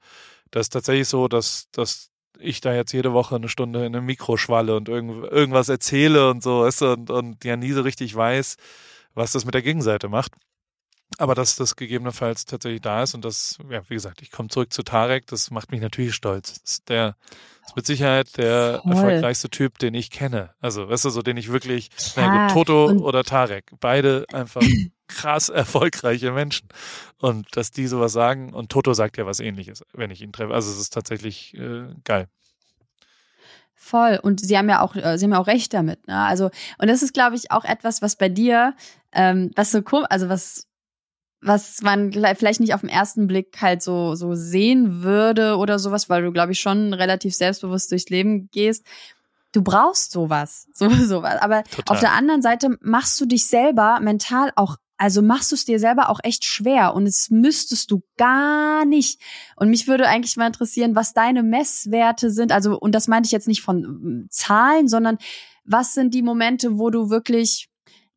[0.51, 4.05] das ist tatsächlich so, dass, dass ich da jetzt jede Woche eine Stunde in einem
[4.05, 8.15] Mikro schwalle und irgend, irgendwas erzähle und so, du, und, und ja nie so richtig
[8.15, 8.55] weiß,
[9.13, 10.33] was das mit der Gegenseite macht.
[11.17, 14.71] Aber dass das gegebenenfalls tatsächlich da ist und das, ja, wie gesagt, ich komme zurück
[14.71, 16.53] zu Tarek, das macht mich natürlich stolz.
[16.53, 17.15] Das ist der
[17.65, 18.93] ist mit Sicherheit der Voll.
[18.93, 20.51] erfolgreichste Typ, den ich kenne.
[20.59, 24.61] Also, weißt du, so den ich wirklich, na gut, Toto und oder Tarek, beide einfach
[25.09, 26.69] krass erfolgreiche Menschen.
[27.17, 30.53] Und dass die sowas sagen, und Toto sagt ja was ähnliches, wenn ich ihn treffe.
[30.53, 32.27] Also es ist tatsächlich äh, geil.
[33.75, 34.19] Voll.
[34.21, 36.07] Und sie haben ja auch, äh, sie haben ja auch recht damit.
[36.07, 36.17] Ne?
[36.17, 38.75] Also, und das ist, glaube ich, auch etwas, was bei dir,
[39.11, 40.69] ähm, was so komisch, also was
[41.41, 46.09] was man vielleicht nicht auf den ersten Blick halt so, so sehen würde oder sowas,
[46.09, 48.85] weil du, glaube ich, schon relativ selbstbewusst durchs Leben gehst.
[49.51, 51.41] Du brauchst sowas, so, sowas.
[51.41, 51.95] Aber Total.
[51.95, 55.79] auf der anderen Seite machst du dich selber mental auch also machst du es dir
[55.79, 59.21] selber auch echt schwer und es müsstest du gar nicht.
[59.55, 62.51] Und mich würde eigentlich mal interessieren, was deine Messwerte sind.
[62.51, 65.17] Also, und das meinte ich jetzt nicht von hm, Zahlen, sondern
[65.63, 67.68] was sind die Momente, wo du wirklich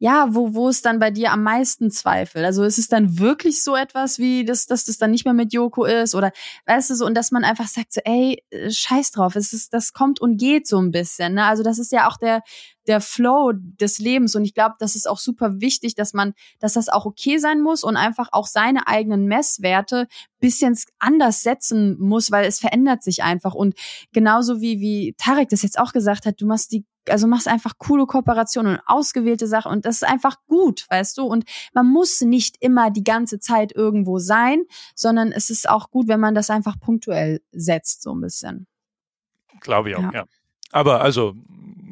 [0.03, 2.45] ja, wo, wo ist dann bei dir am meisten Zweifel?
[2.45, 5.53] Also ist es dann wirklich so etwas wie, dass, dass das dann nicht mehr mit
[5.53, 6.33] Joko ist oder
[6.66, 9.73] weißt du so, und dass man einfach sagt so, ey, äh, scheiß drauf, es ist,
[9.73, 11.35] das kommt und geht so ein bisschen.
[11.35, 11.45] Ne?
[11.45, 12.43] Also das ist ja auch der,
[12.89, 14.35] der Flow des Lebens.
[14.35, 17.61] Und ich glaube, das ist auch super wichtig, dass man, dass das auch okay sein
[17.61, 20.09] muss und einfach auch seine eigenen Messwerte
[20.41, 23.55] bisschen anders setzen muss, weil es verändert sich einfach.
[23.55, 23.77] Und
[24.12, 27.74] genauso wie, wie Tarek das jetzt auch gesagt hat, du machst die also machst einfach
[27.79, 31.24] coole Kooperationen und ausgewählte Sachen und das ist einfach gut, weißt du?
[31.24, 34.62] Und man muss nicht immer die ganze Zeit irgendwo sein,
[34.95, 38.66] sondern es ist auch gut, wenn man das einfach punktuell setzt, so ein bisschen.
[39.61, 40.11] Glaube ich auch, ja.
[40.12, 40.24] ja.
[40.70, 41.35] Aber also,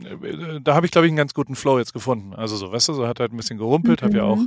[0.04, 2.34] äh, da habe ich, glaube ich, einen ganz guten Flow jetzt gefunden.
[2.34, 4.06] Also so, weißt du, so hat halt ein bisschen gerumpelt, mhm.
[4.06, 4.40] habe ja auch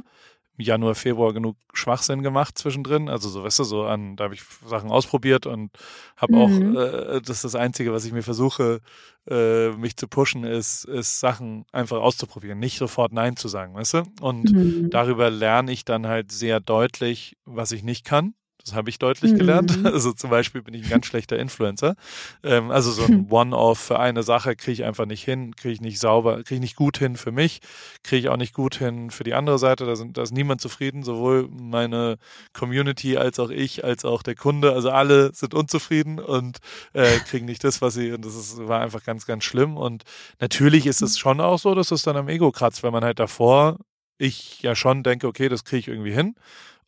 [0.58, 3.10] Januar, Februar genug Schwachsinn gemacht zwischendrin.
[3.10, 5.72] Also so, weißt du, so an, da habe ich Sachen ausprobiert und
[6.16, 6.78] habe mhm.
[6.78, 8.82] auch, äh, das ist das Einzige, was ich mir versuche,
[9.28, 13.94] äh, mich zu pushen, ist, ist Sachen einfach auszuprobieren, nicht sofort Nein zu sagen, weißt
[13.94, 14.04] du?
[14.22, 14.90] Und mhm.
[14.90, 18.36] darüber lerne ich dann halt sehr deutlich, was ich nicht kann
[18.66, 19.78] das habe ich deutlich gelernt.
[19.78, 19.86] Mhm.
[19.86, 21.96] Also zum Beispiel bin ich ein ganz schlechter Influencer.
[22.44, 25.82] Ähm, also so ein One-Off für eine Sache kriege ich einfach nicht hin, kriege ich
[25.82, 27.60] nicht sauber, kriege ich nicht gut hin für mich,
[28.04, 29.86] kriege ich auch nicht gut hin für die andere Seite.
[29.86, 32.18] Da, sind, da ist niemand zufrieden, sowohl meine
[32.54, 34.74] Community als auch ich, als auch der Kunde.
[34.74, 36.60] Also alle sind unzufrieden und
[36.94, 38.12] äh, kriegen nicht das, was sie.
[38.12, 39.76] Und das ist, war einfach ganz, ganz schlimm.
[39.76, 40.04] Und
[40.40, 43.20] natürlich ist es schon auch so, dass es dann am Ego kratzt, wenn man halt
[43.20, 43.78] davor
[44.18, 46.36] ich ja schon denke, okay, das kriege ich irgendwie hin.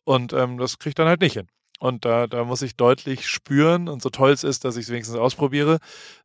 [0.04, 1.48] Und ähm, das kriege ich dann halt nicht hin.
[1.78, 4.90] Und da, da muss ich deutlich spüren, und so toll es ist, dass ich es
[4.90, 5.78] wenigstens ausprobiere,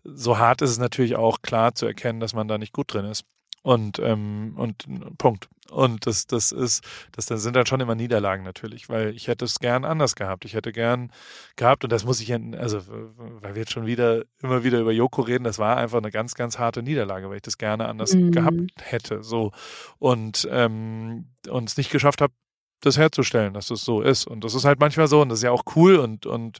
[0.04, 3.06] so hart ist es natürlich auch klar zu erkennen, dass man da nicht gut drin
[3.06, 3.26] ist.
[3.64, 4.86] Und, ähm, und
[5.20, 5.48] Punkt.
[5.70, 6.84] Und das, das ist,
[7.14, 10.44] das, das sind dann schon immer Niederlagen natürlich, weil ich hätte es gern anders gehabt.
[10.44, 11.12] Ich hätte gern
[11.56, 12.82] gehabt, und das muss ich, also,
[13.18, 16.36] weil wir jetzt schon wieder, immer wieder über Joko reden, das war einfach eine ganz,
[16.36, 18.32] ganz harte Niederlage, weil ich das gerne anders mhm.
[18.32, 19.52] gehabt hätte, so.
[19.98, 22.34] Und, ähm, und es nicht geschafft habe,
[22.82, 24.28] das herzustellen, dass es so ist.
[24.28, 26.58] Und das ist halt manchmal so und das ist ja auch cool und, und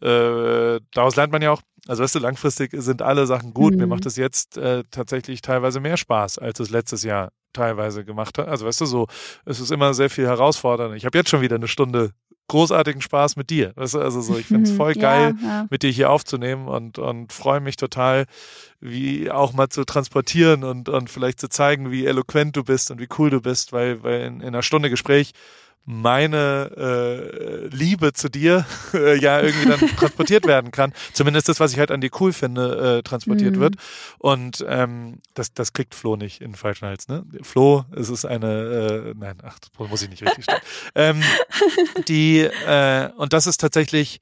[0.00, 3.74] äh, daraus lernt man ja auch, also weißt du, langfristig sind alle Sachen gut.
[3.74, 3.80] Mhm.
[3.80, 8.36] Mir macht es jetzt äh, tatsächlich teilweise mehr Spaß, als es letztes Jahr teilweise gemacht
[8.38, 8.48] hat.
[8.48, 9.06] Also weißt du, so,
[9.44, 10.96] es ist immer sehr viel herausfordernd.
[10.96, 12.10] Ich habe jetzt schon wieder eine Stunde
[12.48, 13.72] großartigen Spaß mit dir.
[13.76, 15.66] Weißt du, also so, ich finde es voll geil, ja, ja.
[15.70, 18.26] mit dir hier aufzunehmen und, und freue mich total,
[18.80, 23.00] wie auch mal zu transportieren und, und vielleicht zu zeigen, wie eloquent du bist und
[23.00, 25.32] wie cool du bist, weil, weil in, in einer Stunde Gespräch
[25.86, 30.92] meine äh, Liebe zu dir äh, ja irgendwie dann transportiert werden kann.
[31.12, 33.60] Zumindest das, was ich halt an dir cool finde, äh, transportiert mhm.
[33.60, 33.76] wird.
[34.18, 37.08] Und ähm, das, das kriegt Flo nicht in den falschen Hals.
[37.08, 37.24] Ne?
[37.42, 40.62] Flo, es ist eine, äh, nein, ach, das muss ich nicht richtig stellen.
[40.94, 41.22] ähm,
[42.08, 44.20] die, äh, und das ist tatsächlich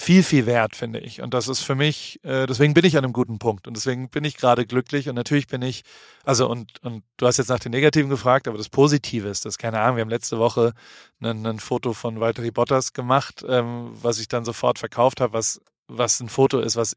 [0.00, 1.20] viel, viel wert, finde ich.
[1.20, 3.68] Und das ist für mich, äh, deswegen bin ich an einem guten Punkt.
[3.68, 5.10] Und deswegen bin ich gerade glücklich.
[5.10, 5.82] Und natürlich bin ich,
[6.24, 9.58] also und, und du hast jetzt nach den Negativen gefragt, aber das Positive ist, das
[9.58, 10.72] keine Ahnung, wir haben letzte Woche
[11.20, 15.60] ein, ein Foto von Walter Bottas gemacht, ähm, was ich dann sofort verkauft habe, was,
[15.86, 16.94] was ein Foto ist, was,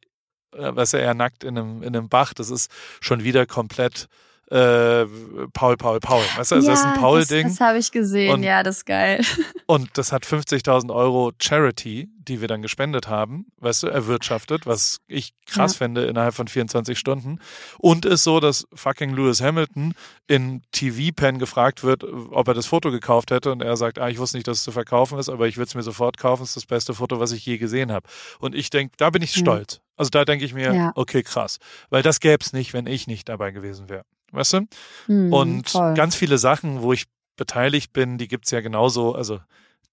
[0.53, 2.71] äh, was er nackt in einem, in einem Bach, das ist
[3.01, 4.07] schon wieder komplett
[4.53, 5.07] äh,
[5.53, 6.21] Paul, Paul, Paul.
[6.38, 7.47] Weißt du, also ja, das ist ein Paul-Ding.
[7.47, 9.21] Das, das habe ich gesehen, und, ja, das ist geil.
[9.65, 14.99] Und das hat 50.000 Euro Charity, die wir dann gespendet haben, weißt du, erwirtschaftet, was
[15.07, 15.77] ich krass ja.
[15.80, 17.39] fände innerhalb von 24 Stunden.
[17.80, 19.95] Und ist so, dass fucking Lewis Hamilton
[20.27, 24.19] in TV-Pen gefragt wird, ob er das Foto gekauft hätte und er sagt, ah, ich
[24.19, 26.49] wusste nicht, dass es zu verkaufen ist, aber ich würde es mir sofort kaufen, es
[26.49, 28.07] ist das beste Foto, was ich je gesehen habe.
[28.39, 29.81] Und ich denke, da bin ich stolz.
[29.95, 30.91] Also da denke ich mir, ja.
[30.95, 31.57] okay, krass.
[31.89, 34.61] Weil das gäbe es nicht, wenn ich nicht dabei gewesen wäre weißt du?
[35.07, 35.93] Mhm, und voll.
[35.93, 37.05] ganz viele Sachen, wo ich
[37.35, 39.39] beteiligt bin, die gibt's ja genauso, also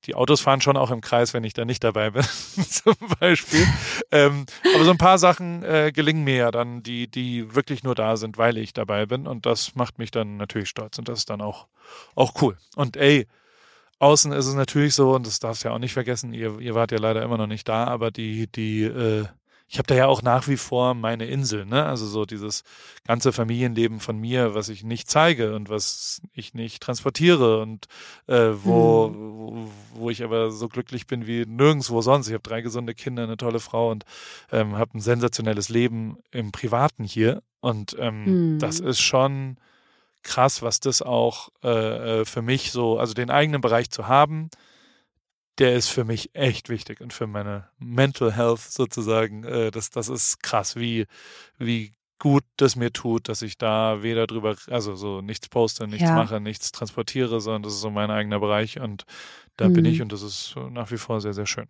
[0.06, 2.22] die Autos fahren schon auch im Kreis, wenn ich da nicht dabei bin,
[2.68, 3.66] zum Beispiel.
[4.10, 7.94] ähm, aber so ein paar Sachen äh, gelingen mir ja dann, die, die wirklich nur
[7.94, 9.26] da sind, weil ich dabei bin.
[9.26, 10.98] Und das macht mich dann natürlich stolz.
[10.98, 11.66] Und das ist dann auch,
[12.14, 12.56] auch cool.
[12.76, 13.26] Und ey,
[13.98, 16.74] außen ist es natürlich so, und das darfst du ja auch nicht vergessen, ihr, ihr
[16.74, 19.26] wart ja leider immer noch nicht da, aber die, die äh,
[19.72, 21.86] ich habe da ja auch nach wie vor meine Insel, ne?
[21.86, 22.64] Also so dieses
[23.06, 27.86] ganze Familienleben von mir, was ich nicht zeige und was ich nicht transportiere und
[28.26, 29.14] äh, wo, hm.
[29.14, 32.26] wo, wo ich aber so glücklich bin wie nirgendwo sonst.
[32.26, 34.04] Ich habe drei gesunde Kinder, eine tolle Frau und
[34.50, 37.40] ähm, habe ein sensationelles Leben im Privaten hier.
[37.60, 38.58] Und ähm, hm.
[38.58, 39.56] das ist schon
[40.24, 44.50] krass, was das auch äh, äh, für mich so, also den eigenen Bereich zu haben,
[45.58, 49.44] der ist für mich echt wichtig und für meine Mental Health sozusagen.
[49.44, 51.06] Äh, das, das ist krass, wie,
[51.58, 56.08] wie gut das mir tut, dass ich da weder drüber, also so nichts poste, nichts
[56.08, 56.14] Ja.
[56.14, 59.04] mache, nichts transportiere, sondern das ist so mein eigener Bereich und
[59.56, 61.66] da bin ich und das ist nach wie vor sehr, sehr schön.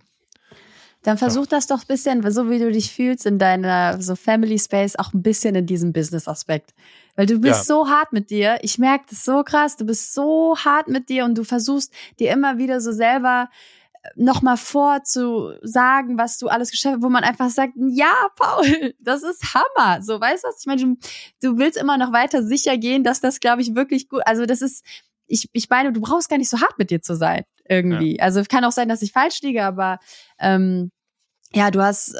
[1.02, 4.58] Dann versuch das doch ein bisschen, so wie du dich fühlst in deiner so Family
[4.58, 6.74] Space, auch ein bisschen in diesem Business-Aspekt.
[7.16, 7.64] Weil du bist Ja.
[7.64, 8.58] so hart mit dir.
[8.62, 9.76] Ich merke das so krass.
[9.76, 13.48] Du bist so hart mit dir und du versuchst dir immer wieder so selber
[14.14, 19.54] nochmal vorzusagen, was du alles geschafft hast, wo man einfach sagt, ja, Paul, das ist
[19.54, 20.02] Hammer.
[20.02, 20.60] So, weißt du was?
[20.60, 20.96] Ich meine,
[21.42, 24.62] du, willst immer noch weiter sicher gehen, dass das, glaube ich, wirklich gut, also das
[24.62, 24.84] ist,
[25.26, 28.20] ich, ich meine, du brauchst gar nicht so hart mit dir zu sein, irgendwie.
[28.20, 29.98] Also kann auch sein, dass ich falsch liege, aber
[30.38, 30.90] ähm,
[31.52, 32.16] ja, du hast,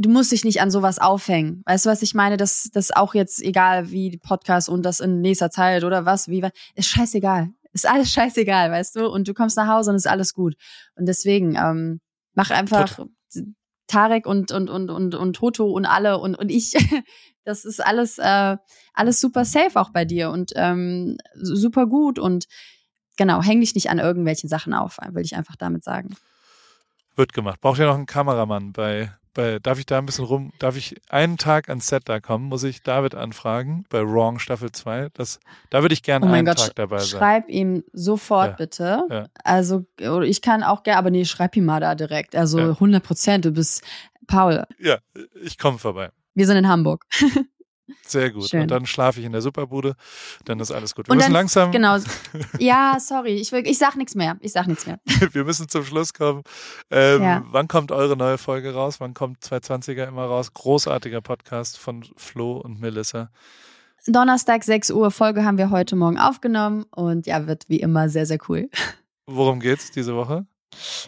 [0.00, 1.62] du musst dich nicht an sowas aufhängen.
[1.66, 2.36] Weißt du, was ich meine?
[2.36, 6.46] Das, das auch jetzt, egal wie Podcast und das in nächster Zeit oder was, wie,
[6.74, 7.50] ist scheißegal.
[7.72, 9.08] Ist alles scheißegal, weißt du?
[9.08, 10.54] Und du kommst nach Hause und ist alles gut.
[10.96, 12.00] Und deswegen, ähm,
[12.34, 12.98] mach einfach
[13.86, 16.74] Tarek und, und, und, und, und Toto und alle und, und ich.
[17.42, 18.58] Das ist alles, äh,
[18.92, 22.44] alles super safe auch bei dir und ähm, super gut und
[23.16, 26.14] genau, häng dich nicht an irgendwelchen Sachen auf, will ich einfach damit sagen.
[27.16, 27.62] Wird gemacht.
[27.62, 30.96] Braucht ihr noch einen Kameramann bei, bei, darf ich da ein bisschen rum, darf ich
[31.08, 35.08] einen Tag ans Set da kommen, muss ich David anfragen bei Wrong Staffel 2.
[35.14, 35.38] Das,
[35.70, 37.18] da würde ich gerne Oh einen Gott, Tag dabei sein.
[37.20, 39.02] schreib ihm sofort Ja, bitte.
[39.10, 39.26] ja.
[39.44, 39.84] Also,
[40.24, 42.34] ich kann auch gerne, aber nee, schreib ihm mal da direkt.
[42.34, 42.68] Also Ja.
[42.70, 43.82] 100 Prozent, du bist
[44.26, 44.64] Paul.
[44.78, 44.98] Ja,
[45.42, 46.10] ich komme vorbei.
[46.34, 47.04] Wir sind in Hamburg.
[48.06, 48.48] Sehr gut.
[48.48, 48.62] Schön.
[48.62, 49.94] Und dann schlafe ich in der Superbude,
[50.44, 51.06] dann ist alles gut.
[51.08, 51.96] Wir Und müssen dann- langsam, Genau.
[52.58, 54.36] Ja, sorry, ich, will, ich sag nichts mehr.
[54.40, 54.98] Ich sag nichts mehr.
[55.32, 56.42] wir müssen zum Schluss kommen.
[56.90, 57.44] Ähm, Ja.
[57.50, 59.00] Wann kommt eure neue Folge raus?
[59.00, 60.52] Wann kommt 220er immer raus?
[60.54, 63.30] Großartiger Podcast von Flo und Melissa.
[64.06, 68.24] Donnerstag 6 Uhr Folge haben wir heute Morgen aufgenommen und ja, wird wie immer sehr,
[68.26, 68.70] sehr cool.
[69.26, 70.46] Worum geht's diese Woche?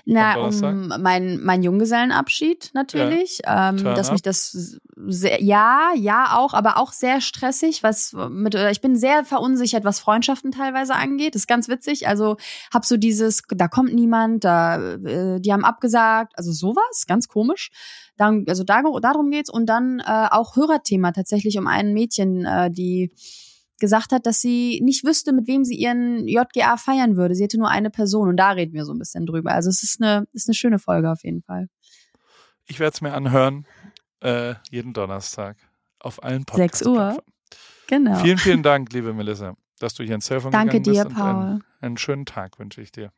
[0.04, 3.40] Na, um mein, mein Junggesellenabschied natürlich.
[3.46, 8.54] ähm, Turn dass mich das sehr, ja, ja auch, aber auch sehr stressig, was mit,
[8.54, 11.34] äh, ich bin sehr verunsichert, was Freundschaften teilweise angeht.
[11.34, 12.08] Das ist ganz witzig.
[12.08, 12.36] Also
[12.72, 17.70] hab so dieses, da kommt niemand, da, äh, die haben abgesagt, also sowas, ganz komisch.
[18.16, 22.70] Dann, also da, darum geht's und dann äh, auch Hörerthema tatsächlich um ein Mädchen, äh,
[22.70, 23.12] die
[23.78, 27.34] gesagt hat, dass sie nicht wüsste, mit wem sie ihren JGA feiern würde.
[27.34, 29.52] Sie hätte nur eine Person und da reden wir so ein bisschen drüber.
[29.52, 31.68] Also es ist eine, ist eine schöne Folge auf jeden Fall.
[32.66, 33.66] Ich werde es mir anhören,
[34.20, 35.56] äh, jeden Donnerstag
[35.98, 37.22] auf allen 6 Uhr.
[37.88, 38.16] Genau.
[38.16, 41.04] Vielen, vielen Dank, liebe Melissa, dass du hier ins Telefon Danke gegangen bist.
[41.04, 41.44] dir, und Paul.
[41.44, 43.12] Einen, einen schönen Tag wünsche ich dir.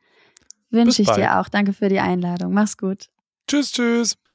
[0.71, 1.45] Wünsche ich bis dir bald.
[1.45, 1.49] auch.
[1.49, 2.53] Danke für die Einladung.
[2.53, 3.09] Mach's gut.
[3.47, 4.17] Tschüss, tschüss.